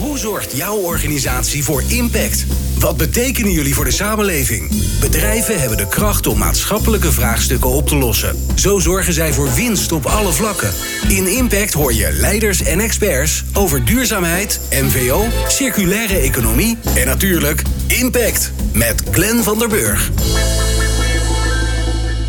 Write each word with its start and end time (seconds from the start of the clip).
Hoe 0.00 0.18
zorgt 0.18 0.56
jouw 0.56 0.76
organisatie 0.76 1.64
voor 1.64 1.82
impact? 1.88 2.46
Wat 2.78 2.96
betekenen 2.96 3.52
jullie 3.52 3.74
voor 3.74 3.84
de 3.84 3.90
samenleving? 3.90 4.70
Bedrijven 5.00 5.60
hebben 5.60 5.78
de 5.78 5.88
kracht 5.88 6.26
om 6.26 6.38
maatschappelijke 6.38 7.12
vraagstukken 7.12 7.70
op 7.70 7.86
te 7.86 7.96
lossen. 7.96 8.36
Zo 8.54 8.78
zorgen 8.78 9.12
zij 9.12 9.32
voor 9.32 9.54
winst 9.54 9.92
op 9.92 10.04
alle 10.04 10.32
vlakken. 10.32 10.70
In 11.08 11.26
Impact 11.36 11.72
hoor 11.72 11.92
je 11.92 12.12
leiders 12.12 12.62
en 12.62 12.80
experts 12.80 13.44
over 13.54 13.84
duurzaamheid, 13.84 14.60
MVO, 14.70 15.24
circulaire 15.48 16.16
economie 16.16 16.78
en 16.96 17.06
natuurlijk 17.06 17.62
Impact 17.86 18.52
met 18.72 19.02
Glenn 19.10 19.42
van 19.42 19.58
der 19.58 19.68
Burg. 19.68 20.10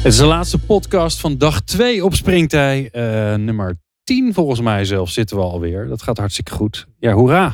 Het 0.03 0.13
is 0.13 0.17
de 0.17 0.25
laatste 0.25 0.57
podcast 0.57 1.19
van 1.19 1.37
dag 1.37 1.61
2 1.61 2.05
op 2.05 2.15
Springtij. 2.15 2.89
Uh, 2.91 3.35
nummer 3.35 3.77
10 4.05 4.33
volgens 4.33 4.61
mij 4.61 4.85
zelf 4.85 5.09
zitten 5.09 5.37
we 5.37 5.43
alweer. 5.43 5.87
Dat 5.87 6.01
gaat 6.01 6.17
hartstikke 6.17 6.51
goed. 6.51 6.87
Ja, 6.99 7.13
hoera. 7.13 7.45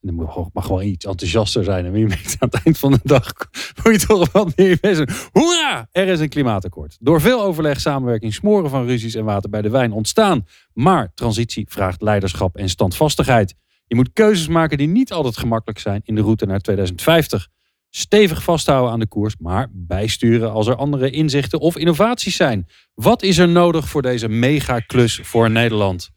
En 0.00 0.16
dan 0.16 0.50
mag 0.52 0.66
gewoon 0.66 0.82
iets 0.82 1.04
enthousiaster 1.04 1.64
zijn. 1.64 1.84
En 1.84 1.92
wie 1.92 2.06
weet 2.08 2.36
aan 2.38 2.48
het 2.50 2.64
eind 2.64 2.78
van 2.78 2.92
de 2.92 3.00
dag 3.02 3.32
moet 3.82 4.00
je 4.00 4.06
toch 4.06 4.32
wat 4.32 4.56
meer 4.56 4.78
zijn. 4.80 5.08
Hoera! 5.32 5.88
Er 5.92 6.08
is 6.08 6.20
een 6.20 6.28
klimaatakkoord. 6.28 6.96
Door 7.00 7.20
veel 7.20 7.42
overleg, 7.42 7.80
samenwerking, 7.80 8.34
smoren 8.34 8.70
van 8.70 8.86
ruzies 8.86 9.14
en 9.14 9.24
water 9.24 9.50
bij 9.50 9.62
de 9.62 9.70
wijn 9.70 9.92
ontstaan. 9.92 10.46
Maar 10.72 11.12
transitie 11.14 11.66
vraagt 11.68 12.02
leiderschap 12.02 12.56
en 12.56 12.68
standvastigheid. 12.68 13.54
Je 13.86 13.94
moet 13.94 14.12
keuzes 14.12 14.48
maken 14.48 14.78
die 14.78 14.88
niet 14.88 15.12
altijd 15.12 15.36
gemakkelijk 15.36 15.78
zijn 15.78 16.00
in 16.04 16.14
de 16.14 16.20
route 16.20 16.46
naar 16.46 16.60
2050. 16.60 17.48
Stevig 17.96 18.42
vasthouden 18.42 18.92
aan 18.92 18.98
de 18.98 19.06
koers, 19.06 19.34
maar 19.38 19.68
bijsturen 19.72 20.52
als 20.52 20.66
er 20.66 20.76
andere 20.76 21.10
inzichten 21.10 21.60
of 21.60 21.76
innovaties 21.76 22.36
zijn. 22.36 22.66
Wat 22.94 23.22
is 23.22 23.38
er 23.38 23.48
nodig 23.48 23.88
voor 23.88 24.02
deze 24.02 24.28
megaklus 24.28 25.20
voor 25.22 25.50
Nederland? 25.50 26.10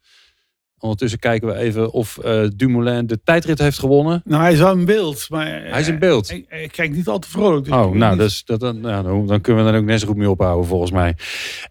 Ondertussen 0.80 1.18
kijken 1.18 1.48
we 1.48 1.54
even 1.54 1.92
of 1.92 2.18
uh, 2.24 2.46
Dumoulin 2.56 3.06
de 3.06 3.22
tijdrit 3.22 3.58
heeft 3.58 3.78
gewonnen. 3.78 4.22
Nou, 4.24 4.42
hij 4.42 4.52
is 4.52 4.58
wel 4.58 4.72
in 4.72 4.84
beeld. 4.84 5.26
Maar 5.28 5.46
hij 5.46 5.80
is 5.80 5.88
in 5.88 5.98
beeld. 5.98 6.30
Ik, 6.30 6.72
kijk 6.72 6.92
niet 6.92 7.08
al 7.08 7.18
te 7.18 7.28
vrolijk. 7.28 7.64
Dus 7.64 7.74
oh, 7.74 7.92
nou, 7.92 8.16
dus, 8.16 8.44
dat, 8.44 8.60
dan, 8.60 8.78
ja, 8.82 9.02
dan 9.02 9.40
kunnen 9.40 9.64
we 9.64 9.70
dan 9.70 9.80
ook 9.80 9.86
net 9.86 10.00
zo 10.00 10.06
goed 10.06 10.16
mee 10.16 10.30
ophouden, 10.30 10.66
volgens 10.66 10.90
mij. 10.90 11.08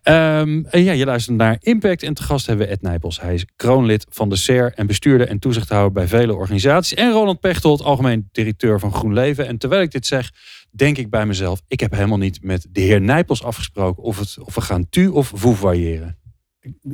Um, 0.04 0.66
en 0.66 0.84
ja, 0.84 0.92
je 0.92 1.06
luistert 1.06 1.38
naar 1.38 1.58
Impact. 1.60 2.04
En 2.04 2.14
te 2.14 2.24
gast 2.24 2.46
hebben 2.46 2.66
we 2.66 2.72
Ed 2.72 2.82
Nijpels. 2.82 3.22
Hij 3.22 3.34
is 3.34 3.46
kroonlid 3.56 4.06
van 4.10 4.30
de 4.30 4.36
SER 4.36 4.74
en 4.76 4.88
bestuurder 4.88 5.28
en 5.28 5.40
toezichthouder 5.40 5.92
bij 5.92 6.08
vele 6.08 6.36
organisaties. 6.36 6.98
En 6.98 7.12
Roland 7.12 7.40
Pechtold, 7.40 7.84
algemeen 7.84 8.30
directeur 8.32 8.80
van 8.80 8.94
GroenLeven. 8.94 9.48
En 9.48 9.58
terwijl 9.58 9.82
ik 9.82 9.92
dit 9.92 10.06
zeg, 10.06 10.32
denk 10.72 10.98
ik 10.98 11.10
bij 11.10 11.26
mezelf... 11.26 11.62
ik 11.68 11.80
heb 11.80 11.92
helemaal 11.92 12.18
niet 12.18 12.44
met 12.44 12.68
de 12.72 12.82
heer 12.82 13.02
Nijpels 13.02 13.44
afgesproken... 13.44 14.04
of, 14.04 14.20
het, 14.20 14.38
of 14.44 14.56
we 14.56 14.62
gaan 14.62 14.90
tu 14.90 15.08
of 15.08 15.32
variëren 15.36 16.18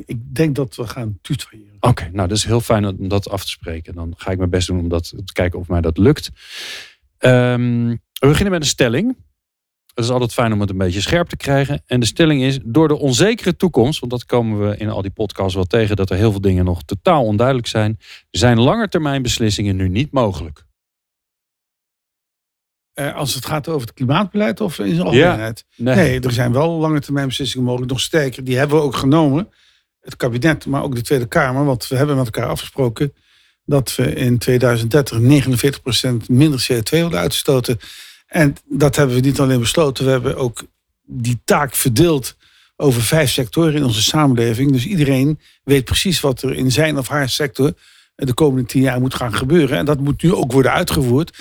ik 0.04 0.34
denk 0.34 0.54
dat 0.54 0.76
we 0.76 0.86
gaan 0.86 1.18
tutoyeren. 1.22 1.76
Oké, 1.80 2.10
nou 2.12 2.28
dat 2.28 2.36
is 2.36 2.44
heel 2.44 2.60
fijn 2.60 2.86
om 2.86 3.08
dat 3.08 3.28
af 3.28 3.44
te 3.44 3.50
spreken. 3.50 3.94
Dan 3.94 4.14
ga 4.16 4.30
ik 4.30 4.38
mijn 4.38 4.50
best 4.50 4.66
doen 4.66 4.78
om 4.78 4.88
dat 4.88 5.08
te 5.08 5.32
kijken 5.32 5.58
of 5.58 5.68
mij 5.68 5.80
dat 5.80 5.98
lukt. 5.98 6.30
Um, 7.18 7.88
we 7.88 8.26
beginnen 8.26 8.52
met 8.52 8.62
een 8.62 8.68
stelling. 8.68 9.16
Het 9.94 10.04
is 10.04 10.10
altijd 10.10 10.32
fijn 10.32 10.52
om 10.52 10.60
het 10.60 10.70
een 10.70 10.78
beetje 10.78 11.00
scherp 11.00 11.28
te 11.28 11.36
krijgen. 11.36 11.82
En 11.86 12.00
de 12.00 12.06
stelling 12.06 12.42
is, 12.42 12.58
door 12.64 12.88
de 12.88 12.98
onzekere 12.98 13.56
toekomst, 13.56 14.00
want 14.00 14.12
dat 14.12 14.24
komen 14.24 14.68
we 14.68 14.76
in 14.76 14.88
al 14.88 15.02
die 15.02 15.10
podcasts 15.10 15.54
wel 15.54 15.64
tegen, 15.64 15.96
dat 15.96 16.10
er 16.10 16.16
heel 16.16 16.30
veel 16.30 16.40
dingen 16.40 16.64
nog 16.64 16.82
totaal 16.82 17.24
onduidelijk 17.24 17.66
zijn, 17.66 17.98
zijn 18.30 18.60
langetermijnbeslissingen 18.60 19.76
nu 19.76 19.88
niet 19.88 20.12
mogelijk. 20.12 20.64
Uh, 22.94 23.14
als 23.14 23.34
het 23.34 23.46
gaat 23.46 23.68
over 23.68 23.86
het 23.86 23.96
klimaatbeleid 23.96 24.60
of 24.60 24.78
in 24.78 24.94
zijn 24.94 25.06
algemeenheid? 25.06 25.64
nee. 25.76 25.94
nee. 25.94 26.20
er 26.20 26.32
zijn 26.32 26.52
wel 26.52 26.70
lange 26.70 27.00
termijn 27.00 27.26
beslissingen 27.26 27.66
mogelijk. 27.66 27.90
Nog 27.92 28.00
sterker, 28.00 28.44
die 28.44 28.56
hebben 28.56 28.76
we 28.76 28.82
ook 28.82 28.96
genomen 28.96 29.48
het 30.04 30.16
kabinet, 30.16 30.66
maar 30.66 30.82
ook 30.82 30.94
de 30.94 31.02
Tweede 31.02 31.26
Kamer. 31.26 31.64
Want 31.64 31.88
we 31.88 31.96
hebben 31.96 32.16
met 32.16 32.24
elkaar 32.24 32.48
afgesproken 32.48 33.14
dat 33.64 33.94
we 33.94 34.14
in 34.14 34.38
2030 34.38 35.18
49% 35.20 36.26
minder 36.26 36.66
CO2 36.72 36.90
willen 36.90 37.18
uitstoten. 37.18 37.78
En 38.26 38.56
dat 38.64 38.96
hebben 38.96 39.16
we 39.16 39.22
niet 39.22 39.40
alleen 39.40 39.60
besloten, 39.60 40.04
we 40.04 40.10
hebben 40.10 40.36
ook 40.36 40.62
die 41.06 41.40
taak 41.44 41.74
verdeeld 41.74 42.36
over 42.76 43.02
vijf 43.02 43.30
sectoren 43.30 43.74
in 43.74 43.84
onze 43.84 44.02
samenleving. 44.02 44.72
Dus 44.72 44.86
iedereen 44.86 45.40
weet 45.64 45.84
precies 45.84 46.20
wat 46.20 46.42
er 46.42 46.54
in 46.54 46.72
zijn 46.72 46.98
of 46.98 47.08
haar 47.08 47.28
sector 47.28 47.72
de 48.14 48.34
komende 48.34 48.68
tien 48.68 48.82
jaar 48.82 49.00
moet 49.00 49.14
gaan 49.14 49.34
gebeuren. 49.34 49.78
En 49.78 49.84
dat 49.84 50.00
moet 50.00 50.22
nu 50.22 50.34
ook 50.34 50.52
worden 50.52 50.72
uitgevoerd. 50.72 51.36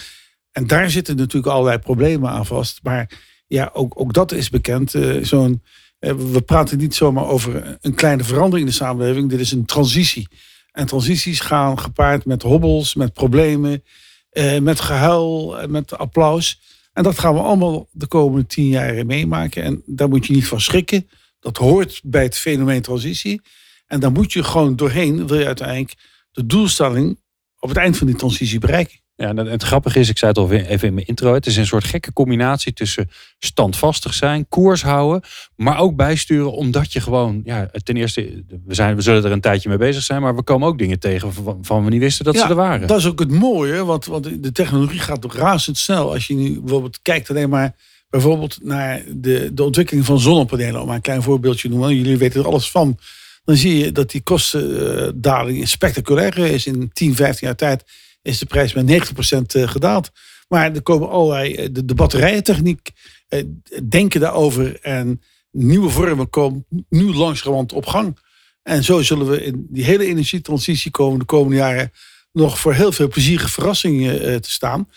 En 0.54 0.68
daar 0.68 0.90
zitten 0.90 1.16
natuurlijk 1.16 1.54
allerlei 1.54 1.78
problemen 1.78 2.30
aan 2.30 2.46
vast. 2.46 2.80
Maar 2.84 3.10
ja, 3.48 3.70
ook, 3.74 4.00
ook 4.00 4.14
dat 4.14 4.32
is 4.32 4.50
bekend. 4.50 4.94
Uh, 4.94 5.24
Zo'n 5.24 5.64
eh, 6.00 6.14
we 6.14 6.42
praten 6.42 6.78
niet 6.78 6.96
zomaar 6.96 7.26
over 7.26 7.78
een 7.82 7.94
kleine 7.94 8.24
verandering 8.24 8.66
in 8.66 8.72
de 8.72 8.78
samenleving. 8.78 9.30
Dit 9.30 9.40
is 9.40 9.52
een 9.52 9.66
transitie. 9.66 10.28
En 10.72 10.86
transities 10.86 11.40
gaan 11.40 11.80
gepaard 11.80 12.26
met 12.26 12.42
hobbels, 12.42 12.96
met 12.96 13.14
problemen, 13.14 13.84
eh, 14.30 14.60
met 14.60 14.80
gehuil, 14.80 15.58
met 15.68 15.98
applaus. 15.98 16.60
En 16.94 17.04
dat 17.04 17.20
gaan 17.20 17.34
we 17.34 17.40
allemaal 17.40 17.88
de 17.92 18.08
komende 18.08 18.46
tien 18.46 18.68
jaar 18.68 19.06
meemaken. 19.06 19.64
En 19.64 19.82
daar 19.86 20.10
moet 20.10 20.26
je 20.26 20.34
niet 20.34 20.48
van 20.48 20.62
schrikken. 20.62 21.10
Dat 21.40 21.58
hoort 21.58 22.02
bij 22.04 22.24
het 22.24 22.38
fenomeen 22.38 22.82
transitie. 22.82 23.42
En 23.88 24.00
daar 24.00 24.12
moet 24.12 24.34
je 24.34 24.44
gewoon 24.44 24.76
doorheen, 24.76 25.28
wil 25.28 25.40
je 25.40 25.46
uiteindelijk 25.46 25.94
de 26.32 26.46
doelstelling 26.46 27.20
op 27.60 27.70
het 27.70 27.78
eind 27.78 27.98
van 27.98 28.08
die 28.08 28.16
transitie 28.16 28.60
bereiken. 28.60 29.03
Ja, 29.24 29.30
en 29.30 29.46
het 29.46 29.64
grappige 29.64 30.00
is, 30.00 30.10
ik 30.10 30.18
zei 30.18 30.32
het 30.32 30.40
al 30.40 30.52
even 30.52 30.88
in 30.88 30.94
mijn 30.94 31.06
intro, 31.08 31.34
het 31.34 31.46
is 31.46 31.58
een 31.58 31.66
soort 31.66 31.84
gekke 31.84 32.14
combinatie 32.14 32.74
tussen 32.74 33.10
standvastig 33.40 34.14
zijn, 34.14 34.48
koers 34.50 34.82
houden, 34.82 35.22
maar 35.56 35.80
ook 35.80 35.96
bijsturen, 35.96 36.52
omdat 36.52 36.94
je 36.94 37.02
gewoon, 37.02 37.42
ja, 37.44 37.70
ten 37.84 37.96
eerste, 37.96 38.44
we, 38.66 38.74
zijn, 38.74 38.96
we 38.96 39.02
zullen 39.02 39.24
er 39.24 39.32
een 39.32 39.42
tijdje 39.42 39.70
mee 39.70 39.78
bezig 39.78 40.04
zijn, 40.04 40.22
maar 40.22 40.36
we 40.36 40.44
komen 40.44 40.68
ook 40.68 40.78
dingen 40.78 41.00
tegen 41.00 41.34
van 41.62 41.84
we 41.84 41.90
niet 41.90 42.00
wisten 42.00 42.26
dat 42.26 42.38
ze 42.38 42.44
er 42.44 42.56
waren. 42.56 42.88
Dat 42.88 42.98
is 42.98 43.06
ook 43.06 43.20
het 43.20 43.32
mooie, 43.32 43.86
want, 43.86 44.06
want 44.06 44.44
de 44.44 44.52
technologie 44.52 45.00
gaat 45.00 45.22
toch 45.22 45.36
razendsnel. 45.36 46.14
Als 46.14 46.28
je 46.28 46.36
nu 46.36 46.60
bijvoorbeeld 46.60 47.00
kijkt 47.02 47.30
alleen 47.30 47.50
maar 47.50 47.76
bijvoorbeeld 48.10 48.58
naar 48.62 49.04
de, 49.08 49.54
de 49.54 49.64
ontwikkeling 49.64 50.06
van 50.06 50.20
zonnepanelen, 50.20 50.82
om 50.82 50.88
maar 50.88 50.96
een 50.96 51.02
klein 51.02 51.22
voorbeeldje 51.22 51.68
te 51.68 51.76
noemen, 51.76 51.96
jullie 51.96 52.18
weten 52.18 52.40
er 52.42 52.48
alles 52.48 52.72
van. 52.72 52.98
Dan 53.44 53.56
zie 53.56 53.78
je 53.78 53.92
dat 53.92 54.12
die 54.12 54.22
kostendaling 54.22 55.68
spectaculair 55.68 56.38
is 56.38 56.66
in 56.66 56.90
10, 56.94 57.16
15 57.16 57.48
jaar 57.48 57.56
tijd 57.56 57.84
is 58.24 58.40
de 58.40 58.46
prijs 58.46 58.74
met 58.74 58.86
90% 58.86 59.56
eh, 59.56 59.68
gedaald. 59.68 60.12
Maar 60.48 60.74
er 60.74 60.82
komen 60.82 61.10
allerlei, 61.10 61.56
eh, 61.56 61.68
de, 61.72 61.96
batterijentechniek, 61.96 62.90
eh, 63.28 63.44
denken 63.84 64.20
daarover 64.20 64.80
en 64.82 65.22
nieuwe 65.52 65.90
vormen 65.90 66.30
komen 66.30 66.66
nu 66.90 67.14
langzamerhand 67.14 67.74
op 67.74 67.86
gang. 67.86 68.18
En 68.64 68.84
zo 68.84 69.02
zullen 69.02 69.30
we 69.30 69.44
in 69.44 69.68
die 69.70 69.84
hele 69.84 70.06
energietransitie 70.06 70.92
komen 70.92 71.20
de 71.20 71.26
komende 71.26 71.56
jaren 71.56 71.92
nog 72.32 72.60
voor 72.60 72.74
heel 72.74 72.92
veel 72.92 73.08
plezierige 73.08 73.50
verrassingen 73.50 74.42
te 74.42 74.52
staan. 74.52 74.90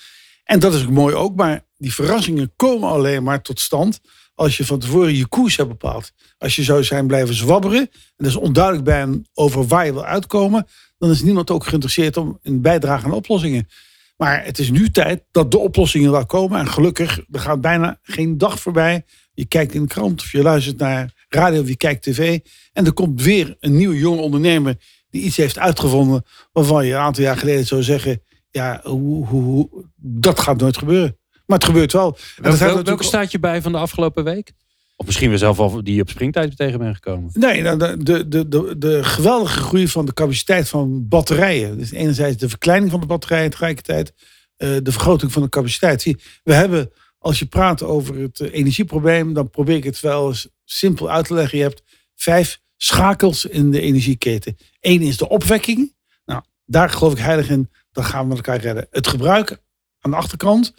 En 0.44 0.58
dat 0.58 0.74
is 0.74 0.82
ook 0.82 0.90
mooi 0.90 1.14
ook, 1.14 1.36
maar 1.36 1.64
die 1.76 1.94
verrassingen 1.94 2.52
komen 2.56 2.88
alleen 2.88 3.22
maar 3.22 3.42
tot 3.42 3.60
stand 3.60 4.00
als 4.34 4.56
je 4.56 4.66
van 4.66 4.78
tevoren 4.78 5.16
je 5.16 5.26
koers 5.26 5.56
hebt 5.56 5.68
bepaald. 5.68 6.12
Als 6.38 6.56
je 6.56 6.62
zou 6.62 6.84
zijn 6.84 7.06
blijven 7.06 7.34
zwabberen 7.34 7.80
en 7.80 7.90
dat 8.16 8.26
is 8.26 8.36
onduidelijk 8.36 8.84
bij 8.84 9.22
over 9.34 9.66
waar 9.66 9.86
je 9.86 9.92
wil 9.92 10.04
uitkomen, 10.04 10.66
dan 10.98 11.10
is 11.10 11.22
niemand 11.22 11.50
ook 11.50 11.64
geïnteresseerd 11.64 12.16
om 12.16 12.38
een 12.42 12.60
bijdrage 12.60 13.04
aan 13.04 13.12
oplossingen. 13.12 13.68
Maar 14.16 14.44
het 14.44 14.58
is 14.58 14.70
nu 14.70 14.90
tijd 14.90 15.24
dat 15.30 15.50
de 15.50 15.58
oplossingen 15.58 16.10
wel 16.10 16.26
komen. 16.26 16.58
En 16.58 16.68
gelukkig, 16.68 17.20
er 17.30 17.40
gaat 17.40 17.60
bijna 17.60 17.98
geen 18.02 18.38
dag 18.38 18.60
voorbij. 18.60 19.04
Je 19.32 19.46
kijkt 19.46 19.74
in 19.74 19.82
de 19.82 19.88
krant 19.88 20.20
of 20.20 20.32
je 20.32 20.42
luistert 20.42 20.78
naar 20.78 21.26
radio 21.28 21.60
of 21.60 21.68
je 21.68 21.76
kijkt 21.76 22.02
tv. 22.02 22.38
En 22.72 22.86
er 22.86 22.92
komt 22.92 23.22
weer 23.22 23.56
een 23.60 23.76
nieuwe 23.76 23.98
jonge 23.98 24.20
ondernemer 24.20 24.76
die 25.10 25.22
iets 25.22 25.36
heeft 25.36 25.58
uitgevonden 25.58 26.24
waarvan 26.52 26.86
je 26.86 26.92
een 26.92 27.00
aantal 27.00 27.24
jaar 27.24 27.36
geleden 27.36 27.66
zou 27.66 27.82
zeggen, 27.82 28.22
ja, 28.50 28.80
hoe, 28.84 29.26
hoe, 29.26 29.68
dat 29.96 30.40
gaat 30.40 30.60
nooit 30.60 30.78
gebeuren. 30.78 31.18
Maar 31.46 31.58
het 31.58 31.66
gebeurt 31.66 31.92
wel. 31.92 32.16
welke, 32.36 32.82
welke 32.82 33.04
staat 33.04 33.30
je 33.30 33.38
bij 33.38 33.62
van 33.62 33.72
de 33.72 33.78
afgelopen 33.78 34.24
week? 34.24 34.52
Of 34.96 35.06
misschien 35.06 35.30
we 35.30 35.38
zelf 35.38 35.58
al 35.58 35.84
die 35.84 36.00
op 36.00 36.10
springtijd 36.10 36.56
tegen 36.56 36.78
ben 36.78 36.94
gekomen. 36.94 37.30
Nee, 37.32 37.62
nou, 37.62 37.78
de, 37.78 38.28
de, 38.28 38.48
de, 38.48 38.78
de 38.78 39.04
geweldige 39.04 39.58
groei 39.58 39.88
van 39.88 40.06
de 40.06 40.12
capaciteit 40.12 40.68
van 40.68 41.08
batterijen. 41.08 41.78
Dus 41.78 41.90
enerzijds 41.90 42.36
de 42.36 42.48
verkleining 42.48 42.90
van 42.90 43.00
de 43.00 43.06
batterijen 43.06 43.50
tegelijkertijd 43.50 44.12
uh, 44.58 44.76
de 44.82 44.92
vergroting 44.92 45.32
van 45.32 45.42
de 45.42 45.48
capaciteit. 45.48 46.04
We 46.42 46.54
hebben, 46.54 46.90
als 47.18 47.38
je 47.38 47.46
praat 47.46 47.82
over 47.82 48.18
het 48.18 48.40
eh, 48.40 48.52
energieprobleem, 48.52 49.32
dan 49.32 49.50
probeer 49.50 49.76
ik 49.76 49.84
het 49.84 50.00
wel 50.00 50.28
eens 50.28 50.48
simpel 50.64 51.10
uit 51.10 51.26
te 51.26 51.34
leggen. 51.34 51.58
Je 51.58 51.64
hebt 51.64 51.82
vijf 52.14 52.60
schakels 52.76 53.44
in 53.44 53.70
de 53.70 53.80
energieketen. 53.80 54.56
Eén 54.80 55.02
is 55.02 55.16
de 55.16 55.28
opwekking. 55.28 55.94
Nou, 56.24 56.42
daar 56.64 56.90
geloof 56.90 57.12
ik 57.12 57.18
heilig 57.18 57.48
in. 57.48 57.70
Dan 57.92 58.04
gaan 58.04 58.28
we 58.28 58.34
elkaar 58.34 58.60
redden. 58.60 58.86
Het 58.90 59.06
gebruik 59.06 59.58
aan 60.00 60.10
de 60.10 60.16
achterkant 60.16 60.74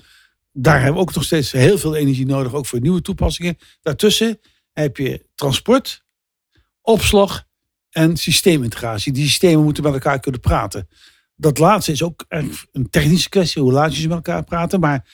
daar 0.60 0.76
hebben 0.76 0.94
we 0.94 1.00
ook 1.00 1.14
nog 1.14 1.24
steeds 1.24 1.52
heel 1.52 1.78
veel 1.78 1.96
energie 1.96 2.26
nodig, 2.26 2.54
ook 2.54 2.66
voor 2.66 2.82
nieuwe 2.82 3.02
toepassingen. 3.02 3.58
Daartussen 3.82 4.40
heb 4.74 4.98
je 4.98 5.26
transport, 5.36 6.04
opslag 6.82 7.46
en 7.90 8.18
systeemintegratie. 8.18 9.14
Die 9.14 9.26
systemen 9.26 9.64
moeten 9.64 9.84
met 9.84 9.94
elkaar 9.94 10.20
kunnen 10.20 10.42
praten. 10.42 10.88
Dat 11.36 11.58
laatste 11.58 11.92
is 11.92 12.04
ook 12.04 12.26
een 12.72 12.90
technische 12.90 13.30
kwestie, 13.30 13.62
hoe 13.62 13.72
laat 13.72 13.96
je 13.96 14.02
ze 14.02 14.08
met 14.08 14.16
elkaar 14.16 14.44
praten. 14.44 14.80
Maar 14.80 15.06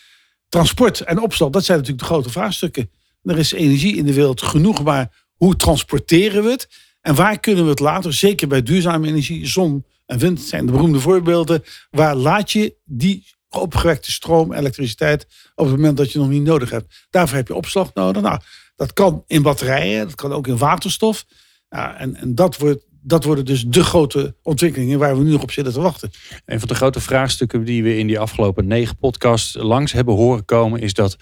transport 0.50 1.02
en 1.02 1.22
opslag, 1.22 1.50
dat 1.50 1.66
zijn 1.66 1.78
natuurlijk 1.78 2.08
de 2.08 2.14
grote 2.14 2.30
vraagstukken. 2.30 2.92
Er 3.24 3.38
is 3.38 3.52
energie 3.52 3.96
in 3.96 4.06
de 4.06 4.14
wereld 4.14 4.42
genoeg, 4.42 4.84
maar 4.84 5.26
hoe 5.34 5.56
transporteren 5.56 6.44
we 6.44 6.50
het? 6.50 6.68
En 7.02 7.16
waar 7.16 7.40
kunnen 7.40 7.64
we 7.64 7.70
het 7.70 7.80
later, 7.80 8.14
zeker 8.14 8.48
bij 8.48 8.64
duurzame 8.64 9.08
energie, 9.08 9.48
zon, 9.48 9.86
en 10.06 10.18
wind 10.18 10.42
zijn 10.42 10.66
de 10.66 10.72
beroemde 10.72 11.00
voorbeelden. 11.00 11.64
Waar 11.90 12.16
laat 12.16 12.52
je 12.52 12.76
die 12.84 13.26
opgewekte 13.60 14.12
stroom, 14.12 14.54
elektriciteit 14.54 15.28
op 15.56 15.66
het 15.66 15.76
moment 15.76 15.98
dat 15.98 16.12
je 16.12 16.20
nog 16.20 16.30
niet 16.30 16.44
nodig 16.44 16.70
hebt. 16.70 17.08
Daarvoor 17.10 17.38
heb 17.38 17.48
je 17.48 17.56
opslag 17.56 17.94
nodig. 17.94 18.22
Nou, 18.22 18.40
dat 18.76 18.94
kan 18.94 19.24
in 19.28 19.42
batterijen, 19.42 20.06
dat 20.06 20.16
kan 20.16 20.34
ook 20.34 20.48
in 20.48 20.58
waterstof. 20.58 21.26
En, 21.70 22.16
en 22.16 22.36
dat, 22.36 22.58
wordt, 22.58 22.86
dat 23.02 23.24
worden 23.24 23.46
dus 23.46 23.64
de 23.68 23.84
grote 23.84 24.36
ontwikkelingen 24.42 25.00
waar 25.00 25.18
we 25.18 25.24
nu 25.24 25.32
nog 25.32 25.42
op 25.42 25.52
zitten 25.52 25.74
te 25.74 25.82
wachten. 25.82 26.12
Een 26.46 26.60
van 26.60 26.68
de 26.68 26.76
grote 26.76 27.00
vraagstukken 27.00 27.64
die 27.64 27.84
we 27.84 27.98
in 27.98 28.08
die 28.08 28.20
afgelopen 28.20 28.68
negen 28.68 28.98
podcasts 28.98 29.54
langs 29.54 29.92
hebben 29.92 30.16
horen 30.16 30.46
komen, 30.46 30.82
is 30.82 30.94
dat 30.94 31.16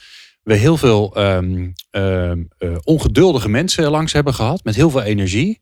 we 0.44 0.56
heel 0.56 0.78
veel 0.78 1.18
um, 1.18 1.74
ongeduldige 2.84 3.50
mensen 3.50 3.90
langs 3.90 4.14
hebben 4.14 4.34
gehad 4.34 4.64
met 4.64 4.76
heel 4.76 4.90
veel 4.90 5.02
energie. 5.02 5.62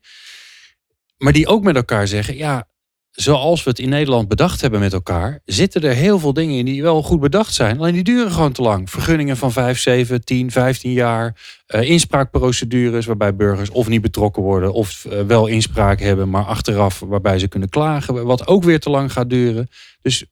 Maar 1.16 1.32
die 1.32 1.46
ook 1.46 1.62
met 1.62 1.76
elkaar 1.76 2.08
zeggen, 2.08 2.36
ja, 2.36 2.68
zoals 3.10 3.62
we 3.62 3.70
het 3.70 3.78
in 3.78 3.88
Nederland 3.88 4.28
bedacht 4.28 4.60
hebben 4.60 4.80
met 4.80 4.92
elkaar, 4.92 5.40
zitten 5.44 5.82
er 5.82 5.94
heel 5.94 6.18
veel 6.18 6.32
dingen 6.32 6.58
in 6.58 6.64
die 6.64 6.82
wel 6.82 7.02
goed 7.02 7.20
bedacht 7.20 7.54
zijn. 7.54 7.78
Alleen 7.78 7.94
die 7.94 8.02
duren 8.02 8.32
gewoon 8.32 8.52
te 8.52 8.62
lang. 8.62 8.90
Vergunningen 8.90 9.36
van 9.36 9.52
5, 9.52 9.78
7, 9.78 10.24
10, 10.24 10.50
15 10.50 10.92
jaar. 10.92 11.36
Uh, 11.68 11.90
inspraakprocedures 11.90 13.06
waarbij 13.06 13.36
burgers 13.36 13.70
of 13.70 13.88
niet 13.88 14.02
betrokken 14.02 14.42
worden 14.42 14.72
of 14.72 15.04
uh, 15.04 15.20
wel 15.20 15.46
inspraak 15.46 16.00
hebben, 16.00 16.30
maar 16.30 16.44
achteraf 16.44 17.00
waarbij 17.00 17.38
ze 17.38 17.48
kunnen 17.48 17.68
klagen. 17.68 18.24
Wat 18.24 18.46
ook 18.46 18.64
weer 18.64 18.80
te 18.80 18.90
lang 18.90 19.12
gaat 19.12 19.30
duren. 19.30 19.68
Dus 20.02 20.24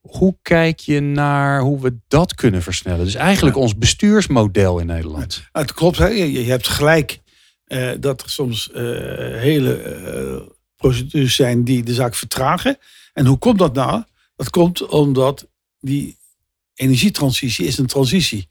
hoe 0.00 0.36
kijk 0.42 0.78
je 0.78 1.00
naar 1.00 1.60
hoe 1.60 1.80
we 1.80 1.96
dat 2.08 2.34
kunnen 2.34 2.62
versnellen? 2.62 3.04
Dus 3.04 3.14
eigenlijk 3.14 3.56
ons 3.56 3.78
bestuursmodel 3.78 4.78
in 4.78 4.86
Nederland. 4.86 5.48
Het 5.52 5.72
klopt, 5.72 5.98
hè? 5.98 6.06
Je, 6.06 6.32
je 6.32 6.50
hebt 6.50 6.68
gelijk 6.68 7.18
uh, 7.66 7.90
dat 8.00 8.22
er 8.22 8.30
soms 8.30 8.70
hele 8.72 10.52
procedures 10.88 11.34
zijn 11.34 11.64
die 11.64 11.82
de 11.82 11.94
zaak 11.94 12.14
vertragen. 12.14 12.78
En 13.12 13.26
hoe 13.26 13.38
komt 13.38 13.58
dat 13.58 13.74
nou? 13.74 14.02
Dat 14.36 14.50
komt 14.50 14.86
omdat 14.86 15.46
die 15.80 16.16
energietransitie 16.74 17.66
is 17.66 17.78
een 17.78 17.86
transitie. 17.86 18.48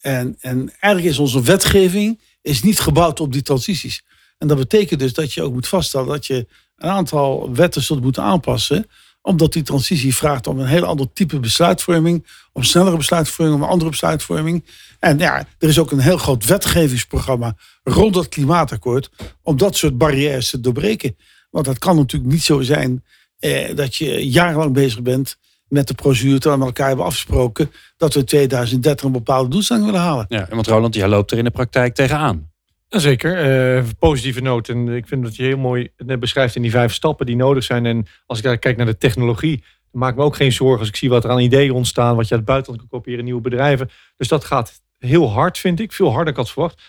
En, 0.00 0.36
en 0.40 0.72
eigenlijk 0.80 1.14
is 1.14 1.18
onze 1.18 1.42
wetgeving 1.42 2.20
is 2.42 2.62
niet 2.62 2.80
gebouwd 2.80 3.20
op 3.20 3.32
die 3.32 3.42
transities. 3.42 4.02
En 4.38 4.48
dat 4.48 4.56
betekent 4.56 5.00
dus 5.00 5.12
dat 5.12 5.32
je 5.32 5.42
ook 5.42 5.52
moet 5.52 5.68
vaststellen 5.68 6.06
dat 6.06 6.26
je 6.26 6.46
een 6.76 6.90
aantal 6.90 7.54
wetten 7.54 7.82
zult 7.82 8.02
moeten 8.02 8.22
aanpassen. 8.22 8.86
Omdat 9.22 9.52
die 9.52 9.62
transitie 9.62 10.14
vraagt 10.14 10.46
om 10.46 10.58
een 10.58 10.66
heel 10.66 10.84
ander 10.84 11.12
type 11.12 11.40
besluitvorming. 11.40 12.26
Om 12.52 12.62
snellere 12.62 12.96
besluitvorming, 12.96 13.56
om 13.56 13.62
een 13.62 13.68
andere 13.68 13.90
besluitvorming. 13.90 14.64
En 14.98 15.18
ja, 15.18 15.46
er 15.58 15.68
is 15.68 15.78
ook 15.78 15.90
een 15.90 16.00
heel 16.00 16.18
groot 16.18 16.44
wetgevingsprogramma 16.44 17.56
rond 17.82 18.14
het 18.14 18.28
klimaatakkoord. 18.28 19.10
Om 19.42 19.56
dat 19.56 19.76
soort 19.76 19.98
barrières 19.98 20.50
te 20.50 20.60
doorbreken. 20.60 21.16
Want 21.50 21.66
het 21.66 21.78
kan 21.78 21.96
natuurlijk 21.96 22.32
niet 22.32 22.42
zo 22.42 22.60
zijn 22.60 23.04
eh, 23.38 23.74
dat 23.74 23.96
je 23.96 24.28
jarenlang 24.28 24.72
bezig 24.72 25.02
bent 25.02 25.36
met 25.68 25.88
de 25.88 25.94
procedure 25.94 26.38
terwijl 26.38 26.60
we 26.60 26.66
elkaar 26.66 26.86
hebben 26.86 27.04
afgesproken 27.04 27.70
dat 27.96 28.14
we 28.14 28.20
in 28.20 28.26
2030 28.26 29.06
een 29.06 29.12
bepaalde 29.12 29.50
doelstelling 29.50 29.84
willen 29.84 30.00
halen. 30.00 30.26
Ja, 30.28 30.46
want 30.50 30.66
Roland, 30.66 30.94
jij 30.94 31.08
loopt 31.08 31.30
er 31.30 31.38
in 31.38 31.44
de 31.44 31.50
praktijk 31.50 31.94
tegenaan. 31.94 32.50
Zeker, 32.88 33.76
uh, 33.76 33.84
positieve 33.98 34.40
noot. 34.40 34.68
En 34.68 34.88
ik 34.88 35.06
vind 35.06 35.22
dat 35.22 35.36
je 35.36 35.42
heel 35.42 35.58
mooi 35.58 35.90
het 35.96 36.06
net 36.06 36.20
beschrijft 36.20 36.56
in 36.56 36.62
die 36.62 36.70
vijf 36.70 36.92
stappen 36.92 37.26
die 37.26 37.36
nodig 37.36 37.64
zijn. 37.64 37.86
En 37.86 38.06
als 38.26 38.38
ik 38.38 38.44
daar 38.44 38.58
kijk 38.58 38.76
naar 38.76 38.86
de 38.86 38.98
technologie, 38.98 39.64
dan 39.90 40.00
maak 40.00 40.10
ik 40.10 40.16
me 40.16 40.22
ook 40.22 40.36
geen 40.36 40.52
zorgen 40.52 40.78
als 40.78 40.88
ik 40.88 40.96
zie 40.96 41.08
wat 41.08 41.24
er 41.24 41.30
aan 41.30 41.38
ideeën 41.38 41.72
ontstaan, 41.72 42.16
wat 42.16 42.28
je 42.28 42.30
uit 42.30 42.40
het 42.40 42.50
buitenland 42.50 42.88
kan 42.88 43.00
kopiëren, 43.00 43.24
nieuwe 43.24 43.40
bedrijven. 43.40 43.90
Dus 44.16 44.28
dat 44.28 44.44
gaat 44.44 44.80
heel 44.98 45.30
hard, 45.30 45.58
vind 45.58 45.80
ik. 45.80 45.92
Veel 45.92 46.12
harder 46.12 46.24
dan 46.24 46.32
ik 46.32 46.38
had 46.38 46.50
verwacht. 46.50 46.82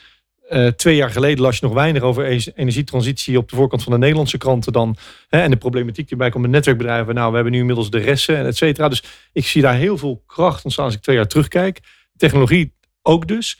Uh, 0.50 0.68
twee 0.68 0.96
jaar 0.96 1.10
geleden 1.10 1.44
las 1.44 1.58
je 1.58 1.66
nog 1.66 1.74
weinig 1.74 2.02
over 2.02 2.26
energietransitie 2.56 3.38
op 3.38 3.50
de 3.50 3.56
voorkant 3.56 3.84
van 3.84 3.92
de 3.92 3.98
Nederlandse 3.98 4.38
kranten 4.38 4.74
dan. 4.74 4.96
Hè, 5.28 5.42
en 5.42 5.50
de 5.50 5.58
problematiek 5.58 6.04
die 6.04 6.12
erbij 6.12 6.30
komt 6.30 6.44
met 6.44 6.52
netwerkbedrijven. 6.52 7.16
Nou, 7.16 7.30
we 7.30 7.36
hebben 7.36 7.54
nu 7.54 7.60
inmiddels 7.60 7.90
de 7.90 7.98
resten 7.98 8.38
en 8.38 8.46
et 8.46 8.58
cetera. 8.58 8.90
Dus 8.90 9.04
ik 9.34 9.46
zie 9.46 9.62
daar 9.62 9.76
heel 9.76 9.98
veel 9.98 10.24
kracht 10.26 10.64
ontstaan 10.64 10.86
als 10.86 10.94
ik 10.94 11.02
twee 11.02 11.16
jaar 11.16 11.28
terugkijk. 11.28 11.80
Technologie 12.18 12.74
ook 13.02 13.28
dus. 13.28 13.60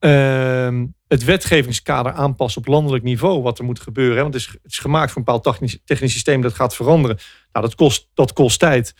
Uh, 0.00 0.82
het 1.08 1.24
wetgevingskader 1.24 2.12
aanpassen 2.12 2.60
op 2.60 2.66
landelijk 2.66 3.04
niveau, 3.04 3.42
wat 3.42 3.58
er 3.58 3.64
moet 3.64 3.80
gebeuren. 3.80 4.16
Hè, 4.16 4.22
want 4.22 4.34
het 4.34 4.42
is, 4.42 4.48
het 4.62 4.72
is 4.72 4.78
gemaakt 4.78 5.08
voor 5.10 5.18
een 5.18 5.24
bepaald 5.24 5.44
technisch, 5.44 5.78
technisch 5.84 6.12
systeem 6.12 6.40
dat 6.40 6.54
gaat 6.54 6.76
veranderen. 6.76 7.18
Nou, 7.52 7.66
dat 7.66 7.74
kost, 7.74 8.08
dat 8.14 8.32
kost 8.32 8.58
tijd. 8.58 8.94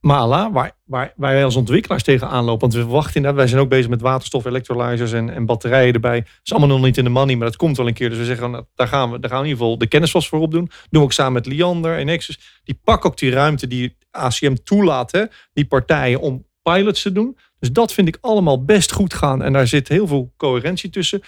Mala, 0.00 0.52
waar, 0.52 0.72
waar, 0.84 1.12
wij 1.16 1.44
als 1.44 1.56
ontwikkelaars 1.56 2.02
tegenaan 2.02 2.44
lopen. 2.44 2.70
Want 2.70 2.84
we 2.84 2.92
wachten 2.92 3.14
inderdaad, 3.14 3.40
wij 3.40 3.48
zijn 3.48 3.60
ook 3.60 3.68
bezig 3.68 3.88
met 3.88 4.00
waterstof, 4.00 4.44
electrolyzers 4.44 5.12
en, 5.12 5.30
en 5.30 5.46
batterijen 5.46 5.94
erbij. 5.94 6.20
Dat 6.20 6.30
is 6.42 6.52
allemaal 6.52 6.76
nog 6.76 6.84
niet 6.84 6.96
in 6.96 7.04
de 7.04 7.10
money, 7.10 7.36
maar 7.36 7.46
dat 7.46 7.56
komt 7.56 7.76
wel 7.76 7.86
een 7.86 7.94
keer. 7.94 8.08
Dus 8.08 8.18
we 8.18 8.24
zeggen, 8.24 8.50
nou, 8.50 8.64
daar, 8.74 8.88
gaan 8.88 9.10
we, 9.10 9.18
daar 9.18 9.30
gaan 9.30 9.38
we 9.40 9.44
in 9.44 9.50
ieder 9.50 9.64
geval 9.64 9.78
de 9.78 9.86
kennis 9.86 10.10
vast 10.10 10.28
voor 10.28 10.40
opdoen. 10.40 10.70
Doen 10.90 11.00
we 11.00 11.06
ook 11.06 11.12
samen 11.12 11.32
met 11.32 11.46
Liander 11.46 11.98
en 11.98 12.06
Nexus. 12.06 12.60
Die 12.64 12.80
pakken 12.84 13.10
ook 13.10 13.18
die 13.18 13.30
ruimte 13.30 13.66
die 13.66 13.96
ACM 14.10 14.54
toelaat, 14.64 15.12
hè, 15.12 15.24
die 15.52 15.66
partijen, 15.66 16.20
om 16.20 16.46
pilots 16.62 17.02
te 17.02 17.12
doen. 17.12 17.36
Dus 17.58 17.72
dat 17.72 17.92
vind 17.92 18.08
ik 18.08 18.18
allemaal 18.20 18.64
best 18.64 18.92
goed 18.92 19.14
gaan. 19.14 19.42
En 19.42 19.52
daar 19.52 19.66
zit 19.66 19.88
heel 19.88 20.06
veel 20.06 20.32
coherentie 20.36 20.90
tussen. 20.90 21.22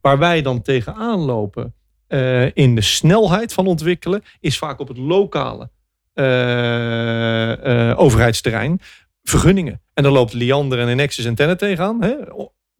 Waar 0.00 0.18
wij 0.18 0.42
dan 0.42 0.62
tegenaan 0.62 1.18
lopen 1.18 1.74
uh, 2.08 2.56
in 2.56 2.74
de 2.74 2.80
snelheid 2.80 3.52
van 3.52 3.66
ontwikkelen, 3.66 4.22
is 4.40 4.58
vaak 4.58 4.78
op 4.78 4.88
het 4.88 4.98
lokale 4.98 5.70
overheidsterrein 7.96 8.80
vergunningen. 9.22 9.80
En 9.94 10.02
dan 10.02 10.12
loopt 10.12 10.32
Liander 10.32 10.78
en 10.78 10.96
Nexus 10.96 11.24
en 11.24 11.34
Tenet 11.34 11.58
tegenaan. 11.58 12.02
Hè? 12.02 12.14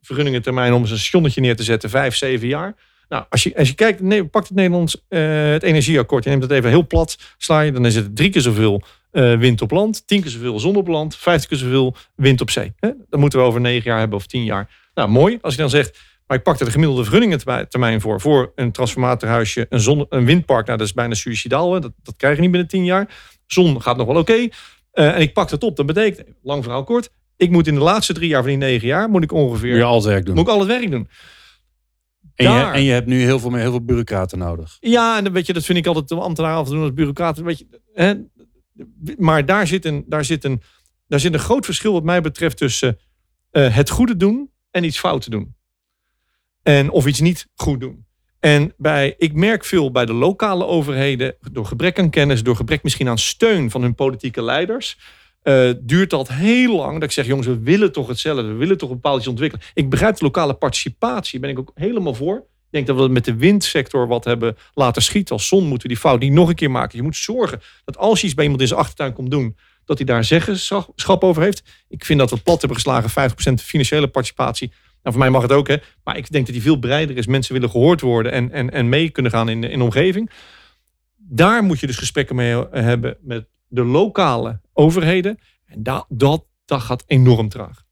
Vergunningentermijn 0.01 0.73
om 0.73 0.81
een 0.81 0.87
stationnetje 0.87 1.41
neer 1.41 1.55
te 1.55 1.63
zetten, 1.63 1.89
vijf, 1.89 2.15
zeven 2.15 2.47
jaar. 2.47 2.75
Nou, 3.09 3.25
als 3.29 3.43
je, 3.43 3.57
als 3.57 3.67
je 3.67 3.73
kijkt, 3.73 4.01
nee, 4.01 4.25
pakt 4.25 4.47
het 4.47 4.57
Nederlands 4.57 5.05
uh, 5.09 5.51
het 5.51 5.63
energieakkoord, 5.63 6.23
je 6.23 6.29
neemt 6.29 6.43
het 6.43 6.51
even 6.51 6.69
heel 6.69 6.87
plat, 6.87 7.17
sla 7.37 7.61
je, 7.61 7.71
dan 7.71 7.85
is 7.85 7.95
het 7.95 8.15
drie 8.15 8.29
keer 8.29 8.41
zoveel 8.41 8.83
wind 9.11 9.61
op 9.61 9.71
land, 9.71 10.07
tien 10.07 10.21
keer 10.21 10.31
zoveel 10.31 10.59
zon 10.59 10.75
op 10.75 10.87
land, 10.87 11.15
vijftig 11.15 11.49
keer 11.49 11.57
zoveel 11.57 11.95
wind 12.15 12.41
op 12.41 12.49
zee. 12.49 12.73
Hè? 12.79 12.89
Dat 13.09 13.19
moeten 13.19 13.39
we 13.39 13.45
over 13.45 13.61
negen 13.61 13.89
jaar 13.89 13.99
hebben 13.99 14.17
of 14.17 14.25
tien 14.25 14.43
jaar. 14.43 14.69
Nou, 14.93 15.09
mooi. 15.09 15.37
Als 15.41 15.53
je 15.53 15.59
dan 15.59 15.69
zegt, 15.69 15.99
maar 16.33 16.41
ik 16.41 16.47
pak 16.51 16.59
er 16.59 16.65
de 16.65 16.71
gemiddelde 16.71 17.03
vergunningentermijn 17.03 18.01
voor. 18.01 18.21
Voor 18.21 18.51
een 18.55 18.71
transformatorhuisje, 18.71 19.65
een, 19.69 19.79
zon, 19.79 20.05
een 20.09 20.25
windpark. 20.25 20.65
Nou, 20.65 20.77
dat 20.77 20.87
is 20.87 20.93
bijna 20.93 21.13
suicidaal. 21.13 21.73
Hè? 21.73 21.79
Dat, 21.79 21.91
dat 22.03 22.15
krijg 22.15 22.35
je 22.35 22.41
niet 22.41 22.51
binnen 22.51 22.69
tien 22.69 22.85
jaar. 22.85 23.15
Zon 23.45 23.81
gaat 23.81 23.97
nog 23.97 24.07
wel 24.07 24.15
oké. 24.15 24.31
Okay. 24.31 24.51
Uh, 24.93 25.15
en 25.15 25.21
ik 25.21 25.33
pak 25.33 25.49
dat 25.49 25.63
op. 25.63 25.75
Dat 25.75 25.85
betekent, 25.85 26.27
lang 26.41 26.63
verhaal 26.63 26.83
kort. 26.83 27.09
Ik 27.37 27.49
moet 27.49 27.67
in 27.67 27.73
de 27.73 27.81
laatste 27.81 28.13
drie 28.13 28.27
jaar 28.29 28.41
van 28.41 28.49
die 28.49 28.57
negen 28.57 28.87
jaar, 28.87 29.09
moet 29.09 29.23
ik 29.23 29.31
ongeveer... 29.31 29.69
Moet 29.69 29.77
je 29.77 29.83
al 29.83 29.95
het 29.95 30.05
werk 30.05 30.25
doen. 30.25 30.35
Moet 30.35 30.47
ik 30.47 30.53
al 30.53 30.59
het 30.59 30.67
werk 30.67 30.91
doen. 30.91 31.07
En, 32.35 32.51
je, 32.51 32.59
en 32.59 32.83
je 32.83 32.91
hebt 32.91 33.07
nu 33.07 33.21
heel 33.21 33.39
veel, 33.39 33.49
meer, 33.49 33.59
heel 33.61 33.71
veel 33.71 33.85
bureaucraten 33.85 34.37
nodig. 34.37 34.77
Ja, 34.79 35.17
en 35.17 35.23
dan 35.23 35.33
weet 35.33 35.45
je, 35.45 35.53
dat 35.53 35.65
vind 35.65 35.77
ik 35.77 35.87
altijd 35.87 36.07
de 36.07 36.15
ambtenaar 36.15 36.55
af 36.55 36.67
te 36.67 36.73
doen 36.73 36.81
als 36.81 36.93
bureaucraten. 36.93 37.43
Weet 37.43 37.57
je, 37.59 37.67
hè? 37.93 38.13
Maar 39.17 39.45
daar 39.45 39.67
zit, 39.67 39.85
een, 39.85 40.03
daar, 40.07 40.25
zit 40.25 40.43
een, 40.43 40.61
daar 41.07 41.19
zit 41.19 41.33
een 41.33 41.39
groot 41.39 41.65
verschil 41.65 41.93
wat 41.93 42.03
mij 42.03 42.21
betreft 42.21 42.57
tussen 42.57 42.99
uh, 43.51 43.75
het 43.75 43.89
goede 43.89 44.17
doen 44.17 44.51
en 44.71 44.83
iets 44.83 44.99
fout 44.99 45.31
doen. 45.31 45.55
En 46.63 46.89
of 46.89 47.05
iets 47.05 47.19
niet 47.19 47.47
goed 47.55 47.79
doen. 47.79 48.05
En 48.39 48.73
bij, 48.77 49.15
ik 49.17 49.33
merk 49.33 49.65
veel 49.65 49.91
bij 49.91 50.05
de 50.05 50.13
lokale 50.13 50.65
overheden, 50.65 51.35
door 51.51 51.65
gebrek 51.65 51.99
aan 51.99 52.09
kennis, 52.09 52.43
door 52.43 52.55
gebrek 52.55 52.83
misschien 52.83 53.07
aan 53.07 53.17
steun 53.17 53.71
van 53.71 53.81
hun 53.81 53.95
politieke 53.95 54.41
leiders, 54.41 54.97
uh, 55.43 55.71
duurt 55.79 56.09
dat 56.09 56.27
heel 56.27 56.75
lang. 56.75 56.93
Dat 56.93 57.03
ik 57.03 57.11
zeg, 57.11 57.25
jongens, 57.25 57.47
we 57.47 57.59
willen 57.59 57.91
toch 57.91 58.07
hetzelfde, 58.07 58.43
we 58.43 58.53
willen 58.53 58.77
toch 58.77 58.89
een 58.89 58.95
bepaald 58.95 59.19
iets 59.19 59.27
ontwikkelen. 59.27 59.65
Ik 59.73 59.89
begrijp 59.89 60.15
de 60.17 60.23
lokale 60.23 60.53
participatie, 60.53 61.39
ben 61.39 61.49
ik 61.49 61.59
ook 61.59 61.71
helemaal 61.75 62.13
voor. 62.13 62.35
Ik 62.37 62.85
denk 62.85 62.87
dat 62.87 62.97
we 62.97 63.13
met 63.13 63.25
de 63.25 63.35
windsector 63.35 64.07
wat 64.07 64.23
hebben 64.23 64.57
laten 64.73 65.01
schieten. 65.01 65.35
Als 65.35 65.47
zon 65.47 65.63
moeten 65.63 65.87
we 65.87 65.93
die 65.93 66.03
fout 66.03 66.19
niet 66.19 66.31
nog 66.31 66.49
een 66.49 66.55
keer 66.55 66.71
maken. 66.71 66.97
Je 66.97 67.03
moet 67.03 67.15
zorgen 67.15 67.61
dat 67.85 67.97
als 67.97 68.19
je 68.19 68.25
iets 68.25 68.35
bij 68.35 68.43
iemand 68.43 68.61
in 68.61 68.67
zijn 68.67 68.79
achtertuin 68.79 69.13
komt 69.13 69.31
doen, 69.31 69.57
dat 69.85 69.97
hij 69.97 70.05
daar 70.05 70.23
zeggenschap 70.23 71.23
over 71.23 71.43
heeft. 71.43 71.63
Ik 71.89 72.05
vind 72.05 72.19
dat 72.19 72.29
we 72.29 72.37
plat 72.37 72.59
hebben 72.59 72.77
geslagen 72.77 73.31
50% 73.31 73.53
financiële 73.53 74.07
participatie. 74.07 74.71
Nou, 75.03 75.15
voor 75.15 75.23
mij 75.23 75.29
mag 75.29 75.41
het 75.41 75.51
ook, 75.51 75.67
hè. 75.67 75.77
Maar 76.03 76.17
ik 76.17 76.31
denk 76.31 76.45
dat 76.45 76.55
die 76.55 76.63
veel 76.63 76.79
breder 76.79 77.17
is. 77.17 77.27
Mensen 77.27 77.53
willen 77.53 77.69
gehoord 77.69 78.01
worden 78.01 78.31
en, 78.31 78.51
en, 78.51 78.71
en 78.71 78.89
mee 78.89 79.09
kunnen 79.09 79.31
gaan 79.31 79.49
in, 79.49 79.63
in 79.63 79.77
de 79.77 79.83
omgeving. 79.83 80.29
Daar 81.17 81.63
moet 81.63 81.79
je 81.79 81.87
dus 81.87 81.97
gesprekken 81.97 82.35
mee 82.35 82.65
hebben 82.71 83.17
met 83.21 83.45
de 83.67 83.83
lokale 83.83 84.61
overheden. 84.73 85.39
En 85.65 85.83
dat, 85.83 86.05
dat, 86.09 86.45
dat 86.65 86.81
gaat 86.81 87.03
enorm 87.07 87.49
traag. 87.49 87.83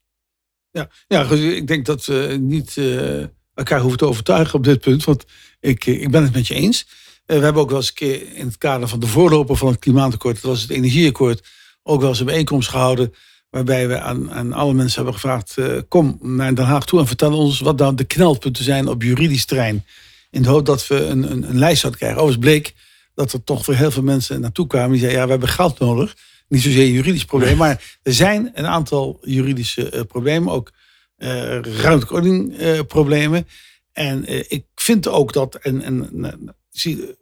Ja, 0.72 0.90
ja 1.08 1.24
ik 1.32 1.68
denk 1.68 1.86
dat 1.86 2.06
we 2.06 2.38
niet 2.42 2.76
uh, 2.76 3.24
elkaar 3.54 3.80
hoeven 3.80 3.98
te 3.98 4.06
overtuigen 4.06 4.54
op 4.54 4.64
dit 4.64 4.80
punt. 4.80 5.04
Want 5.04 5.26
ik, 5.60 5.86
ik 5.86 6.12
ben 6.12 6.24
het 6.24 6.34
met 6.34 6.48
je 6.48 6.54
eens. 6.54 6.88
We 7.26 7.34
hebben 7.34 7.62
ook 7.62 7.70
wel 7.70 7.78
eens 7.78 7.88
een 7.88 7.94
keer 7.94 8.36
in 8.36 8.46
het 8.46 8.58
kader 8.58 8.88
van 8.88 9.00
de 9.00 9.08
voorloper 9.08 9.56
van 9.56 9.68
het 9.68 9.80
klimaatakkoord, 9.80 10.36
dat 10.36 10.52
was 10.52 10.62
het 10.62 10.70
energieakkoord, 10.70 11.48
ook 11.84 12.00
wel 12.00 12.10
eens 12.10 12.20
een 12.20 12.26
bijeenkomst 12.26 12.70
gehouden 12.70 13.14
Waarbij 13.52 13.88
we 13.88 14.00
aan, 14.00 14.32
aan 14.32 14.54
alle 14.54 14.74
mensen 14.74 14.96
hebben 14.96 15.14
gevraagd: 15.14 15.56
uh, 15.60 15.80
kom 15.88 16.18
naar 16.22 16.56
Den 16.56 16.66
Haag 16.66 16.86
toe 16.86 17.00
en 17.00 17.08
vertel 17.08 17.38
ons 17.38 17.60
wat 17.60 17.78
dan 17.78 17.96
de 17.96 18.04
knelpunten 18.04 18.64
zijn 18.64 18.88
op 18.88 19.02
juridisch 19.02 19.46
terrein. 19.46 19.86
In 20.30 20.42
de 20.42 20.50
hoop 20.50 20.66
dat 20.66 20.88
we 20.88 21.06
een, 21.06 21.32
een, 21.32 21.50
een 21.50 21.58
lijst 21.58 21.80
zouden 21.80 22.02
krijgen. 22.02 22.22
Overigens 22.22 22.46
bleek 22.46 22.74
dat 23.16 23.34
er 23.34 23.44
toch 23.44 23.64
voor 23.64 23.74
heel 23.74 23.92
veel 23.92 24.04
mensen 24.04 24.42
naartoe 24.42 24.68
kwamen 24.68 24.90
die 24.90 25.00
zeiden: 25.00 25.20
ja, 25.20 25.26
we 25.26 25.32
hebben 25.32 25.50
geld 25.50 25.80
nodig. 25.80 26.16
Niet 26.48 26.62
zozeer 26.62 26.86
een 26.86 26.92
juridisch 26.92 27.26
probleem, 27.26 27.58
maar 27.58 27.98
er 28.04 28.14
zijn 28.14 28.52
een 28.54 28.68
aantal 28.68 29.20
juridische 29.22 29.94
uh, 29.94 30.02
problemen, 30.08 30.54
ook 30.54 30.72
uh, 31.18 31.30
ruimtelijke 31.62 32.14
ordening 32.14 32.88
problemen. 32.88 33.48
En 33.92 34.50
ik 34.52 34.66
vind 34.76 35.08
ook 35.08 35.34
dat, 35.34 35.56
en, 35.56 35.82
en 35.82 36.56
zie, 36.70 37.16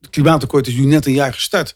het 0.00 0.10
klimaatakkoord 0.10 0.66
is 0.66 0.74
nu 0.74 0.84
net 0.84 1.06
een 1.06 1.12
jaar 1.12 1.32
gestart. 1.32 1.74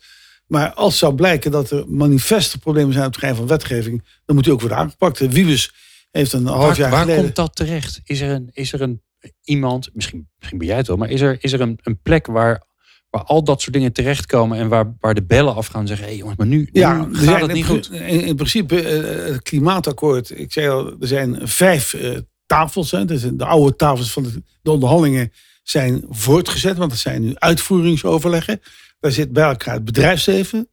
Maar 0.50 0.72
als 0.72 0.98
zou 0.98 1.14
blijken 1.14 1.50
dat 1.50 1.70
er 1.70 1.84
manifeste 1.88 2.58
problemen 2.58 2.92
zijn 2.92 3.04
op 3.06 3.10
het 3.10 3.20
terrein 3.20 3.40
van 3.40 3.48
wetgeving, 3.48 4.04
dan 4.24 4.34
moet 4.36 4.44
die 4.44 4.52
ook 4.52 4.60
worden 4.60 4.78
aangepakt. 4.78 5.18
Wiebes 5.18 5.72
heeft 6.10 6.32
een 6.32 6.46
half 6.46 6.66
Waar, 6.66 6.78
jaar 6.78 6.90
waar 6.90 7.00
geleden. 7.00 7.22
komt 7.22 7.36
dat 7.36 7.56
terecht? 7.56 8.00
Is 8.04 8.20
er 8.20 8.30
een, 8.30 8.50
is 8.52 8.72
er 8.72 8.80
een 8.80 9.02
iemand, 9.44 9.90
misschien, 9.92 10.28
misschien 10.36 10.58
ben 10.58 10.66
jij 10.66 10.76
het 10.76 10.86
wel, 10.86 10.96
maar 10.96 11.10
is 11.10 11.20
er, 11.20 11.36
is 11.40 11.52
er 11.52 11.60
een, 11.60 11.78
een 11.82 12.00
plek 12.02 12.26
waar, 12.26 12.62
waar 13.10 13.22
al 13.22 13.44
dat 13.44 13.60
soort 13.60 13.72
dingen 13.72 13.92
terechtkomen 13.92 14.58
en 14.58 14.68
waar, 14.68 14.96
waar 15.00 15.14
de 15.14 15.22
bellen 15.22 15.54
afgaan 15.54 15.80
en 15.80 15.86
zeggen: 15.86 16.06
hé 16.06 16.12
hey 16.12 16.20
jongens, 16.20 16.38
maar 16.38 16.46
nu, 16.46 16.68
Ja, 16.72 16.94
nu 16.96 17.10
er 17.10 17.14
gaat 17.14 17.24
zijn 17.24 17.42
het 17.42 17.52
niet 17.52 17.66
goed. 17.66 17.90
In, 17.90 18.20
in 18.20 18.36
principe, 18.36 18.82
eh, 18.82 19.32
het 19.32 19.42
klimaatakkoord, 19.42 20.38
ik 20.38 20.52
zei 20.52 20.68
al, 20.68 20.86
er 21.00 21.06
zijn 21.06 21.48
vijf 21.48 21.94
eh, 21.94 22.16
tafels. 22.46 22.90
Hè, 22.90 23.04
dus 23.04 23.22
de 23.22 23.44
oude 23.44 23.76
tafels 23.76 24.12
van 24.12 24.22
de, 24.22 24.42
de 24.62 24.70
onderhandelingen 24.70 25.32
zijn 25.62 26.04
voortgezet, 26.08 26.76
want 26.76 26.90
dat 26.90 26.98
zijn 26.98 27.22
nu 27.22 27.32
uitvoeringsoverleggen. 27.34 28.60
Daar 29.00 29.12
zit 29.12 29.32
bij 29.32 29.48
elkaar 29.48 29.74
het 29.74 29.84
bedrijfsleven, 29.84 30.68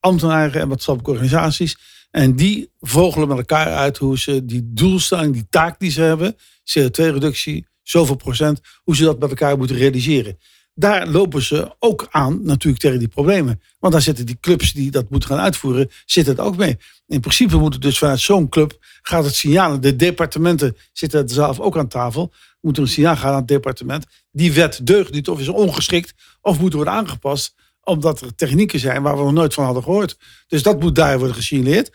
ambtenaren 0.00 0.60
en 0.60 0.68
maatschappelijke 0.68 1.20
organisaties. 1.20 1.76
En 2.10 2.36
die 2.36 2.70
vogelen 2.80 3.28
met 3.28 3.36
elkaar 3.36 3.66
uit 3.66 3.96
hoe 3.98 4.18
ze 4.18 4.44
die 4.44 4.72
doelstelling, 4.72 5.32
die 5.32 5.46
taak 5.50 5.78
die 5.78 5.90
ze 5.90 6.00
hebben, 6.00 6.36
CO2-reductie, 6.64 7.66
zoveel 7.82 8.14
procent, 8.16 8.60
hoe 8.82 8.96
ze 8.96 9.04
dat 9.04 9.18
met 9.18 9.30
elkaar 9.30 9.58
moeten 9.58 9.76
realiseren. 9.76 10.38
Daar 10.74 11.08
lopen 11.08 11.42
ze 11.42 11.74
ook 11.78 12.06
aan 12.10 12.40
natuurlijk 12.42 12.82
tegen 12.82 12.98
die 12.98 13.08
problemen. 13.08 13.60
Want 13.78 13.92
daar 13.92 14.02
zitten 14.02 14.26
die 14.26 14.38
clubs 14.40 14.72
die 14.72 14.90
dat 14.90 15.10
moeten 15.10 15.28
gaan 15.28 15.38
uitvoeren, 15.38 15.90
zitten 16.04 16.36
het 16.36 16.44
ook 16.44 16.56
mee. 16.56 16.76
In 17.06 17.20
principe 17.20 17.56
moet 17.56 17.72
het 17.72 17.82
dus 17.82 17.98
vanuit 17.98 18.20
zo'n 18.20 18.48
club 18.48 18.76
gaat 19.02 19.24
het 19.24 19.34
signaal. 19.34 19.80
De 19.80 19.96
departementen 19.96 20.76
zitten 20.92 21.22
er 21.22 21.30
zelf 21.30 21.60
ook 21.60 21.76
aan 21.76 21.88
tafel. 21.88 22.32
Moet 22.60 22.76
er 22.76 22.82
een 22.82 22.88
signaal 22.88 23.16
gaan 23.16 23.32
aan 23.32 23.38
het 23.38 23.48
departement. 23.48 24.06
Die 24.30 24.52
wet 24.52 24.86
deugt 24.86 25.12
niet 25.12 25.28
of 25.28 25.40
is 25.40 25.48
ongeschikt 25.48 26.14
of 26.40 26.60
moet 26.60 26.72
worden 26.72 26.92
aangepast. 26.92 27.54
Omdat 27.84 28.20
er 28.20 28.34
technieken 28.34 28.78
zijn 28.78 29.02
waar 29.02 29.16
we 29.16 29.22
nog 29.22 29.32
nooit 29.32 29.54
van 29.54 29.64
hadden 29.64 29.82
gehoord. 29.82 30.18
Dus 30.46 30.62
dat 30.62 30.80
moet 30.80 30.94
daar 30.94 31.18
worden 31.18 31.36
gesignaleerd. 31.36 31.90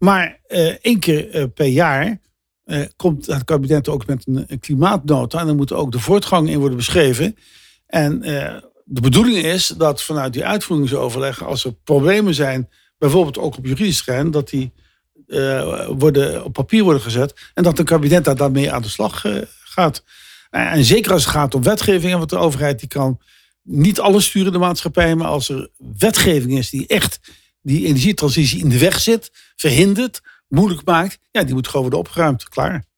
Maar 0.00 0.40
eh, 0.46 0.66
één 0.66 0.98
keer 0.98 1.30
eh, 1.30 1.44
per 1.54 1.66
jaar 1.66 2.20
eh, 2.64 2.86
komt 2.96 3.26
het 3.26 3.44
kabinet 3.44 3.88
ook 3.88 4.06
met 4.06 4.26
een, 4.26 4.58
klimaatnota. 4.60 5.40
En 5.40 5.46
dan 5.46 5.56
moet 5.56 5.72
ook 5.72 5.92
de 5.92 5.98
voortgang 5.98 6.48
in 6.48 6.58
worden 6.58 6.76
beschreven. 6.76 7.36
En 7.86 8.20
de 8.84 9.00
bedoeling 9.00 9.36
is 9.36 9.66
dat 9.66 10.02
vanuit 10.02 10.32
die 10.32 10.44
uitvoeringsoverleggen, 10.44 11.46
als 11.46 11.64
er 11.64 11.72
problemen 11.72 12.34
zijn, 12.34 12.68
bijvoorbeeld 12.98 13.38
ook 13.38 13.56
op 13.56 13.66
juridisch 13.66 14.04
terrein, 14.04 14.30
dat 14.30 14.48
die 14.48 14.72
worden, 15.88 16.44
op 16.44 16.52
papier 16.52 16.82
worden 16.82 17.02
gezet. 17.02 17.50
En 17.54 17.62
dat 17.62 17.78
een 17.78 17.84
kabinet 17.84 18.24
daar 18.24 18.36
daarmee 18.36 18.72
aan 18.72 18.82
de 18.82 18.88
slag 18.88 19.24
gaat. 19.64 20.04
En, 20.50 20.66
en 20.66 20.84
zeker 20.84 21.12
als 21.12 21.24
het 21.24 21.32
gaat 21.32 21.54
om 21.54 21.62
wetgeving, 21.62 22.14
want 22.16 22.30
de 22.30 22.38
overheid 22.38 22.78
die 22.78 22.88
kan 22.88 23.20
niet 23.62 24.00
alles 24.00 24.24
sturen, 24.24 24.52
de 24.52 24.58
maatschappij. 24.58 25.14
Maar 25.14 25.26
als 25.28 25.48
er 25.48 25.70
wetgeving 25.98 26.58
is 26.58 26.70
die 26.70 26.86
echt 26.86 27.20
die 27.62 27.86
energietransitie 27.86 28.60
in 28.60 28.68
de 28.68 28.78
weg 28.78 29.00
zit, 29.00 29.30
verhindert, 29.56 30.20
moeilijk 30.48 30.84
maakt, 30.84 31.18
ja, 31.30 31.42
die 31.44 31.54
moet 31.54 31.66
gewoon 31.66 31.82
worden 31.82 31.98
opgeruimd. 32.00 32.48
Klaar. 32.48 32.88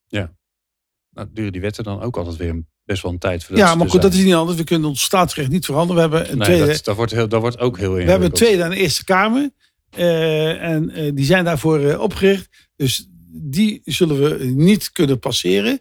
Nou, 1.14 1.28
duren 1.33 1.52
die 1.52 1.61
wetten 1.61 1.85
dan 1.85 2.00
ook 2.02 2.16
altijd 2.16 2.37
weer 2.37 2.49
een- 2.49 2.66
best 2.85 3.02
wel 3.02 3.12
een 3.12 3.19
tijd. 3.19 3.45
voordat 3.45 3.64
Ja, 3.66 3.75
maar 3.75 3.90
goed, 3.90 4.02
dat 4.02 4.12
is 4.14 4.25
niet 4.25 4.35
anders. 4.35 4.59
We 4.59 4.64
kunnen 4.64 4.88
ons 4.88 5.02
staatsrecht 5.02 5.50
niet 5.50 5.64
veranderen. 5.64 6.11
We 6.11 6.16
hebben 6.16 6.33
een 6.33 6.38
Nee, 6.38 6.47
tweede. 6.47 6.66
dat, 6.73 6.85
dat, 6.85 6.97
wordt 6.97 7.12
heel, 7.12 7.28
dat 7.28 7.40
wordt 7.40 7.59
ook 7.59 7.78
heel 7.78 7.92
We 7.92 8.02
hebben 8.02 8.28
een 8.28 8.33
tweede 8.35 8.64
aan 8.64 8.71
de 8.71 8.76
Eerste 8.76 9.04
Kamer. 9.04 9.50
eh, 9.90 10.62
en 10.62 10.90
eh, 10.90 11.11
die 11.14 11.25
zijn 11.25 11.45
daarvoor 11.45 11.78
eh, 11.81 12.00
opgericht. 12.00 12.49
Dus 12.76 13.09
die 13.28 13.81
zullen 13.85 14.23
we 14.38 14.45
niet 14.45 14.92
kunnen 14.92 15.19
passeren. 15.19 15.81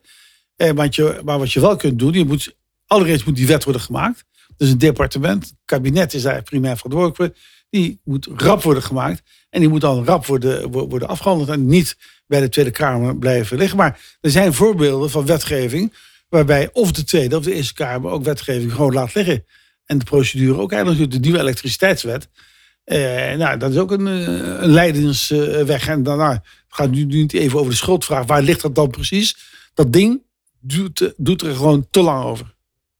Eh, 0.56 0.70
want 0.72 0.96
je, 0.96 1.22
maar 1.24 1.40
wat 1.40 1.52
je 1.52 1.60
wel 1.60 1.76
kunt 1.76 2.00
doen, 2.00 2.14
je 2.14 2.26
moet, 2.26 2.56
allereerst 2.86 3.26
moet 3.26 3.36
die 3.36 3.48
wet 3.48 3.64
worden 3.64 3.82
gemaakt. 3.82 4.26
Dus 4.58 4.70
een 4.70 4.78
departement, 4.78 5.44
het 5.44 5.56
kabinet 5.66 6.14
is 6.14 6.22
daar 6.22 6.44
primair 6.44 6.76
verantwoordelijk 6.78 7.18
voor. 7.18 7.44
Die 7.70 8.00
moet 8.04 8.28
rap 8.36 8.64
worden 8.64 8.84
gemaakt. 8.84 9.22
En 9.50 9.60
die 9.60 9.70
moet 9.70 9.82
dan 9.82 10.06
rap 10.06 10.26
worden, 10.26 10.72
wo- 10.72 10.88
worden 10.88 11.08
afgehandeld. 11.08 11.50
En 11.50 11.66
niet 11.66 11.98
bij 12.28 12.40
de 12.40 12.50
Tweede 12.50 12.72
Kamer 12.72 13.18
blijven 13.18 13.58
liggen. 13.58 13.78
Maar 13.78 14.00
er 14.22 14.32
zijn 14.32 14.54
voorbeelden 14.54 15.10
van 15.10 15.26
wetgeving. 15.26 15.94
waarbij 16.30 16.70
of 16.74 16.92
de 16.92 17.04
Tweede 17.04 17.38
of 17.38 17.44
de 17.44 17.54
Eerste 17.54 17.74
Kamer 17.74 18.12
ook 18.12 18.24
wetgeving 18.24 18.74
gewoon 18.74 18.94
laat 18.94 19.14
liggen. 19.16 19.46
En 19.86 19.98
de 19.98 20.06
procedure 20.06 20.60
ook 20.60 20.72
eigenlijk 20.72 21.12
de 21.12 21.20
nieuwe 21.20 21.40
elektriciteitswet. 21.40 22.30
Eh, 22.84 22.98
nou, 23.38 23.58
dat 23.58 23.72
is 23.72 23.78
ook 23.78 23.92
een, 23.92 24.08
eh, 24.08 24.24
een 24.62 24.70
leidensweg. 24.70 25.88
En 25.88 26.04
daarna 26.04 26.44
gaat 26.68 26.92
nu, 26.92 27.04
nu 27.04 27.18
niet 27.18 27.34
even 27.34 27.60
over 27.60 27.72
de 27.72 27.78
schuldvraag. 27.78 28.26
Waar 28.26 28.42
ligt 28.42 28.62
dat 28.62 28.76
dan 28.76 28.90
precies? 28.90 29.36
Dat 29.74 29.94
ding 29.94 30.22
doet, 30.60 31.14
doet 31.18 31.42
er 31.42 31.56
gewoon 31.56 31.88
te 31.90 32.02
lang 32.02 32.24
over. 32.24 32.56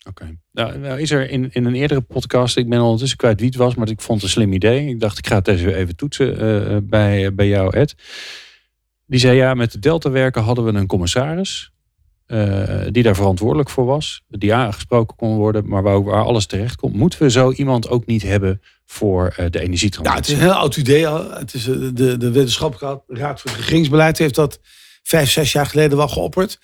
Oké. 0.08 0.38
Nou, 0.52 0.78
nou 0.78 1.00
is 1.00 1.12
er 1.12 1.30
in, 1.30 1.50
in 1.52 1.66
een 1.66 1.76
eerdere 1.76 2.02
podcast, 2.02 2.58
ik 2.58 2.70
ben 2.70 2.82
ondertussen 2.82 3.18
kwijt 3.18 3.40
wie 3.40 3.50
het 3.50 3.58
was, 3.58 3.76
maar 3.76 3.90
ik 3.90 4.02
vond 4.02 4.22
het 4.22 4.24
een 4.30 4.36
slim 4.36 4.54
idee. 4.54 4.88
Ik 4.88 5.00
dacht, 5.00 5.18
ik 5.18 5.28
ga 5.28 5.36
het 5.36 5.46
deze 5.46 5.66
weer 5.66 5.76
even 5.76 5.96
toetsen 5.96 6.40
eh, 6.40 6.78
bij, 6.84 7.34
bij 7.34 7.48
jou, 7.48 7.76
Ed. 7.78 7.96
Die 9.06 9.20
zei, 9.20 9.36
ja, 9.38 9.54
met 9.54 9.72
de 9.72 9.80
Delta-werken 9.80 10.44
hadden 10.44 10.66
we 10.66 10.72
een 10.74 10.88
commissaris. 10.88 11.72
eh, 12.26 12.86
die 12.92 13.04
daar 13.04 13.16
verantwoordelijk 13.16 13.70
voor 13.70 13.86
was. 13.86 14.22
Die 14.28 14.54
aangesproken 14.54 15.16
kon 15.18 15.36
worden, 15.36 15.68
maar 15.68 15.84
waar, 15.84 16.04
waar 16.04 16.24
alles 16.24 16.46
terecht 16.46 16.76
komt. 16.76 16.96
Moeten 16.96 17.22
we 17.22 17.30
zo 17.32 17.52
iemand 17.52 17.90
ook 17.90 18.06
niet 18.06 18.22
hebben 18.22 18.62
voor 18.86 19.26
eh, 19.28 19.36
de 19.36 19.42
Ja, 19.42 19.46
het 19.46 19.56
is 19.56 19.62
energietransitie? 19.62 20.36
een 20.36 20.42
heel 20.42 20.52
oud 20.52 20.78
idee. 20.78 21.08
al. 21.08 21.32
Het 21.32 21.54
is, 21.54 21.68
eh, 21.68 21.76
de, 21.94 22.18
de 22.18 22.32
wetenschappelijke 22.32 23.04
raad 23.08 23.42
voor 23.42 23.52
het 23.52 23.60
regeringsbeleid 23.60 24.18
heeft 24.18 24.36
dat 24.36 24.60
vijf, 25.04 25.30
zes 25.32 25.52
jaar 25.52 25.66
geleden 25.66 25.98
wel 25.98 26.08
geopperd. 26.08 26.60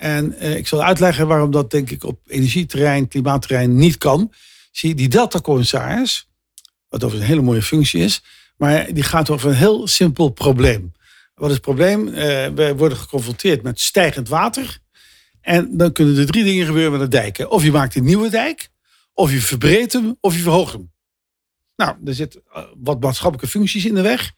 En 0.00 0.38
eh, 0.38 0.56
ik 0.56 0.66
zal 0.66 0.82
uitleggen 0.82 1.26
waarom 1.26 1.50
dat 1.50 1.70
denk 1.70 1.90
ik 1.90 2.04
op 2.04 2.20
energieterrein, 2.26 3.08
klimaatterrein 3.08 3.76
niet 3.76 3.98
kan. 3.98 4.32
Zie 4.70 4.94
die 4.94 5.08
Delta-commissaris, 5.08 6.28
wat 6.88 7.04
overigens 7.04 7.20
een 7.22 7.36
hele 7.36 7.46
mooie 7.46 7.62
functie 7.62 8.02
is, 8.02 8.22
maar 8.56 8.92
die 8.92 9.02
gaat 9.02 9.30
over 9.30 9.48
een 9.50 9.56
heel 9.56 9.86
simpel 9.86 10.28
probleem. 10.28 10.92
Wat 11.34 11.48
is 11.48 11.54
het 11.54 11.64
probleem? 11.64 12.08
Eh, 12.08 12.14
we 12.48 12.74
worden 12.76 12.98
geconfronteerd 12.98 13.62
met 13.62 13.80
stijgend 13.80 14.28
water. 14.28 14.78
En 15.40 15.76
dan 15.76 15.92
kunnen 15.92 16.16
er 16.16 16.26
drie 16.26 16.44
dingen 16.44 16.66
gebeuren 16.66 16.92
met 16.92 17.00
de 17.00 17.16
dijken. 17.16 17.50
Of 17.50 17.62
je 17.62 17.72
maakt 17.72 17.94
een 17.94 18.04
nieuwe 18.04 18.28
dijk, 18.28 18.68
of 19.12 19.32
je 19.32 19.40
verbreedt 19.40 19.92
hem, 19.92 20.16
of 20.20 20.34
je 20.34 20.42
verhoogt 20.42 20.72
hem. 20.72 20.92
Nou, 21.76 21.96
er 22.04 22.14
zitten 22.14 22.42
eh, 22.52 22.64
wat 22.76 23.00
maatschappelijke 23.00 23.50
functies 23.50 23.84
in 23.84 23.94
de 23.94 24.02
weg. 24.02 24.32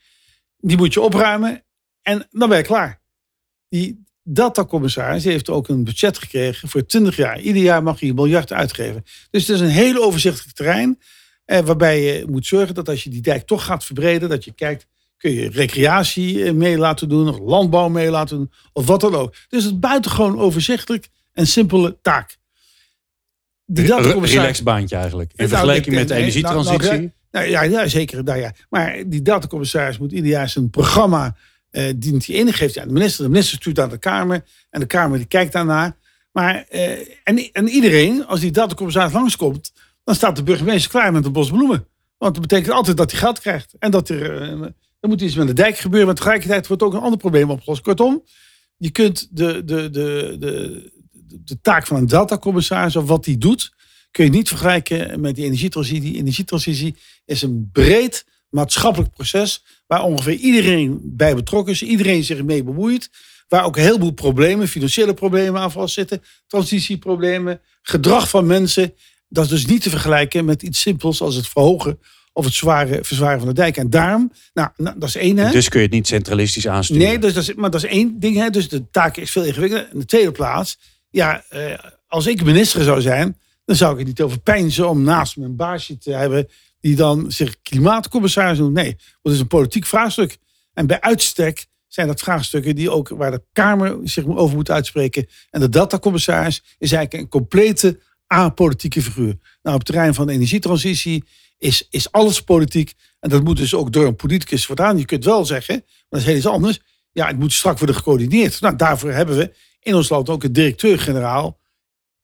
Die 0.59 0.77
moet 0.77 0.93
je 0.93 1.01
opruimen 1.01 1.65
en 2.03 2.27
dan 2.31 2.49
ben 2.49 2.59
je 2.59 2.65
klaar. 2.65 3.01
Die 3.69 4.02
datacommissaris 4.23 5.25
heeft 5.25 5.49
ook 5.51 5.69
een 5.69 5.85
budget 5.85 6.19
gekregen 6.19 6.69
voor 6.69 6.87
20 6.87 7.17
jaar. 7.17 7.41
Ieder 7.41 7.63
jaar 7.63 7.83
mag 7.83 8.01
hij 8.01 8.09
een 8.09 8.15
miljard 8.15 8.53
uitgeven. 8.53 9.03
Dus 9.31 9.47
het 9.47 9.57
is 9.57 9.61
een 9.63 9.69
heel 9.69 10.05
overzichtelijk 10.05 10.57
terrein. 10.57 10.99
Eh, 11.45 11.59
waarbij 11.61 12.03
je 12.03 12.25
moet 12.29 12.47
zorgen 12.47 12.75
dat 12.75 12.89
als 12.89 13.05
je 13.05 13.11
die 13.11 13.21
dijk 13.21 13.47
toch 13.47 13.65
gaat 13.65 13.85
verbreden, 13.85 14.29
dat 14.29 14.45
je 14.45 14.53
kijkt, 14.53 14.87
kun 15.17 15.33
je 15.33 15.51
recreatie 15.51 16.45
eh, 16.45 16.53
mee 16.53 16.79
laten 16.79 17.09
doen, 17.09 17.29
of 17.29 17.39
landbouw 17.39 17.89
mee 17.89 18.11
laten 18.11 18.37
doen, 18.37 18.53
of 18.73 18.87
wat 18.87 19.01
dan 19.01 19.15
ook. 19.15 19.33
Dus 19.49 19.65
het 19.65 19.73
is 19.73 19.79
buitengewoon 19.79 20.39
overzichtelijk 20.39 21.09
en 21.33 21.47
simpele 21.47 21.99
taak. 22.03 22.37
Die 23.67 23.87
datacommissaris- 23.87 24.35
Relaxed 24.35 24.65
baantje 24.65 24.97
eigenlijk. 24.97 25.31
In 25.31 25.37
Nou, 25.37 25.49
vergelijking 25.49 25.95
met 25.95 26.09
de 26.09 26.15
energietransitie. 26.15 26.79
nou, 26.89 26.99
nou, 27.01 27.11
Nou, 27.31 27.47
ja, 27.47 27.63
ja, 27.63 27.87
zeker. 27.89 28.25
Nou, 28.25 28.39
ja. 28.39 28.53
Maar 28.69 29.03
die 29.07 29.23
datacommissaris 29.23 29.99
moet 29.99 30.13
ieder 30.13 30.31
jaar 30.31 30.49
zijn 30.49 30.71
programma 30.71 31.37
eh 31.73 31.93
dient 31.97 32.27
hij 32.27 32.37
in. 32.37 32.53
Geeft 32.53 32.75
hij 32.75 32.83
aan 32.83 32.89
de 32.89 32.95
minister. 32.95 33.25
De 33.25 33.31
minister 33.31 33.57
stuurt 33.57 33.81
aan 33.81 33.89
de 33.89 33.99
Kamer. 33.99 34.45
En 34.71 34.81
de 34.81 34.87
Kamer 34.87 35.19
die 35.19 35.27
kijkt 35.27 35.53
daarnaar. 35.53 35.97
Maar, 36.33 36.65
eh, 36.69 37.09
en, 37.25 37.53
en 37.53 37.69
iedereen, 37.69 38.27
als 38.27 38.41
die 38.41 38.51
datacommissaris 38.51 39.13
langskomt, 39.13 39.73
dan 40.05 40.15
staat 40.15 40.37
de 40.37 40.43
burgemeester 40.43 40.91
klaar 40.91 41.13
met 41.13 41.25
een 41.25 41.33
bos 41.33 41.51
bloemen. 41.51 41.87
Want 42.19 42.35
dat 42.35 42.49
betekent 42.49 42.75
altijd 42.75 42.97
dat 42.97 43.11
hij 43.11 43.21
geld 43.21 43.41
krijgt. 43.41 43.75
En 43.79 43.91
dat 43.91 44.09
er, 44.09 44.43
er 45.01 45.09
moet 45.09 45.21
iets 45.21 45.35
met 45.35 45.47
de 45.47 45.53
dijk 45.53 45.79
gebeuren. 45.79 46.07
Maar 46.07 46.17
tegelijkertijd 46.17 46.67
wordt 46.67 46.83
ook 46.83 46.95
een 46.95 47.01
ander 47.01 47.19
probleem 47.19 47.51
opgelost. 47.51 47.83
Kortom, 47.83 48.23
je 48.77 48.91
kunt 48.91 49.29
de, 49.31 49.65
de, 49.65 49.91
de, 49.91 50.37
de, 50.39 50.93
de 51.45 51.61
taak 51.61 51.87
van 51.87 51.97
een 51.97 52.07
datacommissaris, 52.07 52.97
of 52.97 53.07
wat 53.07 53.25
die 53.25 53.39
doet, 53.39 53.75
kun 54.11 54.25
je 54.25 54.31
niet 54.31 54.49
vergelijken 54.49 55.21
met 55.21 55.35
die 55.35 55.45
energietransitie. 55.45 56.01
Die 56.01 56.17
energietransitie 56.17 56.97
is 57.25 57.43
een 57.43 57.69
breed 57.73 58.27
maatschappelijk 58.53 59.13
proces 59.13 59.65
waar 59.87 60.03
ongeveer 60.03 60.35
iedereen 60.35 61.01
bij 61.03 61.35
betrokken 61.35 61.73
is, 61.73 61.83
iedereen 61.83 62.25
zich 62.25 62.43
mee 62.43 62.65
bemoeit, 62.65 63.11
waar 63.49 63.65
ook 63.65 63.77
een 63.77 63.83
heleboel 63.83 64.13
problemen, 64.13 64.69
financiële 64.69 65.15
problemen 65.15 65.61
aan 65.61 65.73
vast 65.73 65.95
zitten, 65.95 66.23
transitieproblemen, 66.47 67.61
gedrag 67.83 68.29
van 68.29 68.47
mensen. 68.47 68.95
Dat 69.29 69.45
is 69.45 69.51
dus 69.51 69.67
niet 69.67 69.83
te 69.83 69.91
vergelijken 69.91 70.45
met 70.45 70.63
iets 70.63 70.81
simpels 70.81 71.21
als 71.21 71.35
het 71.35 71.49
verhogen 71.49 71.99
of 72.33 72.45
het 72.45 72.55
zware, 72.55 73.05
verzwaren 73.05 73.39
van 73.39 73.49
de 73.49 73.55
dijk. 73.55 73.77
En 73.77 73.91
daarom, 73.91 74.33
nou, 74.55 74.69
nou 74.77 74.99
dat 74.99 75.09
is 75.09 75.17
één. 75.17 75.37
Hè? 75.37 75.51
Dus 75.51 75.69
kun 75.69 75.81
je 75.81 75.87
het 75.87 75.95
niet 75.95 76.07
centralistisch 76.07 76.69
aansturen. 76.69 77.03
Nee, 77.03 77.19
dus 77.19 77.35
dat 77.35 77.43
is, 77.43 77.55
maar 77.55 77.71
dat 77.71 77.85
is 77.85 77.91
één 77.91 78.21
ding. 78.21 78.37
Hè? 78.37 78.51
Dus 78.51 78.69
de 78.69 78.91
taak 78.91 79.17
is 79.17 79.31
veel 79.31 79.45
ingewikkelder. 79.45 79.89
In 79.93 79.99
de 79.99 80.05
tweede 80.05 80.33
plaats, 80.33 80.79
ja, 81.11 81.45
eh, 81.49 81.79
als 82.07 82.27
ik 82.27 82.45
minister 82.45 82.83
zou 82.83 83.01
zijn, 83.01 83.37
dan 83.65 83.77
zou 83.77 83.93
ik 83.93 84.01
er 84.01 84.07
niet 84.07 84.21
over 84.21 84.41
pijnzen 84.41 84.89
om 84.89 85.03
naast 85.03 85.37
mijn 85.37 85.57
baasje 85.57 85.99
te 85.99 86.13
hebben 86.13 86.49
die 86.83 86.97
dan 86.97 87.33
zich 87.33 87.61
klimaatcommissaris 87.63 88.59
noemt. 88.59 88.75
Nee, 88.75 88.97
dat 89.23 89.33
is 89.33 89.41
een 89.41 89.47
politiek 89.47 89.87
vraagstuk. 89.87 90.37
En 90.73 90.87
bij 90.87 91.01
uitstek 91.01 91.67
zijn 91.87 92.07
dat 92.07 92.21
vraagstukken 92.21 92.75
die 92.75 92.91
ook 92.91 93.09
waar 93.09 93.31
de 93.31 93.43
Kamer 93.53 93.99
zich 94.05 94.27
over 94.27 94.57
moet 94.57 94.71
uitspreken. 94.71 95.27
En 95.51 95.61
de 95.61 95.69
datacommissaris 95.69 96.63
is 96.79 96.93
eigenlijk 96.93 97.25
een 97.25 97.29
complete 97.29 98.01
apolitieke 98.27 99.03
figuur. 99.03 99.37
Nou, 99.63 99.75
op 99.75 99.75
het 99.75 99.85
terrein 99.85 100.15
van 100.15 100.27
de 100.27 100.33
energietransitie 100.33 101.25
is, 101.59 101.87
is 101.91 102.13
alles 102.13 102.41
politiek. 102.41 102.93
En 103.21 103.29
dat 103.29 103.45
moet 103.45 103.57
dus 103.57 103.75
ook 103.75 103.93
door 103.93 104.07
een 104.07 104.17
politicus 104.17 104.67
worden 104.67 104.85
aan. 104.85 104.99
Je 104.99 105.05
kunt 105.05 105.25
wel 105.25 105.45
zeggen, 105.45 105.75
maar 105.85 106.05
dat 106.09 106.21
is 106.21 106.27
heel 106.27 106.37
iets 106.37 106.47
anders. 106.47 106.81
Ja, 107.13 107.27
het 107.27 107.39
moet 107.39 107.53
strak 107.53 107.79
worden 107.79 107.97
gecoördineerd. 107.97 108.61
Nou, 108.61 108.77
daarvoor 108.77 109.11
hebben 109.11 109.37
we 109.37 109.55
in 109.81 109.95
ons 109.95 110.09
land 110.09 110.29
ook 110.29 110.45
een 110.45 110.53
directeur-generaal 110.53 111.59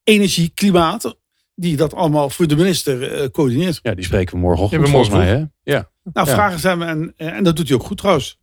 energie, 0.03 0.51
klimaat, 0.53 1.17
die 1.59 1.75
dat 1.77 1.93
allemaal 1.93 2.29
voor 2.29 2.47
de 2.47 2.55
minister 2.55 3.21
uh, 3.21 3.27
coördineert. 3.27 3.79
Ja, 3.81 3.93
die 3.93 4.05
spreken 4.05 4.33
we 4.33 4.39
morgenochtend 4.39 4.85
ja, 4.85 4.91
volgens 4.91 5.13
mij. 5.15 5.27
Hè? 5.27 5.35
Ja. 5.63 5.89
Nou, 6.13 6.27
ja. 6.27 6.33
vragen 6.33 6.59
zijn 6.59 6.79
we 6.79 6.85
en, 6.85 7.13
en 7.17 7.43
dat 7.43 7.55
doet 7.55 7.67
hij 7.67 7.77
ook 7.77 7.83
goed 7.83 7.97
trouwens. 7.97 8.37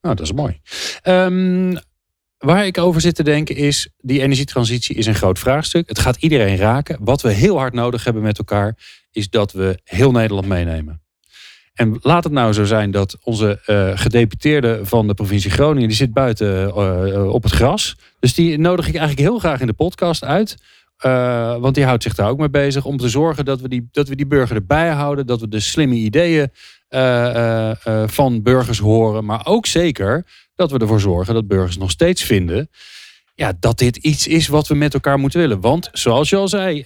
Nou, 0.00 0.14
dat 0.14 0.24
is 0.24 0.32
mooi. 0.32 0.60
Um, 1.02 1.78
waar 2.38 2.66
ik 2.66 2.78
over 2.78 3.00
zit 3.00 3.14
te 3.14 3.22
denken 3.22 3.56
is, 3.56 3.88
die 3.98 4.20
energietransitie 4.20 4.96
is 4.96 5.06
een 5.06 5.14
groot 5.14 5.38
vraagstuk. 5.38 5.88
Het 5.88 5.98
gaat 5.98 6.16
iedereen 6.16 6.56
raken. 6.56 6.98
Wat 7.00 7.22
we 7.22 7.32
heel 7.32 7.58
hard 7.58 7.72
nodig 7.72 8.04
hebben 8.04 8.22
met 8.22 8.38
elkaar, 8.38 8.76
is 9.10 9.30
dat 9.30 9.52
we 9.52 9.78
heel 9.84 10.10
Nederland 10.10 10.46
meenemen. 10.46 11.02
En 11.72 11.98
laat 12.02 12.24
het 12.24 12.32
nou 12.32 12.52
zo 12.52 12.64
zijn 12.64 12.90
dat 12.90 13.16
onze 13.22 13.62
uh, 13.66 13.90
gedeputeerde 13.94 14.80
van 14.82 15.06
de 15.06 15.14
provincie 15.14 15.50
Groningen, 15.50 15.88
die 15.88 15.96
zit 15.96 16.12
buiten 16.12 16.68
uh, 16.68 17.32
op 17.32 17.42
het 17.42 17.52
gras. 17.52 17.96
Dus 18.20 18.34
die 18.34 18.58
nodig 18.58 18.88
ik 18.88 18.94
eigenlijk 18.94 19.28
heel 19.28 19.38
graag 19.38 19.60
in 19.60 19.66
de 19.66 19.72
podcast 19.72 20.24
uit. 20.24 20.56
Uh, 21.06 21.56
want 21.56 21.74
die 21.74 21.84
houdt 21.84 22.02
zich 22.02 22.14
daar 22.14 22.28
ook 22.28 22.38
mee 22.38 22.50
bezig 22.50 22.84
om 22.84 22.96
te 22.96 23.08
zorgen 23.08 23.44
dat 23.44 23.60
we 23.60 23.68
die, 23.68 23.88
dat 23.90 24.08
we 24.08 24.16
die 24.16 24.26
burger 24.26 24.56
erbij 24.56 24.90
houden. 24.90 25.26
Dat 25.26 25.40
we 25.40 25.48
de 25.48 25.60
slimme 25.60 25.94
ideeën 25.94 26.50
van 28.06 28.42
burgers 28.42 28.78
horen. 28.78 29.24
Maar 29.24 29.46
ook 29.46 29.66
zeker 29.66 30.26
dat 30.54 30.70
we 30.70 30.78
ervoor 30.78 31.00
zorgen 31.00 31.34
dat 31.34 31.48
burgers 31.48 31.76
nog 31.76 31.90
steeds 31.90 32.22
vinden 32.22 32.70
ja, 33.34 33.52
dat 33.60 33.78
dit 33.78 33.96
iets 33.96 34.26
is 34.26 34.48
wat 34.48 34.68
we 34.68 34.74
met 34.74 34.94
elkaar 34.94 35.18
moeten 35.18 35.40
willen. 35.40 35.60
Want 35.60 35.88
zoals 35.92 36.30
je 36.30 36.36
al 36.36 36.48
zei, 36.48 36.84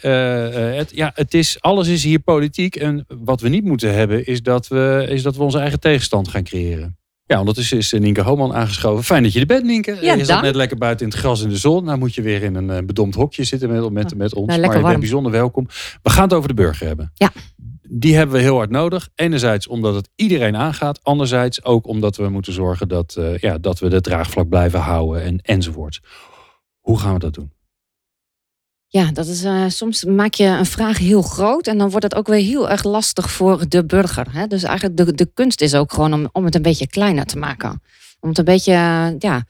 ja, 0.92 1.10
het 1.14 1.34
is, 1.34 1.60
alles 1.60 1.88
is 1.88 2.04
hier 2.04 2.18
politiek. 2.18 2.76
En 2.76 3.04
wat 3.08 3.40
we 3.40 3.48
niet 3.48 3.64
moeten 3.64 3.94
hebben, 3.94 4.26
is 4.26 4.42
dat 4.42 4.68
we, 4.68 5.06
is 5.08 5.22
dat 5.22 5.36
we 5.36 5.42
onze 5.42 5.58
eigen 5.58 5.80
tegenstand 5.80 6.28
gaan 6.28 6.44
creëren. 6.44 6.98
Ja, 7.26 7.38
ondertussen 7.38 7.78
is 7.78 7.92
Nienke 7.92 8.22
Homan 8.22 8.54
aangeschoven. 8.54 9.04
Fijn 9.04 9.22
dat 9.22 9.32
je 9.32 9.40
er 9.40 9.46
bent, 9.46 9.64
Nienke. 9.64 9.98
Ja, 10.00 10.14
je 10.14 10.24
zat 10.24 10.42
net 10.42 10.54
lekker 10.54 10.76
buiten 10.76 11.06
in 11.06 11.12
het 11.12 11.20
gras 11.20 11.42
in 11.42 11.48
de 11.48 11.56
zon. 11.56 11.84
Nou 11.84 11.98
moet 11.98 12.14
je 12.14 12.22
weer 12.22 12.42
in 12.42 12.54
een 12.54 12.86
bedompt 12.86 13.14
hokje 13.14 13.44
zitten 13.44 13.70
met, 13.70 13.90
met, 13.90 14.16
met 14.16 14.34
ons. 14.34 14.46
Nou, 14.46 14.60
maar 14.60 14.68
je 14.68 14.74
warm. 14.74 14.88
bent 14.88 15.00
bijzonder 15.00 15.32
welkom. 15.32 15.66
We 16.02 16.10
gaan 16.10 16.22
het 16.22 16.32
over 16.32 16.48
de 16.48 16.54
burger 16.54 16.86
hebben. 16.86 17.12
Ja. 17.14 17.32
Die 17.88 18.16
hebben 18.16 18.36
we 18.36 18.42
heel 18.42 18.56
hard 18.56 18.70
nodig. 18.70 19.08
Enerzijds 19.14 19.66
omdat 19.66 19.94
het 19.94 20.08
iedereen 20.14 20.56
aangaat. 20.56 21.04
Anderzijds 21.04 21.64
ook 21.64 21.86
omdat 21.86 22.16
we 22.16 22.28
moeten 22.28 22.52
zorgen 22.52 22.88
dat, 22.88 23.16
uh, 23.18 23.38
ja, 23.38 23.58
dat 23.58 23.78
we 23.78 23.88
de 23.88 24.00
draagvlak 24.00 24.48
blijven 24.48 24.80
houden 24.80 25.22
en, 25.22 25.38
enzovoort. 25.38 26.00
Hoe 26.80 26.98
gaan 26.98 27.12
we 27.12 27.18
dat 27.18 27.34
doen? 27.34 27.52
Ja, 28.88 29.10
dat 29.12 29.26
is, 29.26 29.44
uh, 29.44 29.64
soms 29.68 30.04
maak 30.04 30.34
je 30.34 30.44
een 30.44 30.66
vraag 30.66 30.98
heel 30.98 31.22
groot 31.22 31.66
en 31.66 31.78
dan 31.78 31.90
wordt 31.90 32.04
het 32.04 32.14
ook 32.14 32.26
weer 32.26 32.44
heel 32.44 32.70
erg 32.70 32.84
lastig 32.84 33.30
voor 33.30 33.68
de 33.68 33.84
burger. 33.84 34.26
Hè? 34.30 34.46
Dus 34.46 34.62
eigenlijk 34.62 34.96
de, 34.96 35.14
de 35.14 35.30
kunst 35.34 35.60
is 35.60 35.74
ook 35.74 35.92
gewoon 35.92 36.12
om, 36.12 36.28
om 36.32 36.44
het 36.44 36.54
een 36.54 36.62
beetje 36.62 36.86
kleiner 36.86 37.26
te 37.26 37.38
maken. 37.38 37.82
Om 38.20 38.28
het 38.28 38.38
een 38.38 38.44
beetje, 38.44 38.72
ja, 39.18 39.44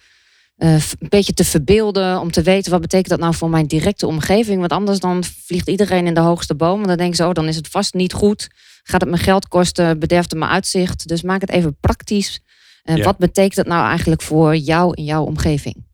uh, 0.56 0.74
een 0.74 1.08
beetje 1.08 1.32
te 1.32 1.44
verbeelden, 1.44 2.20
om 2.20 2.30
te 2.30 2.42
weten 2.42 2.70
wat 2.70 2.80
betekent 2.80 3.08
dat 3.08 3.18
nou 3.18 3.34
voor 3.34 3.50
mijn 3.50 3.66
directe 3.66 4.06
omgeving. 4.06 4.58
Want 4.58 4.72
anders 4.72 5.00
dan 5.00 5.24
vliegt 5.24 5.68
iedereen 5.68 6.06
in 6.06 6.14
de 6.14 6.20
hoogste 6.20 6.54
boom 6.54 6.80
en 6.80 6.86
dan 6.86 6.96
denken 6.96 7.16
ze, 7.16 7.26
oh, 7.26 7.32
dan 7.32 7.48
is 7.48 7.56
het 7.56 7.68
vast 7.68 7.94
niet 7.94 8.12
goed. 8.12 8.48
Gaat 8.82 9.00
het 9.00 9.10
me 9.10 9.16
geld 9.16 9.48
kosten, 9.48 9.98
bederft 9.98 10.30
het 10.30 10.38
mijn 10.38 10.50
uitzicht. 10.50 11.08
Dus 11.08 11.22
maak 11.22 11.40
het 11.40 11.50
even 11.50 11.76
praktisch. 11.80 12.40
Ja. 12.82 13.04
Wat 13.04 13.18
betekent 13.18 13.54
dat 13.54 13.66
nou 13.66 13.88
eigenlijk 13.88 14.22
voor 14.22 14.56
jou 14.56 14.94
in 14.94 15.04
jouw 15.04 15.24
omgeving? 15.24 15.84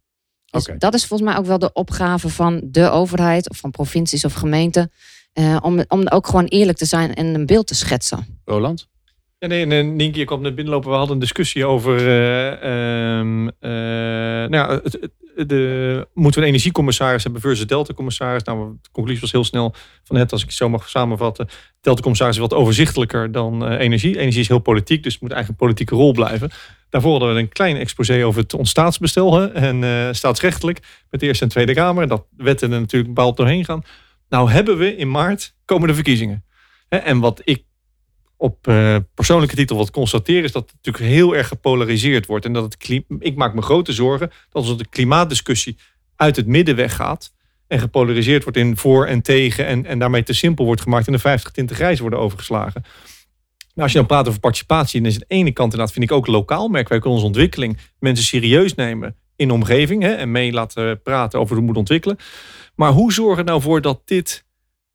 Dus 0.52 0.68
dat 0.78 0.94
is 0.94 1.06
volgens 1.06 1.28
mij 1.30 1.38
ook 1.38 1.46
wel 1.46 1.58
de 1.58 1.72
opgave 1.72 2.28
van 2.28 2.60
de 2.64 2.90
overheid, 2.90 3.50
of 3.50 3.56
van 3.56 3.70
provincies 3.70 4.24
of 4.24 4.32
gemeenten. 4.32 4.92
eh, 5.32 5.56
om, 5.62 5.84
om 5.88 6.08
ook 6.08 6.26
gewoon 6.26 6.44
eerlijk 6.44 6.78
te 6.78 6.84
zijn 6.84 7.14
en 7.14 7.26
een 7.34 7.46
beeld 7.46 7.66
te 7.66 7.74
schetsen. 7.74 8.40
Roland? 8.44 8.88
Ja, 9.42 9.48
nee, 9.48 9.66
en 9.66 9.96
Nienke, 9.96 10.18
je 10.18 10.24
kwam 10.24 10.40
net 10.42 10.54
binnenlopen. 10.54 10.90
We 10.90 10.96
hadden 10.96 11.14
een 11.14 11.20
discussie 11.20 11.66
over. 11.66 11.98
eh, 11.98 13.18
ehm, 13.18 13.48
eh, 13.48 13.70
nou 14.50 14.50
ja, 14.50 14.80
de, 15.44 16.08
moeten 16.14 16.40
we 16.40 16.46
een 16.46 16.52
energiecommissaris 16.52 17.22
hebben 17.22 17.40
versus 17.40 17.66
Delta-commissaris? 17.66 18.42
Nou, 18.42 18.76
de 18.82 18.88
conclusie 18.92 19.20
was 19.20 19.32
heel 19.32 19.44
snel 19.44 19.74
van 20.04 20.16
het, 20.16 20.32
als 20.32 20.40
ik 20.42 20.46
het 20.46 20.56
zo 20.56 20.68
mag 20.68 20.88
samenvatten. 20.88 21.48
Delta-commissaris 21.80 22.34
is 22.34 22.40
wat 22.40 22.54
overzichtelijker 22.54 23.32
dan 23.32 23.66
eh, 23.66 23.80
energie. 23.80 24.18
Energie 24.18 24.40
is 24.40 24.48
heel 24.48 24.58
politiek, 24.58 25.02
dus 25.02 25.12
het 25.12 25.22
moet 25.22 25.32
eigenlijk 25.32 25.60
een 25.60 25.66
politieke 25.66 25.94
rol 25.94 26.12
blijven. 26.12 26.50
Daarvoor 26.88 27.10
hadden 27.10 27.34
we 27.34 27.40
een 27.40 27.48
klein 27.48 27.76
exposé 27.76 28.24
over 28.24 28.42
het 28.42 28.54
ontstaatsbestel 28.54 29.34
hè, 29.34 29.46
en 29.46 30.14
staatsrechtelijk 30.14 30.78
met 31.10 31.20
de 31.20 31.26
Eerste 31.26 31.44
en 31.44 31.50
Tweede 31.50 31.74
Kamer. 31.74 32.08
Dat 32.08 32.26
wetten 32.36 32.72
er 32.72 32.80
natuurlijk 32.80 33.14
bepaald 33.14 33.36
doorheen 33.36 33.64
gaan. 33.64 33.82
Nou 34.28 34.50
hebben 34.50 34.78
we 34.78 34.96
in 34.96 35.10
maart 35.10 35.54
komen 35.64 35.88
de 35.88 35.94
verkiezingen. 35.94 36.44
En 36.88 37.20
wat 37.20 37.40
ik 37.44 37.64
op 38.42 38.66
eh, 38.66 38.96
persoonlijke 39.14 39.56
titel 39.56 39.76
wat 39.76 39.90
constateer 39.90 40.44
is 40.44 40.52
dat 40.52 40.62
het 40.62 40.74
natuurlijk 40.74 41.14
heel 41.14 41.36
erg 41.36 41.48
gepolariseerd 41.48 42.26
wordt. 42.26 42.44
En 42.44 42.52
dat 42.52 42.64
het 42.64 43.04
ik 43.18 43.36
maak 43.36 43.54
me 43.54 43.62
grote 43.62 43.92
zorgen 43.92 44.30
dat 44.50 44.66
als 44.66 44.76
de 44.76 44.88
klimaatdiscussie 44.88 45.76
uit 46.16 46.36
het 46.36 46.46
midden 46.46 46.76
weggaat 46.76 47.32
en 47.66 47.78
gepolariseerd 47.78 48.42
wordt 48.42 48.58
in 48.58 48.76
voor 48.76 49.06
en 49.06 49.22
tegen 49.22 49.66
en, 49.66 49.86
en 49.86 49.98
daarmee 49.98 50.22
te 50.22 50.32
simpel 50.32 50.64
wordt 50.64 50.80
gemaakt 50.80 51.06
en 51.06 51.12
de 51.12 51.18
50 51.18 51.50
tinten 51.50 51.76
grijs 51.76 52.00
worden 52.00 52.18
overgeslagen. 52.18 52.82
Nou, 53.58 53.82
als 53.82 53.92
je 53.92 53.98
dan 53.98 54.06
praat 54.06 54.28
over 54.28 54.40
participatie, 54.40 55.00
dan 55.00 55.08
is 55.10 55.14
het 55.14 55.24
ene 55.28 55.52
kant 55.52 55.72
inderdaad, 55.72 55.94
vind 55.94 56.10
ik 56.10 56.16
ook 56.16 56.26
lokaal. 56.26 56.68
Merken 56.68 56.92
wij 56.92 56.98
in 57.04 57.10
onze 57.10 57.26
ontwikkeling 57.26 57.78
mensen 57.98 58.24
serieus 58.24 58.74
nemen 58.74 59.16
in 59.36 59.50
omgeving 59.50 60.02
hè, 60.02 60.12
en 60.12 60.30
mee 60.30 60.52
laten 60.52 61.02
praten 61.02 61.38
over 61.38 61.50
hoe 61.50 61.58
het 61.58 61.66
moet 61.66 61.82
ontwikkelen. 61.82 62.16
Maar 62.74 62.92
hoe 62.92 63.12
zorgen 63.12 63.44
we 63.44 63.50
nou 63.50 63.62
voor 63.62 63.80
dat 63.80 64.02
dit 64.04 64.44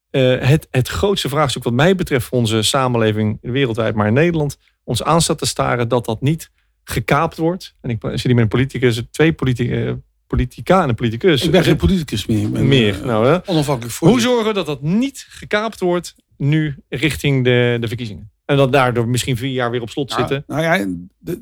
eh, 0.10 0.40
het, 0.40 0.68
het 0.72 0.88
grootste 0.88 1.30
vraagstuk 1.30 1.64
wat 1.64 1.74
mij 1.74 1.96
betreft 1.96 2.26
voor 2.26 2.38
onze 2.38 2.62
samenleving 2.62 3.38
wereldwijd, 3.42 3.96
maar 3.96 4.08
in 4.08 4.14
Nederland, 4.14 4.58
ons 4.84 5.04
aan 5.04 5.22
staat 5.22 5.38
te 5.38 5.46
staren 5.46 5.88
dat 5.88 6.06
dat 6.06 6.22
niet 6.22 6.50
gekaapt 6.84 7.38
wordt. 7.38 7.76
En 7.82 7.90
ik 7.90 7.98
zit 8.02 8.22
hier 8.24 8.34
met 8.34 8.44
een 8.44 8.50
politicus, 8.50 9.02
twee 9.12 9.36
eh, 9.36 9.94
politica 10.28 10.84
en 10.84 10.90
een 10.90 10.96
politicus. 10.96 11.44
Ik 11.44 11.52
ben 11.52 11.64
geen 11.64 11.76
politicus 11.76 12.26
meer. 12.26 12.50
Ben, 12.50 12.68
meer. 12.68 12.94
eh, 13.00 13.06
Nou, 13.06 13.28
hè? 13.28 13.38
onafhankelijk 13.46 13.94
voor. 13.96 14.08
Hoe 14.08 14.22
zorgen 14.22 14.48
we 14.48 14.54
dat 14.54 14.66
dat 14.66 14.82
niet 14.82 15.26
gekaapt 15.30 15.80
wordt 15.80 16.16
nu 16.38 16.76
richting 16.90 17.44
de, 17.44 17.78
de 17.80 17.88
verkiezingen? 17.88 18.32
En 18.46 18.58
dat 18.58 18.72
daardoor 18.72 19.08
misschien 19.08 19.38
vier 19.38 19.52
jaar 19.52 19.72
weer 19.72 19.82
op 19.82 19.90
slot 19.90 20.12
zitten. 20.12 20.44
Nou 20.48 20.62
ja, 20.62 20.88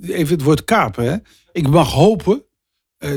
even 0.02 0.34
het 0.36 0.42
woord 0.44 0.64
kapen. 0.64 1.04
Hè. 1.04 1.16
Ik 1.52 1.68
mag 1.68 1.92
hopen 1.92 2.44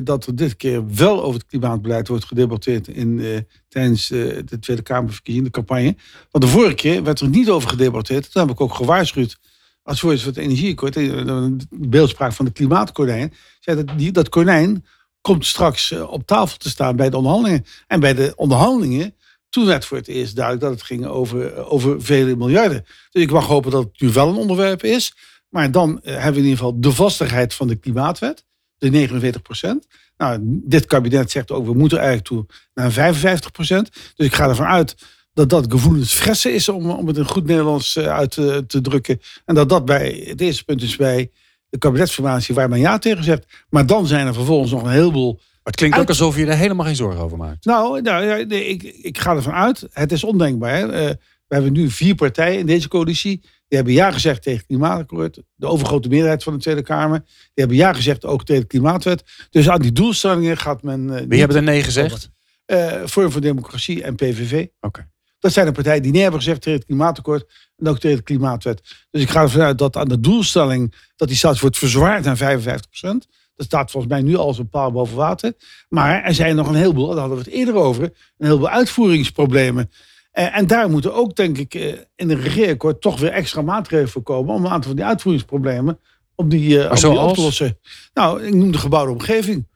dat 0.05 0.27
er 0.27 0.37
dit 0.37 0.57
keer 0.57 0.95
wel 0.95 1.23
over 1.23 1.41
het 1.41 1.49
klimaatbeleid 1.49 2.09
wordt 2.09 2.25
gedebatteerd 2.25 2.89
in, 2.89 3.21
eh, 3.21 3.39
tijdens 3.69 4.11
eh, 4.11 4.19
de 4.45 4.59
Tweede 4.59 4.83
Kamerverkiezing, 4.83 5.45
de 5.45 5.53
campagne. 5.53 5.97
Want 6.31 6.45
de 6.45 6.51
vorige 6.51 6.75
keer 6.75 7.03
werd 7.03 7.21
er 7.21 7.29
niet 7.29 7.51
over 7.51 7.69
gedebatteerd. 7.69 8.33
Toen 8.33 8.43
heb 8.43 8.51
ik 8.51 8.61
ook 8.61 8.75
gewaarschuwd 8.75 9.39
als 9.83 10.01
voorzitter 10.01 10.33
van 10.33 10.43
het 10.43 10.51
energieakkoord, 10.51 10.97
eh, 10.97 11.25
de 11.25 11.89
beeldspraak 11.89 12.33
van 12.33 12.45
de 12.45 12.53
klimaatkonijn, 12.53 13.33
zei 13.61 13.85
dat 13.85 13.99
die, 13.99 14.13
dat 14.13 14.29
konijn 14.29 14.85
komt 15.21 15.47
straks 15.47 15.91
eh, 15.91 16.13
op 16.13 16.27
tafel 16.27 16.57
te 16.57 16.69
staan 16.69 16.97
bij 16.97 17.11
de 17.11 17.17
onderhandelingen. 17.17 17.65
En 17.87 18.01
bij 18.01 18.15
de 18.15 18.33
onderhandelingen, 18.37 19.15
toen 19.49 19.67
werd 19.67 19.85
voor 19.85 19.97
het 19.97 20.09
eerst 20.09 20.37
duidelijk 20.37 20.65
dat 20.65 20.75
het 20.75 20.83
ging 20.83 21.07
over, 21.07 21.55
eh, 21.55 21.73
over 21.73 22.03
vele 22.03 22.37
miljarden. 22.37 22.85
Dus 23.11 23.23
ik 23.23 23.31
mag 23.31 23.47
hopen 23.47 23.71
dat 23.71 23.85
het 23.85 24.01
nu 24.01 24.13
wel 24.13 24.29
een 24.29 24.35
onderwerp 24.35 24.83
is. 24.83 25.15
Maar 25.49 25.71
dan 25.71 26.03
eh, 26.03 26.13
hebben 26.13 26.33
we 26.33 26.39
in 26.39 26.45
ieder 26.45 26.59
geval 26.59 26.81
de 26.81 26.93
vastigheid 26.93 27.55
van 27.55 27.69
de 27.69 27.77
klimaatwet, 27.77 28.45
de 28.79 28.91
49 28.91 29.43
procent. 29.43 29.87
Nou, 30.17 30.39
dit 30.43 30.87
kabinet 30.87 31.31
zegt 31.31 31.51
ook, 31.51 31.67
we 31.67 31.75
moeten 31.75 31.99
eigenlijk 31.99 32.29
toe 32.29 32.47
naar 32.75 32.93
55 32.93 33.51
procent. 33.51 33.91
Dus 34.15 34.27
ik 34.27 34.35
ga 34.35 34.49
ervan 34.49 34.67
uit 34.67 34.95
dat 35.33 35.49
dat 35.49 35.73
gevoelens 35.73 36.13
fressen 36.13 36.55
is, 36.55 36.69
om, 36.69 36.91
om 36.91 37.07
het 37.07 37.17
in 37.17 37.25
goed 37.25 37.47
Nederlands 37.47 37.97
eh, 37.97 38.07
uit 38.07 38.31
te, 38.31 38.65
te 38.67 38.81
drukken. 38.81 39.21
En 39.45 39.55
dat 39.55 39.69
dat 39.69 39.85
bij 39.85 40.25
het 40.27 40.41
eerste 40.41 40.65
punt 40.65 40.83
is 40.83 40.97
bij 40.97 41.31
de 41.69 41.79
kabinetsformatie 41.79 42.55
waar 42.55 42.69
men 42.69 42.79
ja 42.79 42.99
tegen 42.99 43.25
zegt. 43.25 43.47
Maar 43.69 43.87
dan 43.87 44.07
zijn 44.07 44.27
er 44.27 44.35
vervolgens 44.35 44.71
nog 44.71 44.83
een 44.83 44.91
heleboel 44.91 45.33
Maar 45.33 45.43
het 45.63 45.77
klinkt 45.77 45.99
ook 45.99 46.09
alsof 46.09 46.37
je 46.37 46.47
er 46.47 46.57
helemaal 46.57 46.87
geen 46.87 46.97
zorgen 46.97 47.21
over 47.21 47.37
maakt. 47.37 47.65
nou, 47.65 48.01
nou 48.01 48.47
ik, 48.47 48.83
ik 48.83 49.19
ga 49.19 49.35
ervan 49.35 49.53
uit. 49.53 49.87
Het 49.93 50.13
is 50.13 50.25
ondenkbaar. 50.25 50.77
Hè? 50.77 51.13
We 51.49 51.55
hebben 51.55 51.73
nu 51.73 51.91
vier 51.91 52.15
partijen 52.15 52.59
in 52.59 52.67
deze 52.67 52.89
coalitie. 52.89 53.41
Die 53.41 53.77
hebben 53.79 53.93
ja 53.93 54.11
gezegd 54.13 54.43
tegen 54.43 54.59
het 54.59 54.67
klimaatakkoord. 54.69 55.43
De 55.55 55.67
overgrote 55.67 56.09
meerderheid 56.09 56.43
van 56.43 56.53
de 56.53 56.59
Tweede 56.59 56.83
Kamer. 56.83 57.19
Die 57.25 57.35
hebben 57.55 57.77
ja 57.77 57.93
gezegd 57.93 58.25
ook 58.25 58.45
tegen 58.45 58.63
de 58.63 58.69
klimaatwet. 58.69 59.25
Dus 59.51 59.69
aan 59.69 59.81
die 59.81 59.93
doelstellingen 59.93 60.57
gaat 60.57 60.83
men... 60.83 61.17
eh, 61.19 61.25
Wie 61.29 61.39
hebben 61.39 61.57
er 61.57 61.63
nee 61.63 61.83
gezegd? 61.83 62.31
eh, 62.65 63.05
Forum 63.07 63.31
voor 63.31 63.41
Democratie 63.41 64.03
en 64.03 64.15
PVV. 64.15 64.67
Oké. 64.81 65.09
Dat 65.39 65.53
zijn 65.53 65.67
de 65.67 65.73
partijen 65.73 66.03
die 66.03 66.13
nee 66.13 66.23
hebben 66.23 66.41
gezegd 66.41 66.63
tegen 66.63 66.79
het 66.79 66.87
klimaatakkoord. 66.89 67.51
En 67.77 67.89
ook 67.89 67.99
tegen 67.99 68.17
de 68.17 68.23
klimaatwet. 68.23 68.83
Dus 69.11 69.23
ik 69.23 69.31
ga 69.31 69.43
ervan 69.43 69.61
uit 69.61 69.79
dat 69.79 69.97
aan 69.97 70.09
de 70.09 70.21
doelstelling... 70.21 70.95
dat 71.17 71.29
die 71.29 71.37
straks 71.37 71.61
wordt 71.61 71.79
verzwaard 71.79 72.25
naar 72.25 72.61
55% 72.61 72.81
Dat 73.01 73.67
staat 73.67 73.91
volgens 73.91 74.13
mij 74.13 74.23
nu 74.23 74.37
al 74.37 74.47
als 74.47 74.59
een 74.59 74.69
paal 74.69 74.93
boven 74.93 75.17
water. 75.17 75.53
Maar 75.89 76.23
er 76.23 76.35
zijn 76.35 76.57
nog 76.57 76.69
een 76.69 76.75
heleboel, 76.75 77.09
daar 77.09 77.19
hadden 77.19 77.39
we 77.39 77.45
het 77.45 77.53
eerder 77.53 77.75
over... 77.75 78.03
een 78.05 78.47
heleboel 78.47 78.69
uitvoeringsproblemen. 78.69 79.91
Eh, 80.31 80.57
en 80.57 80.67
daar 80.67 80.91
moeten 80.91 81.15
ook, 81.15 81.37
denk 81.37 81.59
ik, 81.59 81.75
eh, 81.75 81.87
in 82.17 82.31
een 82.31 82.41
regeerakkoord... 82.41 83.01
toch 83.01 83.21
weer 83.21 83.31
extra 83.31 83.63
maatregelen 83.63 84.11
voor 84.11 84.23
komen... 84.23 84.55
om 84.55 84.65
een 84.65 84.71
aantal 84.71 84.89
van 84.89 84.97
die 84.97 85.05
uitvoeringsproblemen 85.05 86.01
op 86.35 86.51
die, 86.51 86.83
eh, 86.83 86.91
op 86.91 86.97
die 86.97 87.21
op 87.21 87.35
te 87.35 87.41
lossen. 87.41 87.79
Nou, 88.15 88.43
ik 88.43 88.55
noem 88.55 88.73
de 88.73 88.79
gebouwde 88.79 89.13
omgeving. 89.13 89.67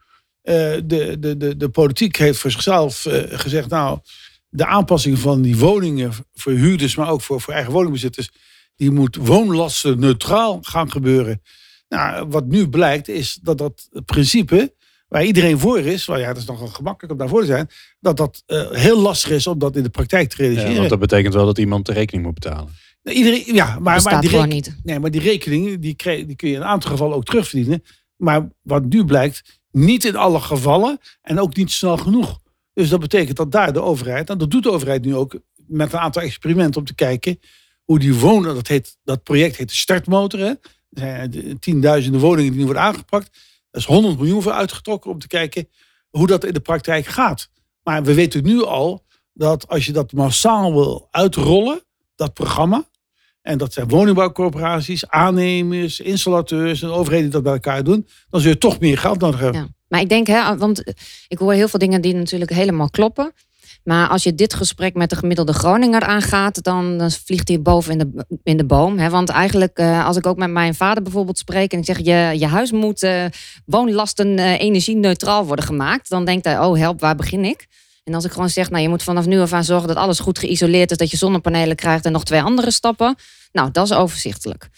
De, 0.43 0.83
de, 0.87 1.37
de, 1.37 1.57
de 1.57 1.69
politiek 1.69 2.17
heeft 2.17 2.39
voor 2.39 2.51
zichzelf 2.51 3.07
gezegd... 3.31 3.69
nou, 3.69 3.99
de 4.49 4.67
aanpassing 4.67 5.19
van 5.19 5.43
die 5.43 5.57
woningen 5.57 6.13
voor 6.35 6.53
huurders, 6.53 6.97
maar 6.97 7.11
ook 7.11 7.21
voor, 7.21 7.41
voor 7.41 7.55
eigen 7.55 7.73
woningbezitters, 7.73 8.31
die 8.77 8.91
moet 8.91 9.17
woonlasten 9.17 9.99
neutraal 9.99 10.59
gaan 10.63 10.91
gebeuren. 10.91 11.43
Nou, 11.89 12.27
wat 12.29 12.47
nu 12.47 12.69
blijkt 12.69 13.09
is 13.09 13.39
dat 13.43 13.59
dat 13.59 13.89
principe, 14.05 14.75
waar 15.13 15.25
iedereen 15.25 15.59
voor 15.59 15.79
is, 15.79 16.07
well, 16.07 16.21
ja, 16.21 16.27
dat 16.27 16.37
is 16.37 16.45
nogal 16.45 16.67
gemakkelijk 16.67 17.13
om 17.13 17.19
daarvoor 17.19 17.41
te 17.41 17.47
zijn, 17.47 17.69
dat 18.01 18.17
dat 18.17 18.43
uh, 18.47 18.71
heel 18.71 19.01
lastig 19.01 19.31
is 19.31 19.47
om 19.47 19.59
dat 19.59 19.77
in 19.77 19.83
de 19.83 19.89
praktijk 19.89 20.29
te 20.29 20.37
realiseren. 20.37 20.71
Ja, 20.71 20.77
want 20.77 20.91
dat 20.91 20.99
betekent 20.99 21.35
wel 21.35 21.47
dat 21.47 21.59
iemand 21.59 21.87
de 21.87 21.93
rekening 21.93 22.25
moet 22.25 22.35
betalen. 22.35 22.69
Iedereen, 23.05 23.55
ja, 23.55 23.79
maar, 23.79 24.03
maar, 24.03 24.21
die 24.21 24.31
gewoon 24.31 24.49
niet. 24.49 24.77
Nee, 24.83 24.99
maar 24.99 25.11
die 25.11 25.21
rekening 25.21 25.65
die, 25.65 25.79
die 25.79 26.37
kun 26.37 26.49
je 26.49 26.55
in 26.55 26.61
een 26.61 26.67
aantal 26.67 26.91
gevallen 26.91 27.17
ook 27.17 27.25
terugverdienen. 27.25 27.83
Maar 28.17 28.49
wat 28.63 28.85
nu 28.85 29.05
blijkt, 29.05 29.61
niet 29.71 30.05
in 30.05 30.17
alle 30.17 30.41
gevallen 30.41 30.99
en 31.23 31.41
ook 31.41 31.57
niet 31.57 31.71
snel 31.71 31.97
genoeg. 31.97 32.39
Dus 32.73 32.89
dat 32.89 33.01
betekent 33.01 33.37
dat 33.37 33.53
daar 33.53 33.73
de 33.73 33.83
overheid, 33.83 34.31
en 34.31 34.39
dat 34.39 34.51
doet 34.51 34.63
de 34.63 34.71
overheid 34.71 35.05
nu 35.05 35.15
ook 35.15 35.39
met 35.67 35.93
een 35.93 35.99
aantal 35.99 36.23
experimenten 36.23 36.81
om 36.81 36.87
te 36.87 36.95
kijken 36.95 37.39
hoe 37.85 37.99
die 37.99 38.15
wonen, 38.15 38.55
dat, 38.55 38.69
heet, 38.69 38.97
dat 39.05 39.23
project 39.23 39.57
heet 39.57 39.69
de 39.69 39.75
startmotor. 39.75 40.41
Hè? 40.41 40.47
Er 40.47 40.59
zijn 40.93 41.59
tienduizenden 41.59 42.21
woningen 42.21 42.51
die 42.51 42.59
nu 42.61 42.65
worden 42.65 42.83
aangepakt. 42.83 43.31
Is 43.73 43.85
100 43.85 44.19
miljoen 44.19 44.43
voor 44.43 44.53
uitgetrokken 44.53 45.11
om 45.11 45.19
te 45.19 45.27
kijken 45.27 45.69
hoe 46.11 46.27
dat 46.27 46.45
in 46.45 46.53
de 46.53 46.61
praktijk 46.61 47.07
gaat. 47.07 47.49
Maar 47.83 48.03
we 48.03 48.15
weten 48.15 48.45
nu 48.45 48.65
al 48.65 49.05
dat 49.33 49.69
als 49.69 49.87
je 49.87 49.93
dat 49.93 50.13
massaal 50.13 50.73
wil 50.73 51.09
uitrollen, 51.11 51.83
dat 52.15 52.35
programma, 52.35 52.85
en 53.43 53.59
dat 53.59 53.73
zijn 53.73 53.89
woningbouwcorporaties, 53.89 55.09
aannemers, 55.09 56.01
installateurs 56.01 56.83
en 56.83 56.91
overheden 56.91 57.25
die 57.25 57.33
dat 57.33 57.43
bij 57.43 57.53
elkaar 57.53 57.85
doen, 57.85 58.07
dan 58.31 58.41
zul 58.41 58.51
je 58.51 58.59
toch 58.59 58.81
meer 58.81 58.99
geld 58.99 59.21
nodig 59.21 59.41
hebben. 59.41 59.61
Ja. 59.61 59.69
Maar 59.89 60.01
ik 60.01 60.09
denk, 60.09 60.27
hè, 60.27 60.57
want 60.57 60.85
ik 61.29 61.39
hoor 61.39 61.53
heel 61.53 61.69
veel 61.69 61.79
dingen 61.79 62.01
die 62.01 62.15
natuurlijk 62.15 62.51
helemaal 62.51 62.91
kloppen. 62.91 63.33
Maar 63.85 64.09
als 64.09 64.23
je 64.23 64.35
dit 64.35 64.55
gesprek 64.55 64.95
met 64.95 65.11
de 65.11 65.17
gemiddelde 65.17 65.53
Groninger 65.53 66.03
aangaat, 66.03 66.63
dan, 66.63 66.99
dan 66.99 67.11
vliegt 67.11 67.49
hij 67.49 67.63
boven 67.63 67.93
in 67.93 67.99
de, 67.99 68.27
in 68.43 68.57
de 68.57 68.65
boom. 68.65 68.99
Hè? 68.99 69.11
Want 69.11 69.29
eigenlijk, 69.29 69.79
eh, 69.79 70.07
als 70.07 70.17
ik 70.17 70.27
ook 70.27 70.37
met 70.37 70.51
mijn 70.51 70.75
vader 70.75 71.03
bijvoorbeeld 71.03 71.39
spreek 71.39 71.73
en 71.73 71.79
ik 71.79 71.85
zeg: 71.85 71.99
je, 71.99 72.39
je 72.39 72.47
huis 72.47 72.73
moet 72.73 73.03
uh, 73.03 73.25
woonlasten 73.67 74.39
uh, 74.39 74.61
energie-neutraal 74.61 75.47
worden 75.47 75.65
gemaakt, 75.65 76.09
dan 76.09 76.25
denkt 76.25 76.45
hij: 76.45 76.59
oh 76.59 76.79
help, 76.79 77.01
waar 77.01 77.17
begin 77.17 77.45
ik? 77.45 77.67
En 78.05 78.15
als 78.15 78.25
ik 78.25 78.33
gewoon 78.33 78.51
zeg, 78.51 78.71
nou 78.71 78.83
je 78.83 78.89
moet 78.89 79.03
vanaf 79.03 79.27
nu 79.27 79.41
af 79.41 79.53
aan 79.53 79.65
zorgen 79.65 79.89
dat 79.89 79.97
alles 79.97 80.19
goed 80.19 80.39
geïsoleerd 80.39 80.91
is, 80.91 80.97
dat 80.97 81.11
je 81.11 81.17
zonnepanelen 81.17 81.77
krijgt 81.77 82.05
en 82.05 82.13
nog 82.13 82.25
twee 82.25 82.43
andere 82.43 82.71
stappen. 82.71 83.17
Nou, 83.53 83.71
dat 83.71 83.85
is 83.85 83.93
overzichtelijk. 83.93 84.69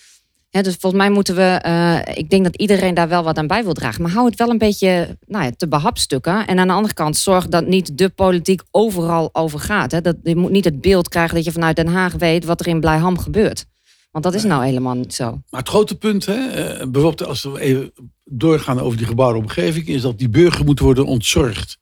Dus 0.63 0.77
volgens 0.81 1.03
mij 1.03 1.11
moeten 1.11 1.35
we, 1.35 1.63
uh, 1.67 2.17
ik 2.17 2.31
denk 2.31 2.45
dat 2.45 2.57
iedereen 2.57 2.95
daar 2.95 3.09
wel 3.09 3.23
wat 3.23 3.39
aan 3.39 3.47
bij 3.47 3.65
wil 3.65 3.73
dragen. 3.73 4.03
Maar 4.03 4.11
hou 4.11 4.27
het 4.27 4.39
wel 4.39 4.49
een 4.49 4.59
beetje 4.59 5.19
nou 5.27 5.45
ja, 5.45 5.51
te 5.57 5.69
behapstukken. 5.69 6.47
En 6.47 6.59
aan 6.59 6.67
de 6.67 6.73
andere 6.73 6.95
kant 6.95 7.17
zorg 7.17 7.49
dat 7.49 7.67
niet 7.67 7.99
de 7.99 8.09
politiek 8.09 8.63
overal 8.71 9.31
over 9.33 9.59
gaat. 9.59 9.91
Hè. 9.91 10.01
Dat, 10.01 10.17
je 10.23 10.37
moet 10.37 10.51
niet 10.51 10.65
het 10.65 10.81
beeld 10.81 11.09
krijgen 11.09 11.35
dat 11.35 11.45
je 11.45 11.53
vanuit 11.53 11.77
Den 11.77 11.87
Haag 11.87 12.13
weet 12.13 12.45
wat 12.45 12.61
er 12.61 12.67
in 12.67 12.81
Blijham 12.81 13.19
gebeurt. 13.19 13.67
Want 14.11 14.25
dat 14.25 14.35
is 14.35 14.45
nou 14.45 14.65
helemaal 14.65 14.95
niet 14.95 15.15
zo. 15.15 15.43
Maar 15.51 15.61
het 15.61 15.69
grote 15.69 15.95
punt, 15.95 16.27
hè, 16.27 16.49
eh, 16.49 16.77
bijvoorbeeld 16.77 17.25
als 17.25 17.43
we 17.43 17.61
even 17.61 17.93
doorgaan 18.25 18.81
over 18.81 18.99
die 18.99 19.07
gebouwde 19.07 19.39
omgeving, 19.39 19.87
is 19.87 20.03
dat 20.03 20.19
die 20.19 20.29
burger 20.29 20.65
moet 20.65 20.79
worden 20.79 21.07
ontzorgd. 21.07 21.79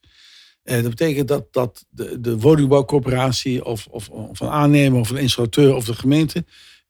Eh, 0.62 0.74
dat 0.74 0.90
betekent 0.90 1.28
dat, 1.28 1.46
dat 1.50 1.84
de, 1.90 2.20
de 2.20 2.38
woningbouwcorporatie 2.38 3.64
of, 3.64 3.86
of, 3.90 4.08
of 4.08 4.40
een 4.40 4.48
aannemer 4.48 5.00
of 5.00 5.10
een 5.10 5.16
installateur 5.16 5.74
of 5.74 5.84
de 5.84 5.94
gemeente, 5.94 6.44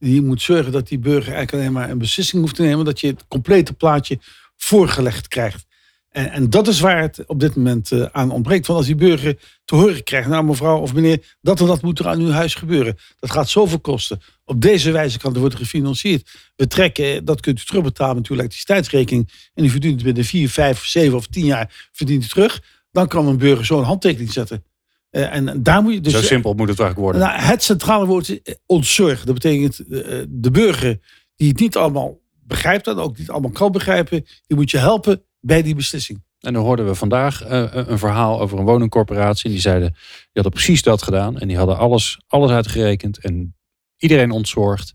die 0.08 0.22
moet 0.22 0.42
zorgen 0.42 0.72
dat 0.72 0.88
die 0.88 0.98
burger 0.98 1.32
eigenlijk 1.32 1.52
alleen 1.52 1.72
maar 1.72 1.90
een 1.90 1.98
beslissing 1.98 2.42
hoeft 2.42 2.54
te 2.54 2.62
nemen, 2.62 2.84
dat 2.84 3.00
je 3.00 3.06
het 3.06 3.24
complete 3.28 3.72
plaatje 3.72 4.18
voorgelegd 4.56 5.28
krijgt. 5.28 5.66
En, 6.08 6.30
en 6.30 6.50
dat 6.50 6.68
is 6.68 6.80
waar 6.80 7.00
het 7.00 7.26
op 7.26 7.40
dit 7.40 7.56
moment 7.56 7.90
uh, 7.90 8.06
aan 8.12 8.30
ontbreekt. 8.30 8.66
Want 8.66 8.78
als 8.78 8.88
die 8.88 8.96
burger 8.96 9.38
te 9.64 9.74
horen 9.74 10.02
krijgt, 10.02 10.28
nou 10.28 10.44
mevrouw 10.44 10.78
of 10.78 10.94
meneer, 10.94 11.36
dat 11.40 11.60
en 11.60 11.66
dat 11.66 11.82
moet 11.82 11.98
er 11.98 12.08
aan 12.08 12.20
uw 12.20 12.30
huis 12.30 12.54
gebeuren. 12.54 12.98
Dat 13.18 13.30
gaat 13.30 13.48
zoveel 13.48 13.80
kosten. 13.80 14.20
Op 14.44 14.60
deze 14.60 14.90
wijze 14.90 15.18
kan 15.18 15.30
het 15.30 15.40
worden 15.40 15.58
gefinancierd. 15.58 16.30
We 16.56 16.66
trekken, 16.66 17.24
dat 17.24 17.40
kunt 17.40 17.60
u 17.60 17.64
terugbetalen 17.64 18.16
met 18.16 18.26
uw 18.26 18.36
elektriciteitsrekening. 18.36 19.30
En 19.54 19.64
u 19.64 19.68
verdient 19.68 20.02
binnen 20.02 20.24
4, 20.24 20.48
5, 20.48 20.84
7 20.84 21.16
of 21.16 21.26
10 21.26 21.44
jaar 21.44 21.88
verdient 21.92 22.24
u 22.24 22.28
terug 22.28 22.60
dan 22.92 23.08
kan 23.08 23.26
een 23.26 23.38
burger 23.38 23.64
zo'n 23.64 23.84
handtekening 23.84 24.32
zetten. 24.32 24.64
Uh, 25.12 25.34
en 25.34 25.62
daar 25.62 25.82
moet 25.82 25.92
je 25.92 26.00
dus, 26.00 26.12
Zo 26.12 26.22
simpel 26.22 26.54
moet 26.54 26.68
het 26.68 26.80
eigenlijk 26.80 27.12
worden. 27.12 27.30
Nou, 27.30 27.46
het 27.48 27.62
centrale 27.62 28.06
woord 28.06 28.28
is 28.28 28.42
eh, 28.42 28.54
ontzorg. 28.66 29.24
Dat 29.24 29.34
betekent 29.34 29.80
uh, 29.88 30.24
de 30.28 30.50
burger 30.50 31.00
die 31.36 31.48
het 31.48 31.60
niet 31.60 31.76
allemaal 31.76 32.20
begrijpt 32.32 32.86
en 32.86 32.96
ook 32.96 33.18
niet 33.18 33.30
allemaal 33.30 33.50
kan 33.50 33.72
begrijpen, 33.72 34.24
die 34.46 34.56
moet 34.56 34.70
je 34.70 34.78
helpen 34.78 35.22
bij 35.40 35.62
die 35.62 35.74
beslissing. 35.74 36.22
En 36.40 36.52
dan 36.52 36.62
hoorden 36.62 36.86
we 36.86 36.94
vandaag 36.94 37.44
uh, 37.50 37.66
een 37.70 37.98
verhaal 37.98 38.40
over 38.40 38.58
een 38.58 38.64
woningcorporatie. 38.64 39.50
Die 39.50 39.60
zeiden, 39.60 39.92
die 39.92 40.30
hadden 40.32 40.52
precies 40.52 40.82
dat 40.82 41.02
gedaan. 41.02 41.38
En 41.38 41.48
die 41.48 41.56
hadden 41.56 41.78
alles, 41.78 42.20
alles 42.26 42.50
uitgerekend 42.50 43.18
en 43.18 43.54
iedereen 43.96 44.30
ontzorgd. 44.30 44.94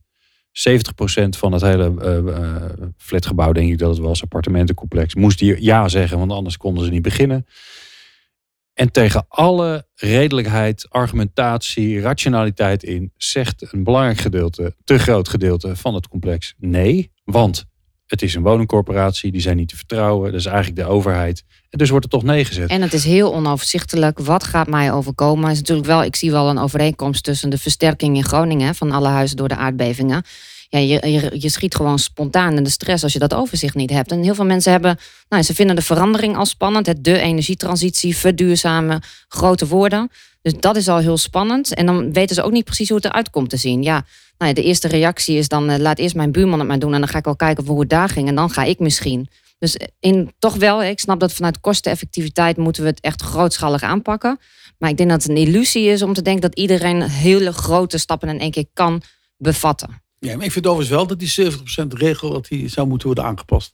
70% 0.58 1.30
van 1.30 1.52
het 1.52 1.62
hele 1.62 1.94
uh, 2.02 2.92
flatgebouw, 2.98 3.52
denk 3.52 3.72
ik 3.72 3.78
dat 3.78 3.90
het 3.90 4.06
was, 4.06 4.24
appartementencomplex, 4.24 5.16
moest 5.16 5.40
hier 5.40 5.62
ja 5.62 5.88
zeggen, 5.88 6.18
want 6.18 6.32
anders 6.32 6.58
konden 6.58 6.86
ze 6.86 6.92
niet 6.92 7.02
beginnen. 7.02 7.46
En 8.78 8.92
tegen 8.92 9.26
alle 9.28 9.88
redelijkheid, 9.96 10.88
argumentatie, 10.90 12.02
rationaliteit 12.02 12.84
in 12.84 13.12
zegt 13.16 13.74
een 13.74 13.84
belangrijk 13.84 14.18
gedeelte, 14.18 14.76
te 14.84 15.00
groot 15.00 15.30
gedeelte 15.30 15.76
van 15.76 15.94
het 15.94 16.08
complex 16.08 16.54
nee. 16.58 17.12
Want 17.24 17.66
het 18.06 18.22
is 18.22 18.36
een 18.36 18.42
woningcorporatie, 18.42 19.32
die 19.32 19.42
zijn 19.42 19.58
niet 19.58 19.70
te 19.70 19.76
vertrouwen. 19.76 20.32
Dat 20.32 20.40
is 20.40 20.46
eigenlijk 20.46 20.76
de 20.76 20.86
overheid. 20.86 21.44
En 21.70 21.78
dus 21.78 21.90
wordt 21.90 22.06
er 22.06 22.12
toch 22.12 22.24
nee 22.24 22.46
gezet. 22.46 22.70
En 22.70 22.82
het 22.82 22.94
is 22.94 23.04
heel 23.04 23.34
onoverzichtelijk. 23.34 24.20
Wat 24.20 24.44
gaat 24.44 24.68
mij 24.68 24.92
overkomen? 24.92 25.52
Is 25.52 25.58
natuurlijk 25.58 25.88
wel, 25.88 26.04
ik 26.04 26.16
zie 26.16 26.32
wel 26.32 26.50
een 26.50 26.60
overeenkomst 26.60 27.24
tussen 27.24 27.50
de 27.50 27.58
versterking 27.58 28.16
in 28.16 28.24
Groningen 28.24 28.76
van 28.76 28.92
alle 28.92 29.08
huizen 29.08 29.38
door 29.38 29.48
de 29.48 29.56
aardbevingen 29.56 30.24
ja, 30.70 30.80
je, 30.80 31.30
je, 31.40 31.50
schiet 31.50 31.76
gewoon 31.76 32.00
spontaan 32.00 32.58
in 32.58 32.64
de 32.64 32.70
stress 32.70 33.04
als 33.04 33.14
je 33.14 33.20
dat 33.20 33.34
overzicht 33.34 33.76
niet 33.76 33.90
hebt. 33.90 34.12
En 34.12 34.24
heel 34.24 34.36
veel 34.36 34.46
mensen 34.46 34.72
hebben, 34.72 34.98
nou, 35.30 35.44
ze 35.44 35.54
vinden 35.54 35.76
de 35.76 35.82
verandering 35.82 36.38
al 36.38 36.46
spannend. 36.46 36.86
Het, 36.86 37.04
de 37.04 37.20
energietransitie, 37.20 38.18
verduurzamen, 38.18 39.02
grote 39.28 39.68
woorden. 39.68 40.10
Dus 40.42 40.54
dat 40.60 40.76
is 40.76 40.88
al 40.88 40.98
heel 40.98 41.18
spannend. 41.18 41.74
En 41.74 41.86
dan 41.86 42.14
weten 42.14 42.36
ze 42.36 42.44
ook 42.44 42.52
niet 42.52 42.66
precies 42.66 42.88
hoe 42.90 42.98
het 42.98 43.06
eruit 43.06 43.30
komt 43.30 43.50
te 43.50 43.58
zien. 43.58 43.84
Ja, 43.84 44.06
nou 44.38 44.50
ja, 44.50 44.54
de 44.54 44.64
eerste 44.64 44.88
reactie 44.88 45.38
is 45.38 45.48
dan, 45.48 45.70
uh, 45.70 45.78
laat 45.78 45.98
eerst 45.98 46.16
mijn 46.16 46.32
buurman 46.32 46.60
het 46.60 46.68
maar 46.68 46.80
doen. 46.80 46.94
En 46.94 47.00
dan 47.00 47.10
ga 47.10 47.18
ik 47.18 47.26
wel 47.26 47.36
kijken 47.36 47.66
hoe 47.66 47.80
het 47.80 47.90
daar 47.90 48.10
ging. 48.10 48.28
En 48.28 48.36
dan 48.36 48.50
ga 48.50 48.64
ik 48.64 48.80
misschien. 48.80 49.30
Dus 49.60 49.78
in, 50.00 50.34
toch 50.40 50.56
wel, 50.56 50.84
ik 50.84 51.00
snap 51.00 51.20
dat 51.20 51.34
vanuit 51.34 51.60
kosteneffectiviteit 51.60 52.58
moeten 52.58 52.84
we 52.84 52.90
het 52.90 53.00
echt 53.00 53.22
grootschalig 53.22 53.82
aanpakken. 53.82 54.40
Maar 54.78 54.90
ik 54.90 54.98
denk 54.98 55.10
dat 55.10 55.22
het 55.22 55.32
een 55.32 55.38
illusie 55.38 55.88
is 55.88 56.02
om 56.02 56.14
te 56.14 56.22
denken 56.22 56.42
dat 56.42 56.60
iedereen 56.60 57.02
hele 57.02 57.54
grote 57.54 57.98
stappen 57.98 58.30
in 58.30 58.40
één 58.40 58.52
keer 58.52 58.66
kan 58.74 59.02
bevatten. 59.38 60.02
Ja, 60.20 60.36
maar 60.36 60.46
ik 60.46 60.52
vind 60.52 60.68
overigens 60.68 60.96
wel 60.96 61.08
dat 61.08 61.20
die 61.20 61.52
70% 61.52 61.88
regel 61.88 62.30
dat 62.30 62.48
die 62.48 62.68
zou 62.68 62.88
moeten 62.88 63.08
worden 63.08 63.26
aangepast. 63.26 63.74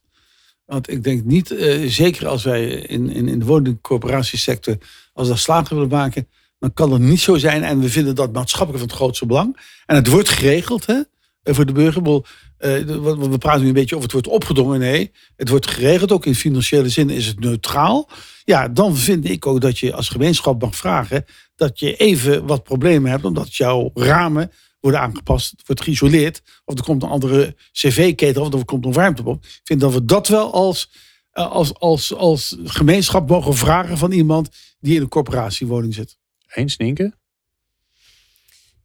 Want 0.66 0.90
ik 0.90 1.04
denk 1.04 1.24
niet, 1.24 1.52
uh, 1.52 1.90
zeker 1.90 2.28
als 2.28 2.44
wij 2.44 2.66
in, 2.68 3.10
in, 3.10 3.28
in 3.28 3.40
de 3.40 3.46
woningcorporatiesector, 3.46 4.78
als 5.14 5.28
we 5.28 5.34
dat 5.34 5.42
slagen 5.42 5.76
willen 5.76 5.90
maken, 5.90 6.28
dan 6.60 6.74
kan 6.74 6.92
het 6.92 7.02
niet 7.02 7.20
zo 7.20 7.38
zijn. 7.38 7.64
En 7.64 7.80
we 7.80 7.90
vinden 7.90 8.16
dat 8.16 8.34
maatschappelijk 8.34 8.80
van 8.80 8.88
het 8.88 8.98
grootste 8.98 9.26
belang. 9.26 9.58
En 9.86 9.96
het 9.96 10.08
wordt 10.08 10.30
geregeld 10.30 10.86
hè, 10.86 11.02
voor 11.44 11.66
de 11.66 11.72
burger. 11.72 12.02
Uh, 12.02 12.22
we 12.60 13.38
praten 13.38 13.62
nu 13.62 13.68
een 13.68 13.74
beetje 13.74 13.96
of 13.96 14.02
het 14.02 14.12
wordt 14.12 14.28
opgedrongen. 14.28 14.80
Nee, 14.80 15.12
het 15.36 15.50
wordt 15.50 15.68
geregeld. 15.68 16.12
Ook 16.12 16.26
in 16.26 16.36
financiële 16.36 16.90
zin 16.90 17.10
is 17.10 17.26
het 17.26 17.40
neutraal. 17.40 18.10
Ja, 18.46 18.68
dan 18.68 18.98
vind 18.98 19.30
ik 19.30 19.46
ook 19.46 19.62
dat 19.62 19.80
je 19.80 19.94
als 19.94 20.10
gemeenschap 20.10 20.62
mag 20.62 20.76
vragen 20.76 21.26
dat 21.56 21.80
je 21.80 21.96
even 21.96 22.46
wat 22.46 22.64
problemen 22.64 23.12
hebt, 23.12 23.26
omdat 23.26 23.56
jouw 23.56 23.92
ramen 23.94 24.52
worden 24.84 25.02
aangepast, 25.02 25.54
wordt 25.66 25.82
geïsoleerd. 25.82 26.42
Of 26.66 26.78
er 26.78 26.84
komt 26.84 27.04
een 27.04 27.10
andere 27.10 27.56
cv-ketel 27.72 28.46
of 28.46 28.54
er 28.54 28.66
komt 28.66 28.86
een 28.86 28.94
warmtepomp. 28.94 29.44
Ik 29.44 29.62
vind 29.64 29.80
dat 29.80 29.94
we 29.94 30.06
dat 30.06 30.28
wel 30.28 30.54
als, 30.54 30.90
eh, 31.32 31.52
als, 31.52 31.74
als, 31.80 32.14
als 32.14 32.58
gemeenschap 32.64 33.30
mogen 33.30 33.54
vragen 33.54 33.98
van 33.98 34.12
iemand 34.12 34.50
die 34.80 34.96
in 34.96 35.02
een 35.02 35.08
corporatiewoning 35.08 35.94
zit. 35.94 36.18
Eens, 36.48 36.78
Nienke? 36.78 37.14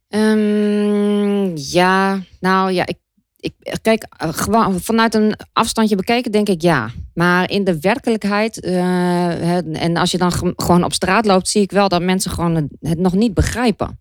Um, 0.09 1.57
ja, 1.57 2.23
nou 2.39 2.71
ja, 2.71 2.85
ik, 2.85 2.97
ik 3.39 3.53
kijk 3.81 4.05
eh, 4.09 4.29
gewoon 4.31 4.81
vanuit 4.81 5.15
een 5.15 5.35
afstandje 5.53 5.95
bekeken, 5.95 6.31
denk 6.31 6.49
ik 6.49 6.61
ja. 6.61 6.91
Maar 7.13 7.49
in 7.49 7.63
de 7.63 7.79
werkelijkheid, 7.79 8.65
uh, 8.65 9.81
en 9.81 9.97
als 9.97 10.11
je 10.11 10.17
dan 10.17 10.31
gewoon 10.55 10.83
op 10.83 10.93
straat 10.93 11.25
loopt, 11.25 11.47
zie 11.47 11.61
ik 11.61 11.71
wel 11.71 11.89
dat 11.89 12.01
mensen 12.01 12.31
gewoon 12.31 12.69
het 12.79 12.99
nog 12.99 13.13
niet 13.13 13.33
begrijpen. 13.33 13.99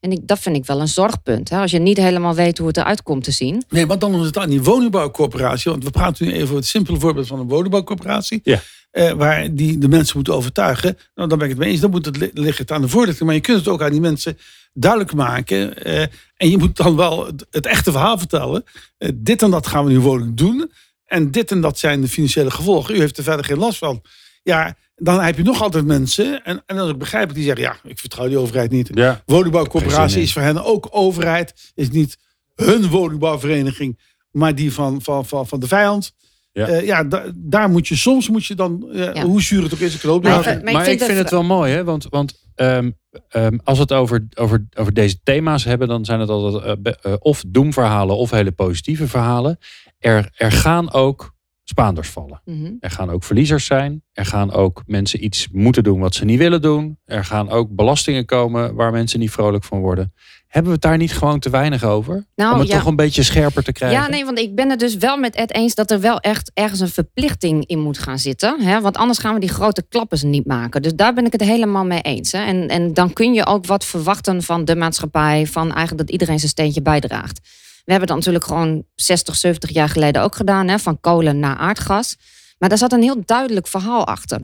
En 0.00 0.12
ik, 0.12 0.26
dat 0.26 0.38
vind 0.38 0.56
ik 0.56 0.66
wel 0.66 0.80
een 0.80 0.88
zorgpunt. 0.88 1.48
Hè? 1.48 1.58
Als 1.60 1.70
je 1.70 1.78
niet 1.78 1.96
helemaal 1.96 2.34
weet 2.34 2.58
hoe 2.58 2.66
het 2.66 2.76
eruit 2.76 3.02
komt 3.02 3.24
te 3.24 3.30
zien. 3.30 3.64
Nee, 3.68 3.86
maar 3.86 3.98
dan 3.98 4.20
is 4.20 4.26
het 4.26 4.38
aan 4.38 4.50
die 4.50 4.62
woningbouwcorporatie. 4.62 5.70
Want 5.70 5.84
we 5.84 5.90
praten 5.90 6.26
nu 6.26 6.32
even 6.32 6.42
over 6.42 6.56
het 6.56 6.66
simpele 6.66 6.98
voorbeeld 6.98 7.26
van 7.26 7.40
een 7.40 7.48
woningbouwcorporatie. 7.48 8.40
Ja. 8.42 8.60
Eh, 8.90 9.12
waar 9.12 9.54
die 9.54 9.78
de 9.78 9.88
mensen 9.88 10.16
moeten 10.16 10.34
overtuigen. 10.34 10.98
Nou, 11.14 11.28
dan 11.28 11.38
ben 11.38 11.48
ik 11.48 11.52
het 11.52 11.62
mee 11.62 11.70
eens. 11.70 11.80
Dan 11.80 11.90
moet 11.90 12.06
het 12.06 12.30
liggen 12.32 12.70
aan 12.70 12.80
de 12.80 12.88
voorlichting. 12.88 13.26
Maar 13.26 13.34
je 13.34 13.40
kunt 13.40 13.58
het 13.58 13.68
ook 13.68 13.82
aan 13.82 13.90
die 13.90 14.00
mensen 14.00 14.38
duidelijk 14.72 15.14
maken. 15.14 15.84
Eh, 15.84 16.00
en 16.36 16.50
je 16.50 16.58
moet 16.58 16.76
dan 16.76 16.96
wel 16.96 17.26
het, 17.50 17.66
echte 17.66 17.90
verhaal 17.90 18.18
vertellen. 18.18 18.64
Eh, 18.98 19.10
dit 19.14 19.42
en 19.42 19.50
dat 19.50 19.66
gaan 19.66 19.84
we 19.84 19.90
nu 19.90 20.00
woning 20.00 20.36
doen. 20.36 20.72
En 21.04 21.30
dit 21.30 21.50
en 21.50 21.60
dat 21.60 21.78
zijn 21.78 22.00
de 22.00 22.08
financiële 22.08 22.50
gevolgen. 22.50 22.94
U 22.94 22.98
heeft 22.98 23.18
er 23.18 23.24
verder 23.24 23.44
geen 23.44 23.58
last 23.58 23.78
van. 23.78 24.02
Ja, 24.42 24.76
dan 24.96 25.20
heb 25.20 25.36
je 25.36 25.42
nog 25.42 25.62
altijd 25.62 25.84
mensen, 25.86 26.44
en, 26.44 26.62
en 26.66 26.76
dat 26.76 26.86
is 26.86 26.92
ook 26.92 26.98
begrijpelijk, 26.98 27.38
die 27.38 27.46
zeggen, 27.54 27.64
ja, 27.64 27.90
ik 27.90 27.98
vertrouw 27.98 28.28
die 28.28 28.38
overheid 28.38 28.70
niet. 28.70 28.90
Ja. 28.94 29.22
Woningbouwcoöperatie 29.26 30.14
Geen 30.14 30.22
is 30.22 30.32
voor 30.32 30.42
hen 30.42 30.64
ook 30.64 30.88
overheid, 30.90 31.72
is 31.74 31.90
niet 31.90 32.16
hun 32.54 32.88
woningbouwvereniging, 32.88 33.98
maar 34.30 34.54
die 34.54 34.72
van, 34.72 35.02
van, 35.02 35.26
van, 35.26 35.46
van 35.46 35.60
de 35.60 35.66
vijand. 35.68 36.12
Ja. 36.52 36.68
Ja, 36.68 36.76
ja 36.80 37.04
da- 37.04 37.24
daar 37.34 37.70
moet 37.70 37.88
je 37.88 37.96
soms, 37.96 38.28
moet 38.28 38.46
je 38.46 38.54
dan, 38.54 38.86
eh, 38.92 39.14
Ja. 39.14 39.22
hoe 39.24 39.42
zuur 39.42 39.62
het 39.62 39.74
ook 39.74 39.80
is, 39.80 39.92
een 39.94 40.00
knoop 40.00 40.22
Maar 40.22 40.38
ik- 40.38 40.44
Maar, 40.64 40.72
maar 40.72 40.86
ik 40.88 41.00
ik 41.00 41.06
vind 41.06 41.18
het- 41.18 41.30
wel 41.30 41.42
mooi, 41.42 41.72
hè? 41.72 41.84
Want, 41.84 42.06
want 42.10 42.44
ehm, 42.54 42.90
ehm, 43.28 43.58
als 43.64 43.76
we 43.76 43.82
het 43.82 43.92
over, 43.92 44.26
over, 44.34 44.66
over 44.78 44.94
deze 44.94 45.20
thema's 45.22 45.64
hebben, 45.64 45.88
dan 45.88 46.04
zijn 46.04 46.20
het 46.20 46.28
altijd 46.28 46.82
be- 46.82 46.98
eh, 47.02 47.12
of 47.18 47.44
doemverhalen 47.46 48.16
of 48.16 48.30
hele 48.30 48.52
positieve 48.52 49.08
verhalen. 49.08 49.58
Er, 49.98 50.30
er 50.36 50.52
gaan 50.52 50.92
ook 50.92 51.34
Spaanders 51.68 52.08
vallen. 52.08 52.40
Mhm. 52.44 52.72
Er 52.80 52.90
gaan 52.90 53.10
ook 53.10 53.24
verliezers 53.24 53.64
zijn. 53.64 54.02
Er 54.12 54.24
gaan 54.24 54.52
ook 54.52 54.82
mensen 54.86 55.24
iets 55.24 55.48
moeten 55.52 55.82
doen 55.82 56.00
wat 56.00 56.14
ze 56.14 56.24
niet 56.24 56.38
willen 56.38 56.62
doen. 56.62 56.98
Er 57.04 57.24
gaan 57.24 57.50
ook 57.50 57.70
belastingen 57.70 58.24
komen 58.24 58.74
waar 58.74 58.92
mensen 58.92 59.18
niet 59.18 59.30
vrolijk 59.30 59.64
van 59.64 59.80
worden. 59.80 60.12
Hebben 60.46 60.72
we 60.72 60.78
het 60.78 60.82
daar 60.90 60.96
niet 60.96 61.12
gewoon 61.12 61.38
te 61.38 61.50
weinig 61.50 61.84
over? 61.84 62.26
Nou, 62.34 62.52
Om 62.52 62.58
het 62.58 62.68
ja. 62.68 62.78
toch 62.78 62.86
een 62.86 62.96
beetje 62.96 63.22
scherper 63.22 63.64
te 63.64 63.72
krijgen? 63.72 64.00
Ja, 64.00 64.08
nee, 64.08 64.24
want 64.24 64.38
ik 64.38 64.54
ben 64.54 64.70
het 64.70 64.78
dus 64.78 64.96
wel 64.96 65.16
met 65.16 65.34
Ed 65.34 65.54
eens 65.54 65.74
dat 65.74 65.90
er 65.90 66.00
wel 66.00 66.20
echt 66.20 66.50
ergens 66.54 66.80
een 66.80 66.88
verplichting 66.88 67.66
in 67.66 67.78
moet 67.78 67.98
gaan 67.98 68.18
zitten. 68.18 68.60
Hè? 68.60 68.80
Want 68.80 68.96
anders 68.96 69.18
gaan 69.18 69.34
we 69.34 69.40
die 69.40 69.48
grote 69.48 69.86
klappers 69.88 70.22
niet 70.22 70.46
maken. 70.46 70.82
Dus 70.82 70.94
daar 70.94 71.14
ben 71.14 71.26
ik 71.26 71.32
het 71.32 71.42
helemaal 71.42 71.84
mee 71.84 72.00
eens. 72.00 72.32
Hè? 72.32 72.44
En, 72.44 72.68
en 72.68 72.94
dan 72.94 73.12
kun 73.12 73.34
je 73.34 73.46
ook 73.46 73.66
wat 73.66 73.84
verwachten 73.84 74.42
van 74.42 74.64
de 74.64 74.76
maatschappij, 74.76 75.46
van 75.46 75.66
eigenlijk 75.66 75.98
dat 75.98 76.10
iedereen 76.10 76.38
zijn 76.38 76.50
steentje 76.50 76.82
bijdraagt. 76.82 77.40
We 77.86 77.92
hebben 77.92 78.08
dat 78.08 78.16
natuurlijk 78.16 78.44
gewoon 78.44 78.84
60, 78.94 79.36
70 79.36 79.70
jaar 79.70 79.88
geleden 79.88 80.22
ook 80.22 80.36
gedaan, 80.36 80.68
hè? 80.68 80.78
van 80.78 81.00
kolen 81.00 81.38
naar 81.38 81.56
aardgas. 81.56 82.16
Maar 82.58 82.68
daar 82.68 82.78
zat 82.78 82.92
een 82.92 83.02
heel 83.02 83.22
duidelijk 83.24 83.66
verhaal 83.66 84.06
achter. 84.06 84.40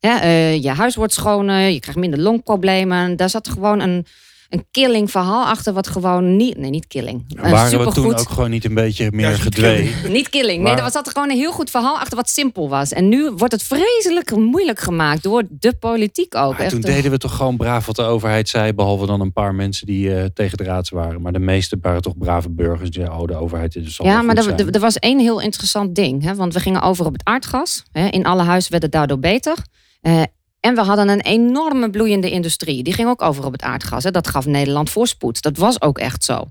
Eh, 0.00 0.62
je 0.62 0.70
huis 0.70 0.94
wordt 0.94 1.12
schoner, 1.12 1.68
je 1.68 1.80
krijgt 1.80 2.00
minder 2.00 2.20
longproblemen. 2.20 3.16
Daar 3.16 3.30
zat 3.30 3.48
gewoon 3.48 3.80
een, 3.80 4.06
een 4.48 4.66
killing 4.70 5.10
verhaal 5.10 5.44
achter, 5.44 5.72
wat 5.72 5.86
gewoon 5.86 6.36
niet. 6.36 6.58
Nee, 6.58 6.70
niet 6.70 6.86
killing. 6.86 7.24
Een 7.28 7.50
Waren 7.50 7.84
we 7.84 7.92
toen 7.92 8.18
ook 8.18 8.28
gewoon 8.28 8.50
niet 8.50 8.64
een 8.64 8.74
beetje 8.74 9.08
meer 9.12 9.30
Ja, 9.30 9.36
gedwee? 9.36 9.94
niet 10.08 10.28
killing. 10.28 10.62
Nee, 10.62 10.74
er 10.74 10.90
zat 10.90 11.06
er 11.06 11.12
gewoon 11.12 11.30
een 11.30 11.36
heel 11.36 11.52
goed 11.52 11.70
verhaal 11.70 11.98
achter 11.98 12.16
wat 12.16 12.28
simpel 12.28 12.68
was. 12.68 12.92
En 12.92 13.08
nu 13.08 13.30
wordt 13.30 13.52
het 13.52 13.62
vreselijk 13.62 14.36
moeilijk 14.36 14.80
gemaakt 14.80 15.22
door 15.22 15.42
de 15.50 15.76
politiek 15.76 16.34
ook. 16.34 16.52
Maar 16.52 16.60
Echt, 16.60 16.70
toen 16.70 16.80
deden 16.80 17.10
we 17.10 17.18
toch 17.18 17.36
gewoon 17.36 17.56
braaf 17.56 17.86
wat 17.86 17.96
de 17.96 18.02
overheid 18.02 18.48
zei. 18.48 18.72
Behalve 18.72 19.06
dan 19.06 19.20
een 19.20 19.32
paar 19.32 19.54
mensen 19.54 19.86
die 19.86 20.14
eh 20.14 20.24
tegen 20.34 20.56
de 20.56 20.64
raads 20.64 20.90
waren. 20.90 21.22
Maar 21.22 21.32
de 21.32 21.38
meeste 21.38 21.78
waren 21.80 22.02
toch 22.02 22.18
brave 22.18 22.50
burgers. 22.50 22.90
Die 22.90 23.00
zeiden, 23.00 23.20
oh, 23.20 23.26
de 23.26 23.36
overheid 23.36 23.76
is 23.76 23.96
ja, 24.02 24.22
maar 24.22 24.36
er, 24.36 24.80
was 24.80 24.98
één 24.98 25.18
heel 25.18 25.40
interessant 25.40 25.94
ding. 25.94 26.22
Hè, 26.22 26.34
want 26.34 26.54
we 26.54 26.60
gingen 26.60 26.82
over 26.82 27.06
op 27.06 27.12
het 27.12 27.24
aardgas. 27.24 27.82
Hè, 27.92 28.08
in 28.08 28.24
alle 28.24 28.42
huizen 28.42 28.70
werd 28.70 28.82
het 28.82 28.92
daardoor 28.92 29.18
beter. 29.18 29.56
Eh, 30.00 30.22
en 30.66 30.74
we 30.74 30.80
hadden 30.80 31.08
een 31.08 31.20
enorme 31.20 31.90
bloeiende 31.90 32.30
industrie. 32.30 32.82
Die 32.82 32.92
ging 32.92 33.08
ook 33.08 33.22
over 33.22 33.44
op 33.44 33.52
het 33.52 33.62
aardgas. 33.62 34.04
Hè. 34.04 34.10
Dat 34.10 34.28
gaf 34.28 34.46
Nederland 34.46 34.90
voorspoed. 34.90 35.42
Dat 35.42 35.56
was 35.56 35.80
ook 35.80 35.98
echt 35.98 36.24
zo. 36.24 36.44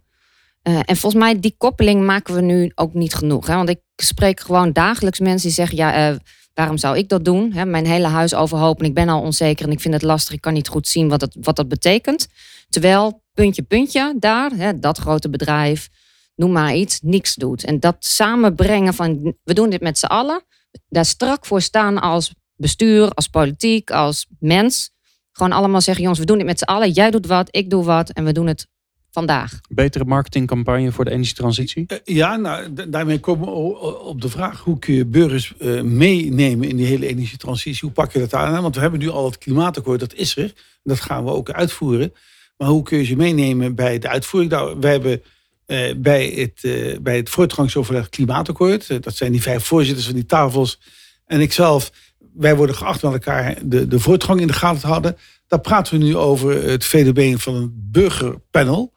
Eh, 0.62 0.80
en 0.86 0.97
volgens 0.97 1.23
mij, 1.23 1.39
die 1.39 1.56
koppeling 1.58 2.06
maken 2.06 2.34
we 2.34 2.41
nu 2.41 2.71
ook 2.75 2.93
niet 2.93 3.13
genoeg. 3.13 3.47
Hè? 3.47 3.56
Want 3.56 3.69
ik 3.69 3.80
spreek 3.95 4.39
gewoon 4.39 4.71
dagelijks 4.71 5.19
mensen 5.19 5.47
die 5.47 5.56
zeggen... 5.56 5.78
ja, 5.78 5.93
eh, 5.93 6.15
waarom 6.54 6.78
zou 6.78 6.97
ik 6.97 7.10
dat 7.10 7.25
doen? 7.25 7.51
Hè? 7.54 7.65
Mijn 7.65 7.86
hele 7.86 8.08
huis 8.08 8.34
overhopen. 8.34 8.86
Ik 8.86 8.93
ben 8.93 9.10
al 9.10 9.21
onzeker 9.21 9.65
en 9.65 9.71
ik 9.71 9.80
vind 9.80 9.93
het 9.93 10.04
lastig. 10.04 10.34
Ik 10.34 10.41
kan 10.41 10.54
niet 10.54 10.67
goed 10.67 10.88
zien 10.88 11.10
wat, 11.10 11.21
het, 11.21 11.38
wat 11.41 11.56
dat 11.56 11.67
betekent. 11.67 12.28
Terwijl, 12.69 13.21
puntje, 13.34 13.62
puntje, 13.62 14.15
daar, 14.19 14.51
hè, 14.51 14.80
dat 14.80 14.97
grote 14.97 15.30
bedrijf... 15.30 15.89
noem 16.36 16.51
maar 16.51 16.75
iets, 16.75 16.99
niks 17.01 17.36
doet. 17.36 17.63
En 17.63 17.80
dat 17.80 17.95
samenbrengen 17.99 18.93
van... 18.93 19.36
we 19.43 19.54
doen 19.54 19.69
dit 19.69 19.82
met 19.82 19.97
z'n 19.97 20.06
allen. 20.06 20.43
Daar 20.89 21.06
strak 21.06 21.45
voor 21.45 21.62
staan 21.62 21.99
als 21.99 22.34
bestuur, 22.56 23.10
als 23.10 23.28
politiek, 23.28 23.91
als 23.91 24.26
mens. 24.39 24.89
Gewoon 25.32 25.52
allemaal 25.52 25.82
zeggen, 25.82 26.02
jongens, 26.04 26.22
we 26.22 26.28
doen 26.28 26.38
dit 26.38 26.46
met 26.46 26.60
z'n 26.60 26.63
allen. 26.65 26.91
Jij 26.91 27.12
doet 27.12 27.26
wat, 27.26 27.48
ik 27.52 27.70
doe 27.70 27.84
wat 27.84 28.10
en 28.10 28.24
we 28.26 28.32
doen 28.32 28.48
het 28.48 28.68
vandaag. 29.12 29.60
Betere 29.70 30.06
marketingcampagne 30.06 30.91
voor 30.91 31.06
de 31.06 31.12
energietransitie? 31.12 31.84
Eh, 31.88 31.98
Ja, 32.04 32.36
nou, 32.36 32.74
da- 32.74 32.86
daarmee 32.86 33.20
komen 33.20 33.48
we 33.48 33.54
op 34.00 34.22
de 34.22 34.30
vraag 34.30 34.60
hoe 34.60 34.80
kun 34.80 34.94
je 34.94 35.06
burgers 35.06 35.54
eh, 35.60 35.82
meenemen 35.82 36.70
in 36.70 36.76
die 36.76 36.86
hele 36.86 37.08
energietransitie. 37.08 37.82
Hoe 37.82 37.91
pak 37.91 38.12
je 38.12 38.20
dat 38.20 38.34
aan? 38.34 38.62
Want 38.62 38.76
we 38.76 38.82
hebben 38.82 39.00
nu 39.00 39.10
al 39.10 39.26
het 39.26 39.38
klimaatakkoord, 39.38 40.00
dat 40.00 40.13
is 40.13 40.38
er. 40.38 40.54
Dat 40.84 41.00
gaan 41.00 41.24
we 41.26 41.32
ook 41.32 41.50
uitvoeren. 41.50 42.13
Maar 42.58 42.68
hoe 42.68 42.84
kun 42.84 42.98
je 42.98 43.04
ze 43.06 43.15
meenemen 43.15 43.76
bij 43.76 44.00
de 44.00 44.08
uitvoering? 44.10 44.52
Nou, 44.52 44.78
wij 44.80 44.91
hebben 44.91 45.22
eh, 45.65 45.96
bij, 45.98 46.28
het, 46.28 46.63
eh, 46.63 47.00
bij 47.02 47.15
het 47.18 47.30
voortgangsoverleg 47.30 48.10
klimaatakkoord, 48.10 49.04
dat 49.04 49.15
zijn 49.15 49.32
die 49.32 49.41
vijf 49.41 49.65
voorzitters 49.65 50.06
van 50.06 50.15
die 50.15 50.26
tafels 50.26 50.80
en 51.26 51.41
ikzelf, 51.41 51.91
wij 52.38 52.56
worden 52.56 52.76
geacht 52.76 53.04
met 53.04 53.12
elkaar 53.12 53.56
de, 53.63 53.88
de 53.88 54.00
voortgang 54.00 54.41
in 54.41 54.48
de 54.48 54.54
gaten 54.54 54.82
te 54.82 54.88
houden. 54.88 55.17
Daar 55.48 55.60
praten 55.62 56.00
we 56.00 56.06
nu 56.06 56.15
over 56.15 56.63
het 56.63 56.86
fenomeen 56.86 57.39
van 57.39 57.56
een 57.56 57.89
burgerpanel. 57.91 58.93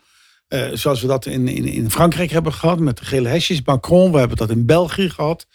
Eh, 0.49 0.69
zoals 0.73 1.01
we 1.01 1.07
dat 1.07 1.27
in, 1.27 1.49
in, 1.49 1.65
in 1.65 1.91
Frankrijk 1.91 2.31
hebben 2.31 2.53
gehad 2.53 2.79
met 2.79 2.99
de 2.99 3.05
gele 3.05 3.29
hesjes. 3.29 3.63
Macron, 3.63 4.13
we 4.13 4.19
hebben 4.19 4.37
dat 4.37 4.51
in 4.51 4.67
België 4.67 5.11
gehad. 5.11 5.47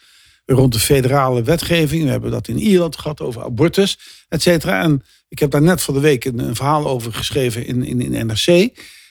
Rond 0.46 0.72
de 0.72 0.78
federale 0.78 1.42
wetgeving. 1.42 2.04
We 2.04 2.10
hebben 2.10 2.30
dat 2.30 2.48
in 2.48 2.58
Ierland 2.58 2.96
gehad 2.96 3.20
over 3.20 3.42
abortus, 3.42 3.98
et 4.28 4.42
cetera. 4.42 4.82
En 4.82 5.02
ik 5.28 5.38
heb 5.38 5.50
daar 5.50 5.62
net 5.62 5.82
van 5.82 5.94
de 5.94 6.00
week 6.00 6.24
een, 6.24 6.38
een 6.38 6.56
verhaal 6.56 6.86
over 6.86 7.12
geschreven 7.12 7.66
in, 7.66 7.84
in, 7.84 8.00
in 8.00 8.26
NRC. 8.26 8.70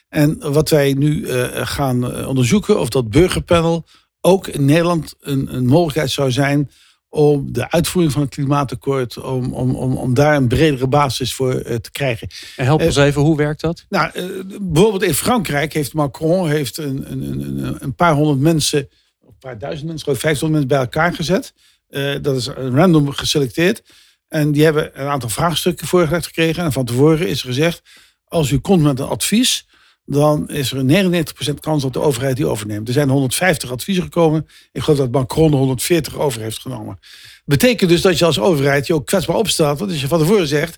En 0.10 0.52
wat 0.54 0.70
wij 0.70 0.94
nu 0.94 1.26
eh, 1.26 1.68
gaan 1.68 2.12
eh, 2.12 2.28
onderzoeken, 2.28 2.80
of 2.80 2.90
dat 2.90 3.10
burgerpanel 3.10 3.86
ook 4.22 4.48
in 4.48 4.66
Nederland 4.66 5.16
een, 5.20 5.56
een 5.56 5.66
mogelijkheid 5.66 6.12
zou 6.12 6.32
zijn 6.32 6.70
om 7.14 7.54
de 7.54 7.72
uitvoering 7.72 8.14
van 8.14 8.22
het 8.22 8.32
klimaatakkoord, 8.32 9.18
om, 9.18 9.54
om, 9.54 9.76
om, 9.76 9.98
om 9.98 10.14
daar 10.14 10.36
een 10.36 10.48
bredere 10.48 10.88
basis 10.88 11.34
voor 11.34 11.54
eh, 11.54 11.76
te 11.76 11.92
krijgen. 11.92 12.28
En 12.56 12.66
help 12.66 12.82
ons 12.82 12.96
even, 12.96 13.22
hoe 13.22 13.38
werkt 13.38 13.62
dat? 13.62 13.86
Nou, 13.90 14.10
eh, 14.14 14.24
bijvoorbeeld 14.62 15.04
in 15.04 15.14
Frankrijk 15.14 15.74
heeft 15.74 15.94
Macron 15.94 16.50
heeft 16.50 16.78
een, 16.78 17.12
een, 17.12 17.24
een, 17.42 17.78
een- 17.84 17.96
paar 17.96 18.14
honderd 18.14 18.40
mensen, 18.40 18.80
een 19.28 19.38
paar 19.40 19.58
duizend 19.58 19.86
mensen, 19.88 20.04
geloof 20.04 20.18
ik, 20.18 20.24
500 20.24 20.52
mensen 20.52 20.68
bij 20.68 20.78
elkaar 20.88 21.14
gezet. 21.16 21.54
Eh, 21.88 22.16
dat 22.22 22.36
is 22.36 22.48
random 22.48 23.12
geselecteerd. 23.12 23.84
En 24.28 24.52
die 24.52 24.64
hebben 24.64 25.02
een 25.02 25.08
aantal 25.08 25.30
vraagstukken 25.30 25.88
voorgelegd 25.88 26.26
gekregen. 26.26 26.64
En 26.64 26.72
van 26.72 26.86
tevoren 26.86 27.28
is 27.28 27.40
er 27.42 27.48
gezegd, 27.48 27.82
als 28.26 28.52
u 28.52 28.60
komt 28.60 28.84
met 28.84 29.00
een 29.00 29.08
advies, 29.08 29.68
dan 30.06 30.50
is 30.50 30.72
er 30.72 30.78
een 30.78 31.26
99% 31.50 31.54
kans 31.60 31.84
dat 31.84 31.94
de 31.94 32.02
overheid 32.02 32.36
die 32.36 32.46
overneemt. 32.46 32.88
Er 32.88 32.94
zijn 32.94 33.10
150 33.10 33.72
adviezen 33.72 34.04
gekomen. 34.04 34.48
Ik 34.72 34.82
geloof 34.82 35.00
dat 35.00 35.12
Macron 35.12 35.52
er 35.52 35.58
140 35.58 36.18
over 36.18 36.42
heeft 36.42 36.60
genomen. 36.60 37.00
Betekent 37.46 37.90
dus 37.90 38.02
dat 38.02 38.18
je 38.18 38.26
als 38.26 38.40
overheid 38.40 38.88
je 38.88 38.94
ook 38.94 39.06
kwetsbaar 39.06 39.36
opstelt. 39.36 39.80
Want 39.80 39.92
als 39.92 40.02
je 40.02 40.08
van 40.08 40.20
tevoren 40.20 40.48
zegt, 40.48 40.78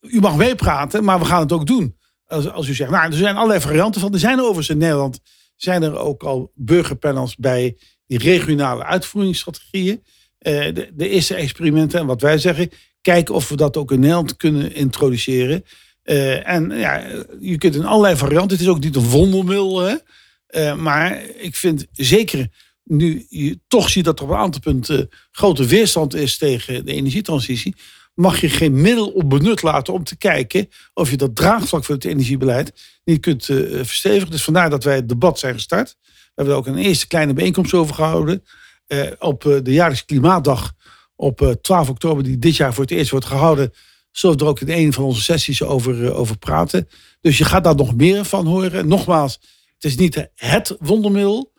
u 0.00 0.20
mag 0.20 0.36
meepraten, 0.36 1.04
maar 1.04 1.18
we 1.18 1.24
gaan 1.24 1.40
het 1.40 1.52
ook 1.52 1.66
doen. 1.66 1.96
Als, 2.26 2.50
als 2.50 2.68
u 2.68 2.74
zegt, 2.74 2.90
nou, 2.90 3.10
er 3.10 3.16
zijn 3.16 3.36
allerlei 3.36 3.60
varianten 3.60 4.00
van. 4.00 4.12
Er 4.12 4.18
zijn 4.18 4.40
overigens 4.40 4.68
in 4.68 4.78
Nederland 4.78 5.20
zijn 5.56 5.82
er 5.82 5.98
ook 5.98 6.22
al 6.22 6.52
burgerpanels 6.54 7.36
bij 7.36 7.76
die 8.06 8.18
regionale 8.18 8.84
uitvoeringsstrategieën. 8.84 10.02
Eh, 10.38 10.74
de, 10.74 10.90
de 10.94 11.08
eerste 11.08 11.34
experimenten 11.34 12.00
en 12.00 12.06
wat 12.06 12.20
wij 12.20 12.38
zeggen, 12.38 12.70
kijken 13.00 13.34
of 13.34 13.48
we 13.48 13.56
dat 13.56 13.76
ook 13.76 13.92
in 13.92 14.00
Nederland 14.00 14.36
kunnen 14.36 14.74
introduceren. 14.74 15.64
Eh, 16.02 16.48
en 16.48 16.70
ja, 16.70 17.02
je 17.40 17.58
kunt 17.58 17.74
in 17.74 17.84
allerlei 17.84 18.16
varianten. 18.16 18.50
Het 18.56 18.66
is 18.66 18.72
ook 18.72 18.80
niet 18.80 18.96
een 18.96 19.08
wondermiddel. 19.08 19.80
Hè? 19.80 19.94
Eh, 20.46 20.76
maar 20.76 21.22
ik 21.36 21.56
vind 21.56 21.86
zeker 21.92 22.48
nu 22.84 23.26
je 23.28 23.58
toch 23.68 23.88
ziet 23.88 24.04
dat 24.04 24.18
er 24.18 24.24
op 24.24 24.30
een 24.30 24.36
aantal 24.36 24.60
punten 24.60 25.08
grote 25.30 25.66
weerstand 25.66 26.14
is 26.14 26.38
tegen 26.38 26.84
de 26.84 26.92
energietransitie. 26.92 27.74
Mag 28.14 28.40
je 28.40 28.48
geen 28.48 28.80
middel 28.80 29.08
op 29.08 29.30
benut 29.30 29.62
laten 29.62 29.92
om 29.92 30.04
te 30.04 30.16
kijken 30.16 30.68
of 30.94 31.10
je 31.10 31.16
dat 31.16 31.36
draagvlak 31.36 31.84
voor 31.84 31.94
het 31.94 32.04
energiebeleid 32.04 32.72
niet 33.04 33.20
kunt 33.20 33.48
eh, 33.48 33.56
verstevigen. 33.72 34.30
Dus 34.30 34.44
vandaar 34.44 34.70
dat 34.70 34.84
wij 34.84 34.94
het 34.94 35.08
debat 35.08 35.38
zijn 35.38 35.54
gestart. 35.54 35.96
We 36.02 36.30
hebben 36.34 36.54
er 36.54 36.60
ook 36.60 36.66
een 36.66 36.84
eerste 36.84 37.06
kleine 37.06 37.32
bijeenkomst 37.32 37.74
over 37.74 37.94
gehouden. 37.94 38.42
Eh, 38.90 39.10
op 39.18 39.46
eh, 39.46 39.56
de 39.62 39.72
jaarlijkse 39.72 40.04
klimaatdag 40.04 40.72
op 41.16 41.40
eh, 41.40 41.50
12 41.50 41.88
oktober, 41.88 42.24
die 42.24 42.38
dit 42.38 42.56
jaar 42.56 42.74
voor 42.74 42.82
het 42.82 42.92
eerst 42.92 43.10
wordt 43.10 43.26
gehouden, 43.26 43.72
zullen 44.10 44.38
we 44.38 44.44
er 44.44 44.50
ook 44.50 44.60
in 44.60 44.70
een 44.70 44.92
van 44.92 45.04
onze 45.04 45.22
sessies 45.22 45.62
over, 45.62 46.06
eh, 46.06 46.18
over 46.18 46.38
praten. 46.38 46.88
Dus 47.20 47.38
je 47.38 47.44
gaat 47.44 47.64
daar 47.64 47.76
nog 47.76 47.94
meer 47.94 48.24
van 48.24 48.46
horen. 48.46 48.88
Nogmaals, 48.88 49.40
het 49.74 49.84
is 49.84 49.96
niet 49.96 50.28
het 50.34 50.76
wondermiddel, 50.78 51.52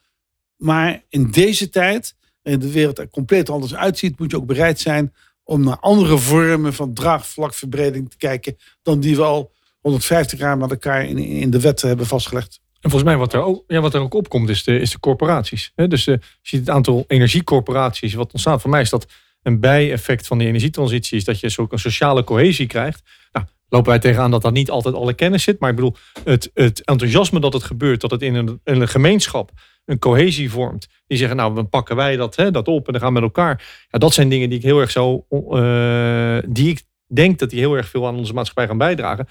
maar 0.57 1.03
in 1.09 1.31
deze 1.31 1.69
tijd, 1.69 2.15
en 2.41 2.59
de 2.59 2.71
wereld 2.71 2.99
er 2.99 3.09
compleet 3.09 3.49
anders 3.49 3.75
uitziet, 3.75 4.19
moet 4.19 4.31
je 4.31 4.37
ook 4.37 4.45
bereid 4.45 4.79
zijn 4.79 5.13
om 5.43 5.63
naar 5.63 5.79
andere 5.79 6.17
vormen 6.17 6.73
van 6.73 6.93
draagvlakverbreding 6.93 8.09
te 8.09 8.17
kijken 8.17 8.57
dan 8.81 8.99
die 8.99 9.15
we 9.15 9.23
al 9.23 9.51
150 9.79 10.39
jaar 10.39 10.57
met 10.57 10.71
elkaar 10.71 11.05
in, 11.05 11.17
in 11.17 11.49
de 11.49 11.59
wet 11.59 11.81
hebben 11.81 12.05
vastgelegd. 12.05 12.59
En 12.81 12.89
volgens 12.89 13.11
mij 13.11 13.19
wat 13.19 13.33
er 13.33 13.41
ook, 13.41 13.63
ja, 13.67 13.79
wat 13.79 13.93
er 13.93 14.01
ook 14.01 14.13
opkomt 14.13 14.49
is 14.49 14.63
de, 14.63 14.79
is 14.79 14.91
de 14.91 14.99
corporaties. 14.99 15.71
Dus 15.75 16.07
eh, 16.07 16.15
je 16.15 16.21
ziet 16.41 16.59
het 16.59 16.69
aantal 16.69 17.03
energiecorporaties 17.07 18.13
wat 18.13 18.31
ontstaat. 18.31 18.61
Voor 18.61 18.69
mij 18.69 18.81
is 18.81 18.89
dat 18.89 19.05
een 19.43 19.59
bijeffect 19.59 20.27
van 20.27 20.37
de 20.37 20.45
energietransitie. 20.45 21.17
Is 21.17 21.23
dat 21.23 21.39
je 21.39 21.67
een 21.69 21.79
sociale 21.79 22.23
cohesie 22.23 22.67
krijgt. 22.67 23.01
Nou, 23.31 23.45
lopen 23.69 23.89
wij 23.89 23.99
tegenaan 23.99 24.31
dat 24.31 24.41
dat 24.41 24.53
niet 24.53 24.69
altijd 24.69 24.95
alle 24.95 25.13
kennis 25.13 25.43
zit. 25.43 25.59
Maar 25.59 25.69
ik 25.69 25.75
bedoel, 25.75 25.95
het, 26.23 26.51
het 26.53 26.83
enthousiasme 26.83 27.39
dat 27.39 27.53
het 27.53 27.63
gebeurt. 27.63 28.01
Dat 28.01 28.11
het 28.11 28.21
in 28.21 28.35
een, 28.35 28.59
een 28.63 28.87
gemeenschap 28.87 29.51
een 29.85 29.99
cohesie 29.99 30.51
vormt. 30.51 30.87
Die 31.07 31.17
zeggen, 31.17 31.37
nou, 31.37 31.55
dan 31.55 31.69
pakken 31.69 31.95
wij 31.95 32.15
dat, 32.15 32.35
hè, 32.35 32.51
dat 32.51 32.67
op 32.67 32.85
en 32.85 32.91
dan 32.91 33.01
gaan 33.01 33.13
we 33.13 33.19
met 33.19 33.29
elkaar. 33.29 33.85
Ja, 33.89 33.99
dat 33.99 34.13
zijn 34.13 34.29
dingen 34.29 34.49
die 34.49 34.57
ik 34.57 34.63
heel 34.63 34.79
erg 34.79 34.91
zo, 34.91 35.25
eh, 35.29 36.37
die 36.47 36.69
ik 36.69 36.83
denk 37.07 37.39
dat 37.39 37.49
die 37.49 37.59
heel 37.59 37.77
erg 37.77 37.87
veel 37.87 38.07
aan 38.07 38.15
onze 38.15 38.33
maatschappij 38.33 38.67
gaan 38.67 38.77
bijdragen. 38.77 39.27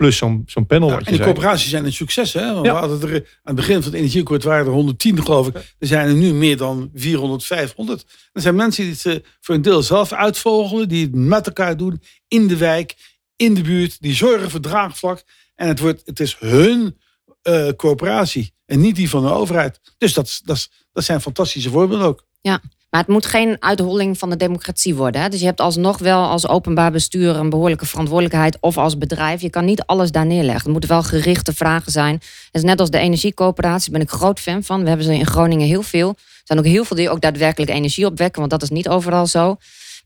Plus 0.00 0.16
zo'n 0.16 0.42
zo'n 0.46 0.66
panel. 0.66 0.88
Ja, 0.88 0.94
wat 0.94 1.04
je 1.04 1.10
en 1.10 1.16
de 1.16 1.22
zei. 1.22 1.32
coöperaties 1.34 1.68
zijn 1.70 1.84
een 1.84 1.92
succes. 1.92 2.32
Hè? 2.32 2.52
Want 2.54 2.66
Ja. 2.66 2.72
we 2.72 2.78
hadden 2.78 3.10
er, 3.10 3.14
aan 3.14 3.22
het 3.42 3.54
begin 3.54 3.74
van 3.74 3.84
het 3.84 3.94
energieakkoord 4.00 4.42
waren 4.42 4.66
er 4.66 4.72
110 4.72 5.22
geloof 5.22 5.46
ik. 5.48 5.54
Er 5.78 5.86
zijn 5.86 6.08
er 6.08 6.14
nu 6.14 6.32
meer 6.32 6.56
dan 6.56 6.90
400, 6.94 7.44
500. 7.44 8.04
Er 8.32 8.40
zijn 8.42 8.54
mensen 8.54 8.84
die 8.84 8.92
het 8.92 9.06
eh, 9.06 9.16
voor 9.40 9.54
een 9.54 9.62
deel 9.62 9.82
zelf 9.82 10.12
uitvogelen. 10.12 10.88
Die 10.88 11.02
het 11.04 11.14
met 11.14 11.46
elkaar 11.46 11.76
doen. 11.76 12.02
In 12.28 12.46
de 12.48 12.56
wijk, 12.56 12.94
in 13.36 13.54
de 13.54 13.60
buurt. 13.62 14.00
Die 14.00 14.14
zorgen 14.14 14.50
voor 14.50 14.60
draagvlak. 14.60 15.22
En 15.54 15.68
het, 15.68 15.78
wordt, 15.80 16.02
het 16.04 16.20
is 16.20 16.36
hun 16.38 16.98
eh, 17.42 17.68
coöperatie. 17.76 18.52
En 18.66 18.80
niet 18.80 18.96
die 18.96 19.10
van 19.10 19.22
de 19.22 19.30
overheid. 19.32 19.80
Dus 19.98 20.12
dat, 20.12 20.26
is- 20.26 20.40
dat, 20.44 20.68
dat 20.92 21.04
zijn 21.04 21.20
fantastische 21.20 21.70
voorbeelden 21.70 22.06
ook. 22.06 22.26
Maar 22.90 23.00
het 23.00 23.08
moet 23.08 23.26
geen 23.26 23.56
uitholling 23.58 24.18
van 24.18 24.30
de 24.30 24.36
democratie 24.36 24.94
worden. 24.94 25.20
Hè? 25.20 25.28
Dus 25.28 25.40
je 25.40 25.46
hebt 25.46 25.60
alsnog 25.60 25.98
wel 25.98 26.28
als 26.28 26.48
openbaar 26.48 26.90
bestuur 26.90 27.36
een 27.36 27.50
behoorlijke 27.50 27.86
verantwoordelijkheid. 27.86 28.56
Of 28.60 28.78
als 28.78 28.98
bedrijf. 28.98 29.40
Je 29.40 29.50
kan 29.50 29.64
niet 29.64 29.82
alles 29.82 30.10
daar 30.10 30.26
neerleggen. 30.26 30.62
Het 30.62 30.72
moeten 30.72 30.90
wel 30.90 31.02
gerichte 31.02 31.54
vragen 31.54 31.92
zijn. 31.92 32.20
Is 32.50 32.62
net 32.62 32.80
als 32.80 32.90
de 32.90 32.98
energiecoöperatie. 32.98 33.92
Ben 33.92 34.00
ik 34.00 34.10
groot 34.10 34.40
fan 34.40 34.62
van. 34.62 34.82
We 34.82 34.88
hebben 34.88 35.06
ze 35.06 35.14
in 35.14 35.26
Groningen 35.26 35.66
heel 35.66 35.82
veel. 35.82 36.08
Er 36.08 36.42
zijn 36.44 36.58
ook 36.58 36.64
heel 36.64 36.84
veel 36.84 36.96
die 36.96 37.10
ook 37.10 37.20
daadwerkelijk 37.20 37.70
energie 37.70 38.06
opwekken. 38.06 38.38
Want 38.38 38.52
dat 38.52 38.62
is 38.62 38.70
niet 38.70 38.88
overal 38.88 39.26
zo. 39.26 39.56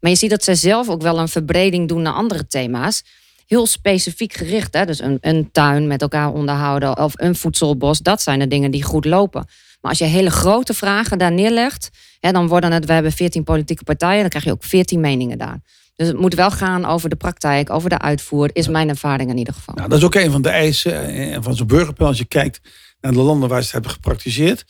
Maar 0.01 0.11
je 0.11 0.17
ziet 0.17 0.31
dat 0.31 0.45
zij 0.45 0.55
zelf 0.55 0.89
ook 0.89 1.03
wel 1.03 1.19
een 1.19 1.29
verbreding 1.29 1.89
doen 1.89 2.03
naar 2.03 2.13
andere 2.13 2.47
thema's. 2.47 3.03
Heel 3.47 3.67
specifiek 3.67 4.33
gericht. 4.33 4.75
Hè? 4.75 4.85
Dus 4.85 5.01
een, 5.01 5.19
een 5.21 5.49
tuin 5.53 5.87
met 5.87 6.03
elkaar 6.03 6.33
onderhouden. 6.33 6.99
Of 6.99 7.13
een 7.17 7.37
voedselbos. 7.37 7.99
Dat 7.99 8.23
zijn 8.23 8.39
de 8.39 8.49
dingen 8.49 8.71
die 8.71 8.83
goed 8.83 9.05
lopen. 9.05 9.47
Maar 9.85 9.93
als 9.93 10.03
je 10.03 10.15
hele 10.15 10.31
grote 10.31 10.75
vragen 10.75 11.19
daar 11.19 11.33
neerlegt. 11.33 11.91
Hè, 12.21 12.33
dan 12.33 12.49
worden 12.49 12.73
het, 12.73 12.85
we 12.85 12.93
hebben 12.93 13.13
14 13.13 13.45
politieke 13.45 13.85
partijen, 13.85 14.21
dan 14.21 14.29
krijg 14.29 14.45
je 14.45 14.51
ook 14.51 14.65
14 14.65 15.01
meningen 15.01 15.39
daar. 15.39 15.61
Dus 15.97 16.07
het 16.07 16.19
moet 16.19 16.35
wel 16.35 16.51
gaan 16.51 16.85
over 16.85 17.09
de 17.09 17.17
praktijk, 17.17 17.71
over 17.71 17.89
de 17.89 17.99
uitvoer, 17.99 18.51
is 18.53 18.69
mijn 18.69 18.89
ervaring 18.89 19.31
in 19.31 19.39
ieder 19.39 19.55
geval. 19.55 19.75
Nou, 19.75 19.89
dat 19.89 19.99
is 19.99 20.05
ook 20.05 20.15
een 20.15 20.31
van 20.31 20.43
de 20.43 20.49
eisen 20.49 21.07
eh, 21.07 21.39
van 21.41 21.57
zo'n 21.57 21.67
burgerplan. 21.67 22.09
Als 22.09 22.19
je 22.19 22.25
kijkt 22.25 22.61
naar 23.01 23.13
de 23.13 23.19
landen 23.19 23.49
waar 23.49 23.59
ze 23.59 23.65
het 23.65 23.73
hebben 23.73 23.91
gepraktiseerd. 23.91 24.65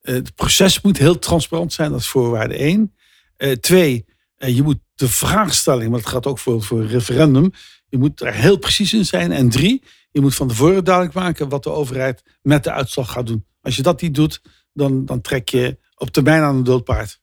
Eh, 0.00 0.14
Het 0.14 0.34
proces 0.34 0.80
moet 0.80 0.98
heel 0.98 1.18
transparant 1.18 1.72
zijn, 1.72 1.90
dat 1.90 2.00
is 2.00 2.08
voorwaarde 2.08 2.54
één. 2.56 2.94
Eh, 3.36 3.52
Twee, 3.52 4.04
je 4.36 4.62
moet 4.62 4.78
de 4.94 5.08
vraagstelling, 5.08 5.90
maar 5.90 6.00
dat 6.00 6.08
gaat 6.08 6.26
ook 6.26 6.38
voor, 6.38 6.62
voor 6.62 6.80
een 6.80 6.88
referendum. 6.88 7.50
Je 7.88 7.98
moet 7.98 8.20
er 8.20 8.34
heel 8.34 8.58
precies 8.58 8.92
in 8.92 9.04
zijn. 9.04 9.32
En 9.32 9.50
drie, 9.50 9.82
je 10.10 10.20
moet 10.20 10.34
van 10.34 10.48
tevoren 10.48 10.84
duidelijk 10.84 11.14
maken 11.14 11.48
wat 11.48 11.62
de 11.62 11.70
overheid 11.70 12.22
met 12.42 12.64
de 12.64 12.72
uitslag 12.72 13.12
gaat 13.12 13.26
doen. 13.26 13.48
Als 13.60 13.76
je 13.76 13.82
dat 13.82 14.00
niet 14.00 14.14
doet, 14.14 14.42
dan, 14.72 15.04
dan 15.04 15.20
trek 15.20 15.48
je 15.48 15.78
op 15.94 16.10
termijn 16.10 16.42
aan 16.42 16.56
een 16.56 16.64
doodpaard. 16.64 17.20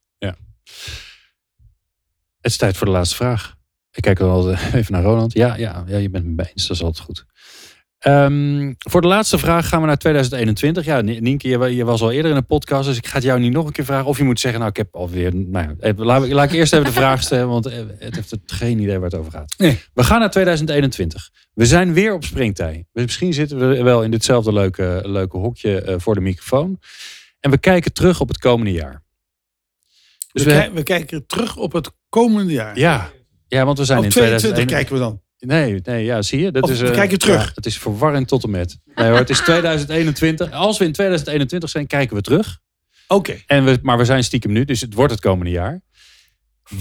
Het 2.41 2.51
is 2.51 2.57
tijd 2.57 2.77
voor 2.77 2.87
de 2.87 2.93
laatste 2.93 3.15
vraag. 3.15 3.55
Ik 3.91 4.01
kijk 4.01 4.17
wel 4.17 4.53
even 4.53 4.93
naar 4.93 5.03
Roland. 5.03 5.33
Ja, 5.33 5.55
ja, 5.55 5.83
ja 5.87 5.97
je 5.97 6.09
bent 6.09 6.25
me 6.25 6.49
eens. 6.53 6.67
Dat 6.67 6.77
is 6.77 6.83
altijd 6.83 7.05
goed. 7.05 7.25
Ehm, 7.99 8.73
voor 8.77 9.01
de 9.01 9.07
laatste 9.07 9.37
vraag 9.37 9.67
gaan 9.67 9.81
we 9.81 9.87
naar 9.87 9.97
2021. 9.97 10.85
Ja, 10.85 11.01
Ni- 11.01 11.19
Nienke, 11.19 11.47
je, 11.47 11.75
je 11.75 11.85
was 11.85 12.01
al 12.01 12.11
eerder 12.11 12.31
in 12.31 12.37
een 12.37 12.45
podcast, 12.45 12.87
dus 12.87 12.97
ik 12.97 13.07
ga 13.07 13.15
het 13.15 13.23
jou 13.23 13.39
niet 13.39 13.51
nog 13.53 13.65
een 13.65 13.71
keer 13.71 13.85
vragen. 13.85 14.05
Of 14.05 14.17
je 14.17 14.23
moet 14.23 14.39
zeggen, 14.39 14.59
nou, 14.59 14.71
ik 14.71 14.77
heb 14.77 14.95
alweer... 14.95 15.35
Nou, 15.35 15.75
ja, 15.79 15.93
laat, 15.95 16.23
ik- 16.23 16.31
laat 16.31 16.45
ik 16.51 16.55
eerst 16.55 16.73
even 16.73 16.85
de 16.85 16.91
vraag 16.91 17.21
stellen, 17.21 17.47
want 17.47 17.65
eh, 17.65 17.77
het 17.99 18.15
heeft 18.15 18.31
het 18.31 18.41
geen 18.45 18.79
idee 18.79 18.95
waar 18.99 19.09
het 19.09 19.19
over 19.19 19.31
gaat. 19.31 19.53
Nee. 19.57 19.79
We 19.93 20.03
gaan 20.03 20.19
naar 20.19 20.31
2021. 20.31 21.29
We 21.53 21.65
zijn 21.65 21.93
weer 21.93 22.13
op 22.13 22.23
springtij. 22.23 22.85
Misschien 22.91 23.33
zitten 23.33 23.69
we 23.69 23.83
wel 23.83 24.03
in 24.03 24.11
ditzelfde 24.11 24.53
leuke, 24.53 25.01
leuke 25.05 25.37
hokje 25.37 25.81
eh, 25.81 25.95
voor 25.97 26.13
de 26.15 26.21
microfoon. 26.21 26.79
En 27.39 27.51
we 27.51 27.57
kijken 27.57 27.93
terug 27.93 28.19
op 28.19 28.27
het 28.27 28.37
komende 28.37 28.71
jaar. 28.71 29.03
Dus 30.31 30.43
we, 30.43 30.49
we, 30.51 30.57
kij- 30.59 30.71
we 30.73 30.83
kijken 30.83 31.25
terug 31.25 31.55
op 31.57 31.73
het 31.73 31.91
komende 32.09 32.53
jaar. 32.53 32.77
ja, 32.79 33.09
ja, 33.47 33.65
want 33.65 33.77
we 33.77 33.85
zijn 33.85 33.97
Op 33.99 34.03
in 34.03 34.09
22 34.09 34.49
2021. 34.51 34.75
kijken 34.77 34.93
we 34.93 34.99
dan. 34.99 35.21
Nee, 35.39 35.79
nee, 35.83 36.03
ja, 36.05 36.21
zie 36.21 36.39
je? 36.41 36.51
Dat 36.51 36.63
Of 36.63 36.69
is, 36.69 36.79
we 36.79 36.87
eh, 36.87 36.93
kijken 36.93 37.19
terug. 37.19 37.43
ja, 37.45 37.51
het 37.55 37.65
is 37.65 37.77
verwarrend 37.77 38.27
tot 38.27 38.43
en 38.43 38.49
met. 38.49 38.77
Nee 38.95 39.07
hoor, 39.09 39.17
het 39.17 39.29
is 39.29 39.39
2021. 39.49 40.51
Als 40.51 40.77
we 40.77 40.85
in 40.85 40.91
2021 40.91 41.69
zijn, 41.69 41.87
kijken 41.87 42.15
we 42.15 42.21
terug. 42.21 42.59
Oké. 43.07 43.35
En 43.45 43.65
we, 43.65 43.79
maar 43.81 43.97
we 43.97 44.05
zijn 44.05 44.23
stiekem 44.23 44.51
nu, 44.51 44.65
dus 44.65 44.81
het 44.81 44.93
wordt 44.93 45.11
het 45.11 45.21
komende 45.21 45.51
jaar. 45.51 45.81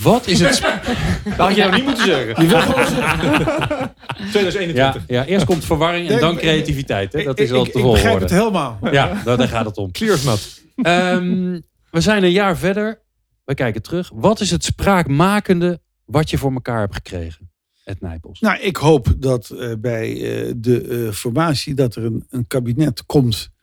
Wat 0.02 0.26
is 0.26 0.40
het... 0.40 0.60
Dat 1.24 1.36
had 1.36 1.54
je 1.54 1.60
nou 1.60 1.74
niet 1.74 1.84
moeten 1.84 2.04
zeggen. 2.04 2.42
Je 2.42 2.48
wil 2.48 2.60
gewoon 2.60 2.86
zeggen- 2.86 3.94
2021. 4.30 4.74
Ja, 5.06 5.20
ja, 5.20 5.24
eerst 5.24 5.44
komt 5.44 5.64
verwarring 5.64 6.08
en 6.08 6.20
dan 6.20 6.36
creativiteit. 6.36 7.12
Hè? 7.12 7.22
Dat 7.22 7.38
is 7.38 7.50
wel 7.50 7.66
ik, 7.66 7.72
de 7.72 7.78
ik 7.78 7.84
begrijp 7.84 8.02
volgorde. 8.04 8.24
het 8.34 8.34
helemaal. 8.44 8.78
Ja, 8.92 9.22
daar, 9.24 9.36
daar 9.36 9.48
gaat 9.48 9.64
het 9.64 9.76
om. 9.76 9.90
Clear 9.92 10.12
as. 10.26 10.60
Ehm, 10.76 11.60
we 11.90 12.00
zijn 12.00 12.22
een 12.24 12.30
jaar 12.32 12.56
verder. 12.58 13.02
We 13.44 13.54
kijken 13.54 13.82
terug. 13.82 14.10
Wat 14.14 14.40
is 14.40 14.50
het 14.50 14.64
spraakmakende 14.64 15.80
wat 16.04 16.30
je 16.30 16.38
voor 16.38 16.52
elkaar 16.52 16.80
hebt 16.80 16.94
gekregen? 16.94 17.45
Nijpels. 17.94 18.40
Nou, 18.40 18.60
ik 18.60 18.76
hoop 18.76 19.14
dat 19.16 19.50
eh, 19.50 19.72
bij 19.78 20.12
eh, 20.12 20.52
de 20.56 20.80
eh, 20.82 21.12
formatie 21.12 21.74
dat 21.74 21.94
er 21.94 22.04
een, 22.04 22.26
een 22.30 22.46
kabinet 22.46 23.06
komt 23.06 23.54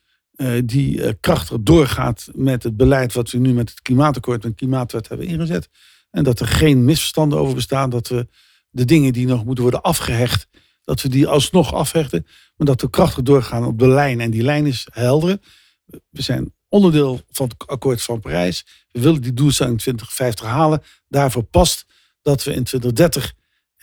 die 0.65 1.13
krachtig 1.13 1.57
doorgaat 1.61 2.29
met 2.35 2.63
het 2.63 2.77
beleid 2.77 3.13
wat 3.13 3.31
we 3.31 3.37
nu 3.37 3.53
met 3.53 3.69
het 3.69 3.81
klimaatakkoord 3.81 4.45
en 4.45 4.55
klimaatwet 4.55 5.07
hebben 5.07 5.27
ingezet. 5.27 5.69
En 6.11 6.23
dat 6.23 6.39
er 6.39 6.47
geen 6.47 6.85
misverstanden 6.85 7.39
over 7.39 7.55
bestaan. 7.55 7.89
Dat 7.89 8.07
we 8.07 8.27
de 8.69 8.85
dingen 8.85 9.13
die 9.13 9.27
nog 9.27 9.45
moeten 9.45 9.63
worden 9.63 9.81
afgehecht, 9.81 10.47
dat 10.83 11.01
we 11.01 11.09
die 11.09 11.27
alsnog 11.27 11.73
afhechten. 11.73 12.25
Maar 12.55 12.67
dat 12.67 12.81
we 12.81 12.89
krachtig 12.89 13.23
doorgaan 13.23 13.65
op 13.65 13.79
de 13.79 13.87
lijn. 13.87 14.21
En 14.21 14.31
die 14.31 14.43
lijn 14.43 14.65
is 14.65 14.87
helder. 14.91 15.37
We 15.85 16.21
zijn 16.21 16.53
onderdeel 16.69 17.21
van 17.31 17.47
het 17.47 17.67
akkoord 17.67 18.01
van 18.01 18.19
Parijs. 18.19 18.65
We 18.91 18.99
willen 18.99 19.21
die 19.21 19.33
doelstelling 19.33 19.79
2050 19.79 20.45
halen. 20.45 20.83
Daarvoor 21.07 21.43
past 21.43 21.85
dat 22.21 22.43
we 22.43 22.53
in 22.53 22.63
2030 22.63 23.33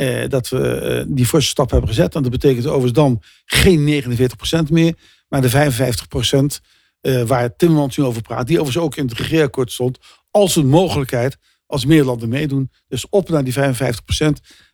eh, 0.01 0.29
dat 0.29 0.49
we 0.49 0.75
eh, 0.75 1.05
die 1.09 1.27
forse 1.27 1.49
stap 1.49 1.71
hebben 1.71 1.89
gezet. 1.89 2.15
En 2.15 2.23
dat 2.23 2.31
betekent 2.31 2.67
overigens 2.67 2.93
dan 2.93 3.23
geen 3.45 4.03
49% 4.67 4.71
meer, 4.71 4.95
maar 5.29 5.41
de 5.41 5.51
55% 5.51 6.61
eh, 7.01 7.23
waar 7.23 7.57
Timmermans 7.57 7.97
nu 7.97 8.05
over 8.05 8.23
praat. 8.23 8.47
Die 8.47 8.61
overigens 8.61 8.85
ook 8.85 8.97
in 8.97 9.07
het 9.07 9.19
regeerakkoord 9.19 9.73
stond 9.73 9.99
als 10.31 10.57
een 10.57 10.69
mogelijkheid 10.69 11.37
als 11.67 11.85
meer 11.85 12.05
landen 12.05 12.29
meedoen. 12.29 12.71
Dus 12.89 13.09
op 13.09 13.29
naar 13.29 13.45
die 13.45 13.55
55% 13.55 13.57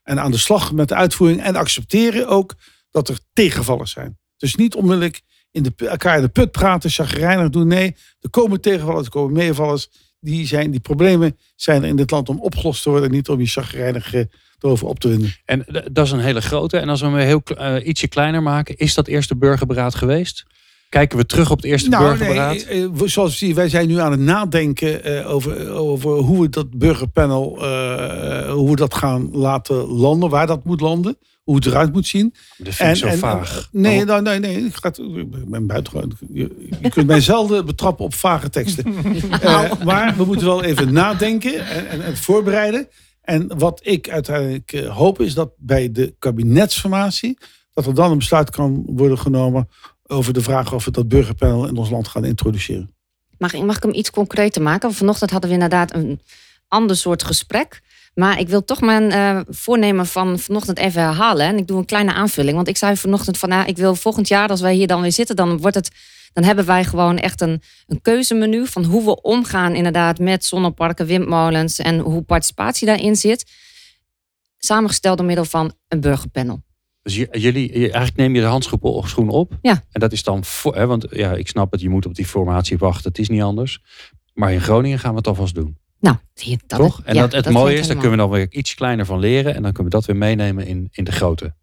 en 0.03 0.21
aan 0.21 0.31
de 0.31 0.39
slag 0.39 0.73
met 0.73 0.89
de 0.89 0.95
uitvoering. 0.95 1.43
En 1.43 1.57
accepteren 1.57 2.29
ook 2.29 2.55
dat 2.91 3.09
er 3.09 3.19
tegenvallers 3.33 3.91
zijn. 3.91 4.19
Dus 4.37 4.55
niet 4.55 4.75
onmiddellijk 4.75 5.21
in 5.51 5.63
de, 5.63 5.73
elkaar 5.77 6.17
in 6.17 6.23
de 6.23 6.29
put 6.29 6.51
praten, 6.51 6.91
chagrijnig 6.91 7.49
doen. 7.49 7.67
Nee, 7.67 7.97
er 8.21 8.31
komen 8.31 8.61
tegenvallers, 8.61 9.05
er 9.05 9.13
komen 9.13 9.33
meevallers. 9.33 9.89
Die, 10.27 10.47
zijn, 10.47 10.71
die 10.71 10.81
problemen 10.81 11.37
zijn 11.57 11.83
er 11.83 11.89
in 11.89 11.97
dit 11.97 12.11
land 12.11 12.29
om 12.29 12.41
opgelost 12.41 12.83
te 12.83 12.91
worden. 12.91 13.11
Niet 13.11 13.29
om 13.29 13.41
je 13.41 13.47
chagrijnig 13.47 14.15
eh, 14.15 14.23
erover 14.61 14.87
op 14.87 14.99
te 15.01 15.09
winden. 15.09 15.35
En 15.45 15.61
d- 15.73 15.89
dat 15.93 16.07
is 16.07 16.13
een 16.13 16.19
hele 16.21 16.41
grote. 16.43 16.79
En 16.79 16.89
als 16.89 17.01
we 17.01 17.07
hem 17.07 17.17
heel 17.17 17.43
eh, 17.43 17.87
ietsje 17.87 18.09
kleiner 18.09 18.43
maken, 18.43 18.77
is 18.77 18.95
dat 18.95 19.07
eerste 19.07 19.37
burgerberaad 19.37 19.95
geweest? 19.95 20.45
Kijken 20.89 21.19
we 21.19 21.27
terug 21.27 21.51
op 21.51 21.57
het 21.57 21.67
eerste 21.67 21.91
burgerberaad? 21.91 22.55
nee, 22.55 22.65
eh, 22.65 22.83
eh, 22.85 22.91
zoals 23.05 23.39
je 23.39 23.55
wij 23.55 23.69
zijn 23.69 23.89
nu 23.89 23.99
aan 24.01 24.11
het 24.11 24.21
nadenken 24.21 25.05
eh, 25.05 25.31
over, 25.35 25.71
over 25.71 26.11
hoe 26.11 26.43
we 26.43 26.49
dat 26.49 26.71
burgerpanel, 26.79 27.57
eh, 27.65 28.53
hoe 28.53 28.71
we 28.71 28.77
dat 28.77 28.95
gaan 28.95 29.29
laten 29.33 29.77
landen, 29.87 30.31
waar 30.31 30.47
dat 30.47 30.65
moet 30.65 30.81
landen, 30.81 31.17
hoe 31.47 31.55
het 31.57 31.67
eruit 31.67 31.93
moet 31.93 32.07
zien. 32.07 32.35
dat 32.57 32.75
vind 32.75 32.91
ik 32.91 32.97
zo 32.97 33.07
en, 33.07 33.19
vaag. 33.19 33.69
nee, 33.73 34.05
nou, 34.05 34.23
nee, 34.23 34.39
nee, 34.39 34.65
ik, 34.65 34.75
ga, 34.77 34.89
ik 34.89 35.51
ben 35.51 35.67
buitengewoon. 35.67 36.13
Je, 36.33 36.69
je 36.83 36.89
kunt 36.89 37.07
mij 37.07 37.21
zelden 37.21 37.67
betrappen 37.67 38.05
op 38.05 38.15
vage 38.15 38.49
teksten. 38.51 38.85
Eh, 39.41 39.73
maar 39.85 40.17
we 40.17 40.25
moeten 40.25 40.47
wel 40.47 40.63
even 40.65 40.93
nadenken 40.93 41.67
en, 41.67 41.89
en, 41.89 42.05
en 42.05 42.17
voorbereiden. 42.17 42.89
En 43.23 43.59
wat 43.59 43.81
ik 43.85 44.09
uiteindelijk 44.11 44.73
eh, 44.73 44.97
hoop 44.97 45.21
is 45.21 45.35
dat 45.35 45.51
bij 45.59 45.93
de 45.93 46.15
kabinetsformatie, 46.19 47.39
dat 47.73 47.87
er 47.87 47.95
dan 47.95 48.11
een 48.11 48.19
besluit 48.19 48.51
kan 48.51 48.83
worden 48.87 49.19
genomen 49.19 49.69
over 50.07 50.33
de 50.33 50.43
vraag 50.43 50.73
of 50.73 50.85
we 50.85 50.91
dat 50.91 51.09
burgerpanel 51.09 51.67
in 51.67 51.77
ons 51.77 51.91
land 51.91 52.09
gaan 52.09 52.25
introduceren. 52.25 52.95
Mag, 53.39 53.53
ik- 53.55 53.63
mag 53.65 53.77
ik 53.77 53.83
hem 53.83 53.95
iets 53.95 54.11
concreter 54.11 54.63
maken? 54.63 54.93
Vanochtend 54.93 55.31
hadden 55.31 55.49
we 55.51 55.55
inderdaad 55.55 55.95
een 55.95 56.21
ander 56.69 56.97
soort 56.97 57.23
gesprek. 57.23 57.81
Maar 58.19 58.39
ik 58.39 58.49
wil 58.49 58.65
toch 58.65 58.81
mijn 58.81 59.11
eh, 59.11 59.41
voornemen 59.49 60.07
van 60.07 60.39
vanochtend 60.39 60.79
even 60.79 61.03
herhalen. 61.03 61.47
En 61.47 61.59
ik 61.59 61.67
doe 61.67 61.79
een 61.79 61.85
kleine 61.85 62.13
aanvulling. 62.13 62.57
Want 62.57 62.69
ik 62.69 62.77
zei 62.77 62.97
vanochtend 62.97 63.39
van, 63.39 63.49
nou, 63.49 63.67
ik 63.67 63.77
wil 63.77 63.95
volgend 63.95 64.29
jaar, 64.29 64.49
als 64.49 64.61
wij 64.61 64.75
hier 64.75 64.87
dan 64.87 65.01
weer 65.01 65.13
zitten, 65.13 65.37
dan 65.37 65.59
wordt 65.59 65.77
het. 65.77 65.91
Dan 66.33 66.45
hebben 66.45 66.65
wij 66.65 66.85
gewoon 66.85 67.19
echt 67.19 67.41
een, 67.41 67.63
een 67.87 68.01
keuzemenu 68.03 68.67
van 68.67 68.85
hoe 68.85 69.05
we 69.05 69.23
omgaan 69.23 69.75
inderdaad 69.75 70.19
met 70.19 70.45
zonneparken, 70.45 71.07
windmolens 71.07 71.79
en 71.79 71.99
hoe 71.99 72.23
participatie 72.23 72.87
daarin 72.87 73.17
zit. 73.17 73.51
Samengesteld 74.59 75.17
door 75.17 75.27
middel 75.27 75.45
van 75.45 75.73
een 75.89 76.01
burgerpanel. 76.01 76.63
Dus 77.03 77.15
jullie, 77.15 77.73
eigenlijk 77.73 78.17
neem 78.17 78.35
je 78.35 78.41
de 78.41 78.47
handschoen 78.47 79.29
op. 79.29 79.59
Ja. 79.63 79.83
En 79.93 80.01
dat 80.01 80.13
is 80.13 80.23
dan 80.23 80.45
voor, 80.45 80.77
hè, 80.77 80.87
want 80.87 81.07
ja, 81.11 81.33
ik 81.33 81.49
snap 81.49 81.73
het, 81.73 81.81
je 81.81 81.89
moet 81.89 82.07
op 82.07 82.15
die 82.15 82.27
formatie 82.27 82.79
wachten. 82.79 83.09
Het 83.09 83.19
is 83.19 83.29
niet 83.29 83.43
anders. 83.43 83.83
Maar 84.35 84.53
in 84.53 84.61
Groningen 84.61 84.99
gaan 84.99 85.11
we 85.11 85.17
het 85.17 85.27
alvast 85.27 85.55
doen. 85.55 85.77
Nou, 86.01 86.17
zie 86.35 86.51
je 86.51 86.59
dat? 86.67 86.79
toch? 86.79 87.01
En 87.05 87.15
ja, 87.15 87.21
dat, 87.21 87.33
het 87.33 87.45
dat 87.45 87.53
mooie 87.53 87.75
is, 87.79 87.87
daar 87.87 87.97
kunnen 87.97 88.11
we 88.11 88.17
dan 88.17 88.31
weer 88.31 88.47
iets 88.51 88.75
kleiner 88.75 89.07
van 89.07 89.19
leren. 89.19 89.55
En 89.55 89.63
dan 89.63 89.73
kunnen 89.73 89.93
we 89.93 89.99
dat 89.99 90.07
weer 90.07 90.17
meenemen 90.17 90.67
in, 90.67 90.89
in 90.93 91.05
de 91.05 91.13
grote 91.13 91.55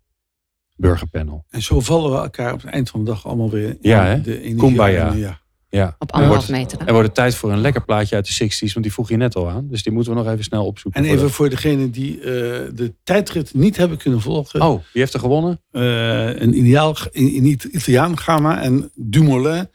burgerpanel. 0.76 1.46
En 1.50 1.62
zo 1.62 1.80
vallen 1.80 2.12
we 2.12 2.18
elkaar 2.18 2.54
op 2.54 2.62
het 2.62 2.72
eind 2.72 2.90
van 2.90 3.00
de 3.04 3.06
dag 3.12 3.26
allemaal 3.28 3.50
weer 3.50 3.68
in 3.70 3.78
Ja, 3.82 4.06
hè? 4.06 4.22
de 4.22 4.38
energie. 4.38 4.56
Kumbaya. 4.58 5.12
En, 5.12 5.18
ja. 5.18 5.42
Ja. 5.70 5.96
op 6.00 6.12
anderhalf 6.12 6.50
meter. 6.50 6.78
dan. 6.78 6.88
Er 6.88 6.94
wordt 6.94 7.08
het 7.08 7.18
tijd 7.18 7.36
voor 7.36 7.52
een 7.52 7.62
lekker 7.62 7.84
plaatje 7.86 8.16
uit 8.16 8.38
de 8.38 8.46
60s, 8.46 8.74
want 8.74 8.86
die 8.86 8.94
vroeg 8.94 9.10
je 9.10 9.18
net 9.18 9.36
al 9.36 9.50
aan. 9.50 9.68
Dus 9.68 9.84
die 9.84 9.92
moeten 9.94 10.14
we 10.14 10.20
nog 10.20 10.28
even 10.32 10.44
snel 10.44 10.66
opzoeken. 10.66 11.04
En 11.04 11.10
even 11.10 11.30
voor 11.30 11.50
degenen 11.50 11.92
die 11.92 12.20
eh, 12.20 12.26
de 12.74 12.94
tijdrit 13.04 13.54
niet 13.54 13.78
hebben 13.78 13.98
kunnen 13.98 14.22
volgen. 14.22 14.62
Oh, 14.62 14.74
wie 14.74 15.02
heeft 15.02 15.14
er 15.14 15.20
gewonnen? 15.20 15.62
eh, 15.72 16.28
een 16.42 16.58
ideaal, 16.58 16.96
een 17.12 17.46
Italiaan, 17.46 18.18
Gamma 18.18 18.62
en 18.62 18.92
Dumoulin. 18.96 19.70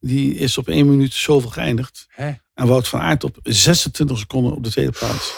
Die 0.00 0.34
is 0.34 0.58
op 0.58 0.68
1 0.68 0.88
minuut 0.88 1.12
zoveel 1.12 1.50
geëindigd. 1.50 2.06
Hè? 2.08 2.30
En 2.54 2.66
Wout 2.66 2.88
van 2.88 3.00
Aert 3.00 3.24
op 3.24 3.38
26 3.42 4.18
seconden 4.18 4.52
op 4.52 4.64
de 4.64 4.70
tweede 4.70 4.92
plaats. 4.92 5.34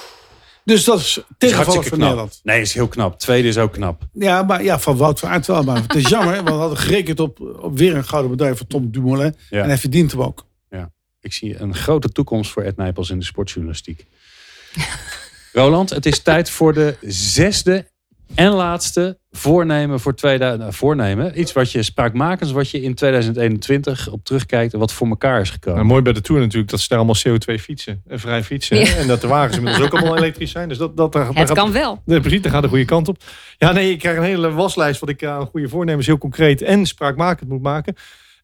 Dus 0.64 0.84
dat 0.84 1.00
is 1.00 1.20
tegenvallig 1.38 1.72
voor 1.72 1.82
knap. 1.82 1.98
Nederland. 1.98 2.40
Nee, 2.42 2.60
is 2.60 2.74
heel 2.74 2.88
knap. 2.88 3.18
Tweede 3.18 3.48
is 3.48 3.58
ook 3.58 3.72
knap. 3.72 4.02
Ja, 4.12 4.42
maar 4.42 4.62
ja, 4.62 4.78
van 4.78 4.96
Wout 4.96 5.18
van 5.18 5.28
Aert 5.28 5.46
wel. 5.46 5.62
Maar 5.62 5.82
het 5.82 5.94
is 5.94 6.08
jammer, 6.08 6.34
want 6.34 6.48
we 6.48 6.54
hadden 6.54 6.78
gerekend 6.78 7.20
op, 7.20 7.40
op 7.40 7.78
weer 7.78 7.94
een 7.96 8.04
gouden 8.04 8.30
medaille 8.30 8.56
van 8.56 8.66
Tom 8.66 8.90
Dumoulin. 8.90 9.36
Ja. 9.50 9.62
En 9.62 9.68
hij 9.68 9.78
verdient 9.78 10.10
hem 10.10 10.22
ook. 10.22 10.46
Ik 11.26 11.32
zie 11.32 11.60
een 11.60 11.74
grote 11.74 12.08
toekomst 12.08 12.50
voor 12.50 12.62
Ed 12.62 12.76
Nijpels 12.76 13.10
in 13.10 13.18
de 13.18 13.24
sportjournalistiek. 13.24 14.06
Roland, 15.52 15.90
het 15.90 16.06
is 16.06 16.18
tijd 16.18 16.50
voor 16.50 16.74
de 16.74 16.96
zesde 17.00 17.90
en 18.34 18.50
laatste 18.50 19.18
voornemen 19.30 20.00
voor 20.00 20.14
2000. 20.14 20.60
nou, 20.62 20.72
voornemen. 20.74 21.40
Iets 21.40 21.52
wat 21.52 21.72
je 21.72 21.82
spraakmakends, 21.82 22.52
wat 22.52 22.70
je 22.70 22.82
in 22.82 22.94
2021 22.94 24.08
op 24.10 24.24
terugkijkt 24.24 24.72
en 24.72 24.78
wat 24.78 24.92
voor 24.92 25.08
elkaar 25.08 25.40
is 25.40 25.50
gekomen. 25.50 25.78
Nou, 25.78 25.90
mooi 25.90 26.02
bij 26.02 26.12
de 26.12 26.20
Tour 26.20 26.40
natuurlijk 26.40 26.70
dat 26.70 26.80
ze 26.80 26.88
daar 26.88 26.98
allemaal 26.98 27.16
CO2 27.28 27.54
fietsen. 27.60 28.02
En 28.06 28.20
vrij 28.20 28.42
fietsen. 28.44 28.76
Ja. 28.76 28.94
En 28.96 29.06
dat 29.06 29.20
de 29.20 29.26
wagens 29.26 29.56
inmiddels 29.56 29.84
ook 29.84 29.92
allemaal 29.94 30.16
elektrisch 30.16 30.50
zijn. 30.50 30.68
Dus 30.68 30.78
dat, 30.78 30.96
dat, 30.96 31.12
daar, 31.12 31.24
daar 31.24 31.34
Het 31.34 31.46
gaat- 31.48 31.56
kan 31.56 31.72
wel. 31.72 32.02
Nee, 32.04 32.20
precies, 32.20 32.42
daar 32.42 32.52
gaat 32.52 32.62
de 32.62 32.68
goede 32.68 32.84
kant 32.84 33.08
op. 33.08 33.16
Ja, 33.58 33.72
nee, 33.72 33.90
ik 33.90 33.98
krijg 33.98 34.16
een 34.16 34.22
hele 34.22 34.50
waslijst 34.52 35.00
wat 35.00 35.08
ik 35.08 35.24
aan 35.24 35.46
goede 35.46 35.68
voornemens 35.68 36.06
heel 36.06 36.18
concreet 36.18 36.62
en 36.62 36.86
spraakmakend 36.86 37.48
moet 37.48 37.62
maken. 37.62 37.94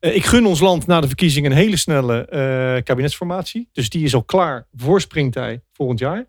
Eh, 0.01 0.15
ik 0.17 0.25
gun 0.25 0.47
ons 0.47 0.61
land 0.61 0.87
na 0.87 1.01
de 1.01 1.07
verkiezingen 1.07 1.51
een 1.51 1.57
hele 1.57 1.77
snelle 1.77 2.25
eh, 2.27 2.83
kabinetsformatie. 2.83 3.69
Dus 3.73 3.89
die 3.89 4.05
is 4.05 4.15
al 4.15 4.23
klaar 4.25 4.67
voor 4.77 5.01
springtij 5.01 5.61
volgend 5.73 5.99
jaar. 5.99 6.25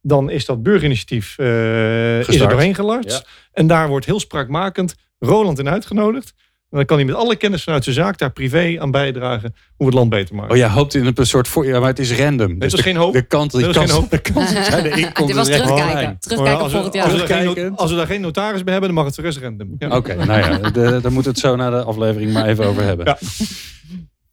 Dan 0.00 0.30
is 0.30 0.44
dat 0.44 0.62
burgerinitiatief 0.62 1.38
eh, 1.38 2.18
is 2.28 2.40
er 2.40 2.48
doorheen 2.48 2.74
gelast. 2.74 3.10
Ja. 3.10 3.22
En 3.52 3.66
daar 3.66 3.88
wordt 3.88 4.06
heel 4.06 4.20
spraakmakend 4.20 4.94
Roland 5.18 5.58
in 5.58 5.68
uitgenodigd. 5.68 6.34
En 6.70 6.76
dan 6.76 6.86
kan 6.86 6.96
hij 6.96 7.06
met 7.06 7.14
alle 7.14 7.36
kennis 7.36 7.62
vanuit 7.62 7.84
zijn 7.84 7.96
zaak 7.96 8.18
daar 8.18 8.32
privé 8.32 8.76
aan 8.78 8.90
bijdragen 8.90 9.54
hoe 9.66 9.76
we 9.76 9.84
het 9.84 9.94
land 9.94 10.10
beter 10.10 10.34
maken. 10.34 10.50
Oh, 10.50 10.56
jij 10.56 10.68
hoopt 10.68 10.94
in 10.94 11.12
een 11.14 11.26
soort 11.26 11.48
voor. 11.48 11.66
Ja, 11.66 11.78
maar 11.78 11.88
het 11.88 11.98
is 11.98 12.12
random. 12.12 12.58
dat 12.58 12.68
is 12.68 12.76
de, 12.76 12.82
geen 12.82 12.96
hoop. 12.96 13.12
De 13.12 13.22
kant, 13.22 13.54
is 13.54 13.62
kans, 13.62 13.76
geen 13.76 13.90
hoop. 13.90 14.10
de 14.10 14.18
kans. 14.18 14.52
Dit 15.26 15.32
was 15.34 15.48
is 15.48 15.54
echt 15.54 15.66
terugkijken. 15.66 16.16
Terugkijken 16.18 16.70
volgend 16.70 16.74
als, 16.74 16.92
we, 16.92 16.96
jaar. 16.96 17.04
als, 17.04 17.12
we 17.12 17.18
daar 17.18 17.26
geen, 17.26 17.38
Terugkijkend. 17.38 17.78
als 17.78 17.90
we 17.90 17.96
daar 17.96 18.06
geen 18.06 18.20
notaris 18.20 18.62
bij 18.62 18.72
hebben, 18.72 18.94
dan 18.94 19.04
mag 19.04 19.14
het 19.14 19.24
rest 19.24 19.38
random. 19.38 19.74
Ja. 19.78 19.96
Oké, 19.96 20.14
nou 20.14 20.40
ja, 20.40 20.70
de, 20.70 20.82
daar 20.82 21.12
moeten 21.12 21.22
we 21.22 21.28
het 21.28 21.38
zo 21.38 21.56
na 21.56 21.70
de 21.70 21.82
aflevering 21.82 22.32
maar 22.32 22.46
even 22.46 22.64
over 22.64 22.82
hebben. 22.82 23.06
Ja. 23.06 23.18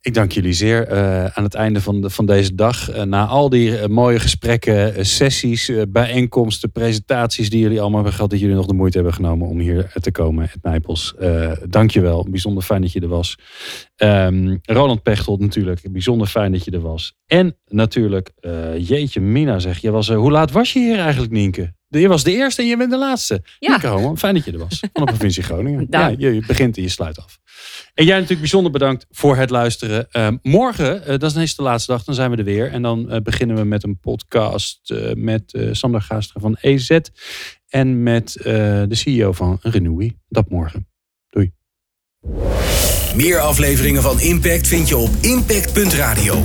Ik 0.08 0.14
dank 0.14 0.32
jullie 0.32 0.54
zeer 0.54 0.88
eh, 0.88 1.26
aan 1.26 1.44
het 1.44 1.54
einde 1.54 1.82
van, 1.82 2.02
de, 2.02 2.10
van 2.10 2.26
deze 2.26 2.56
dag. 2.56 2.90
eh, 2.90 3.04
na 3.04 3.26
al 3.26 3.50
die 3.50 3.78
eh, 3.78 3.88
mooie 3.88 4.20
gesprekken, 4.20 5.06
sessies, 5.06 5.72
bijeenkomsten, 5.90 6.72
presentaties 6.72 7.50
die 7.50 7.60
jullie 7.60 7.80
allemaal 7.80 7.96
hebben 7.96 8.14
gehad, 8.14 8.30
dat 8.30 8.40
jullie 8.40 8.56
nog 8.56 8.66
de 8.66 8.74
moeite 8.74 8.96
hebben 8.98 9.14
genomen 9.14 9.48
om 9.48 9.60
hier 9.60 9.92
te 10.02 10.12
komen, 10.12 10.44
Ed 10.44 10.64
Nijpels. 10.64 11.16
Dank 11.70 11.92
je 11.92 12.02
wel. 12.02 12.28
Bijzonder 12.30 12.64
fijn 12.64 12.82
dat 12.82 12.92
je 12.92 13.00
er 13.00 13.08
was. 13.08 13.38
Ehm, 13.96 14.58
Roland 14.62 15.04
Pechtold 15.04 15.40
natuurlijk. 15.40 15.92
Bijzonder 15.92 16.28
fijn 16.28 16.52
dat 16.52 16.64
je 16.64 16.72
er 16.72 16.82
was. 16.82 17.14
En 17.26 17.58
natuurlijk, 17.66 18.32
jeetje 18.78 19.22
Mina 19.22 19.60
zeg, 19.60 19.78
je 19.78 19.92
was, 19.92 20.10
hoe 20.10 20.32
laat 20.32 20.52
was 20.52 20.74
je 20.74 20.80
hier 20.80 21.00
eigenlijk 21.00 21.32
Nienke? 21.32 21.77
Je 21.90 22.08
was 22.08 22.24
de 22.24 22.32
eerste 22.32 22.62
en 22.62 22.68
je 22.68 22.78
bent 22.78 22.92
de 22.92 22.98
laatste. 22.98 23.44
Ja. 23.60 23.70
Nienke 23.70 23.88
Homan, 23.88 24.18
fijn 24.18 24.34
dat 24.34 24.46
je 24.46 24.52
er 24.52 24.58
was. 24.58 24.80
Van 24.80 25.06
de 25.06 25.12
provincie 25.12 25.44
Groningen. 25.44 25.88
Ja, 25.90 26.08
je, 26.08 26.34
je 26.34 26.44
begint 26.48 26.78
en 26.78 26.84
je 26.84 26.90
sluit 26.90 27.18
af. 27.20 27.40
En 27.94 28.06
jij 28.06 28.14
natuurlijk 28.14 28.40
bijzonder 28.40 28.72
bedankt 28.72 29.06
voor 29.10 29.36
het 29.36 29.50
luisteren. 29.50 30.12
Eh, 30.12 30.28
morgen, 30.42 31.02
eh, 31.02 31.08
dat 31.08 31.24
is 31.24 31.34
ineens 31.34 31.56
de 31.56 31.62
laatste 31.62 31.92
dag, 31.92 32.04
dan 32.04 32.16
zijn 32.16 32.32
we 32.32 32.38
er 32.38 32.44
weer. 32.44 32.72
En 32.72 32.82
dan 32.82 33.10
eh, 33.10 33.22
beginnen 33.22 33.56
we 33.56 33.64
met 33.64 33.84
een 33.84 34.00
podcast 34.00 34.92
eh, 34.92 35.14
met 35.14 35.54
eh, 35.54 35.68
Sander 35.72 36.02
Gaastra 36.02 36.40
van 36.40 36.58
EZ. 36.62 37.00
En 37.68 38.04
met 38.04 38.36
eh, 38.36 38.44
de 38.88 38.96
CEO 38.96 39.32
van 39.32 39.58
Renewy. 39.62 40.16
Dat 40.28 40.50
morgen. 40.50 40.88
Meer 43.16 43.40
afleveringen 43.40 44.02
van 44.02 44.20
Impact 44.20 44.68
vind 44.68 44.88
je 44.88 44.98
op 44.98 45.10
impact.radio. 45.22 46.44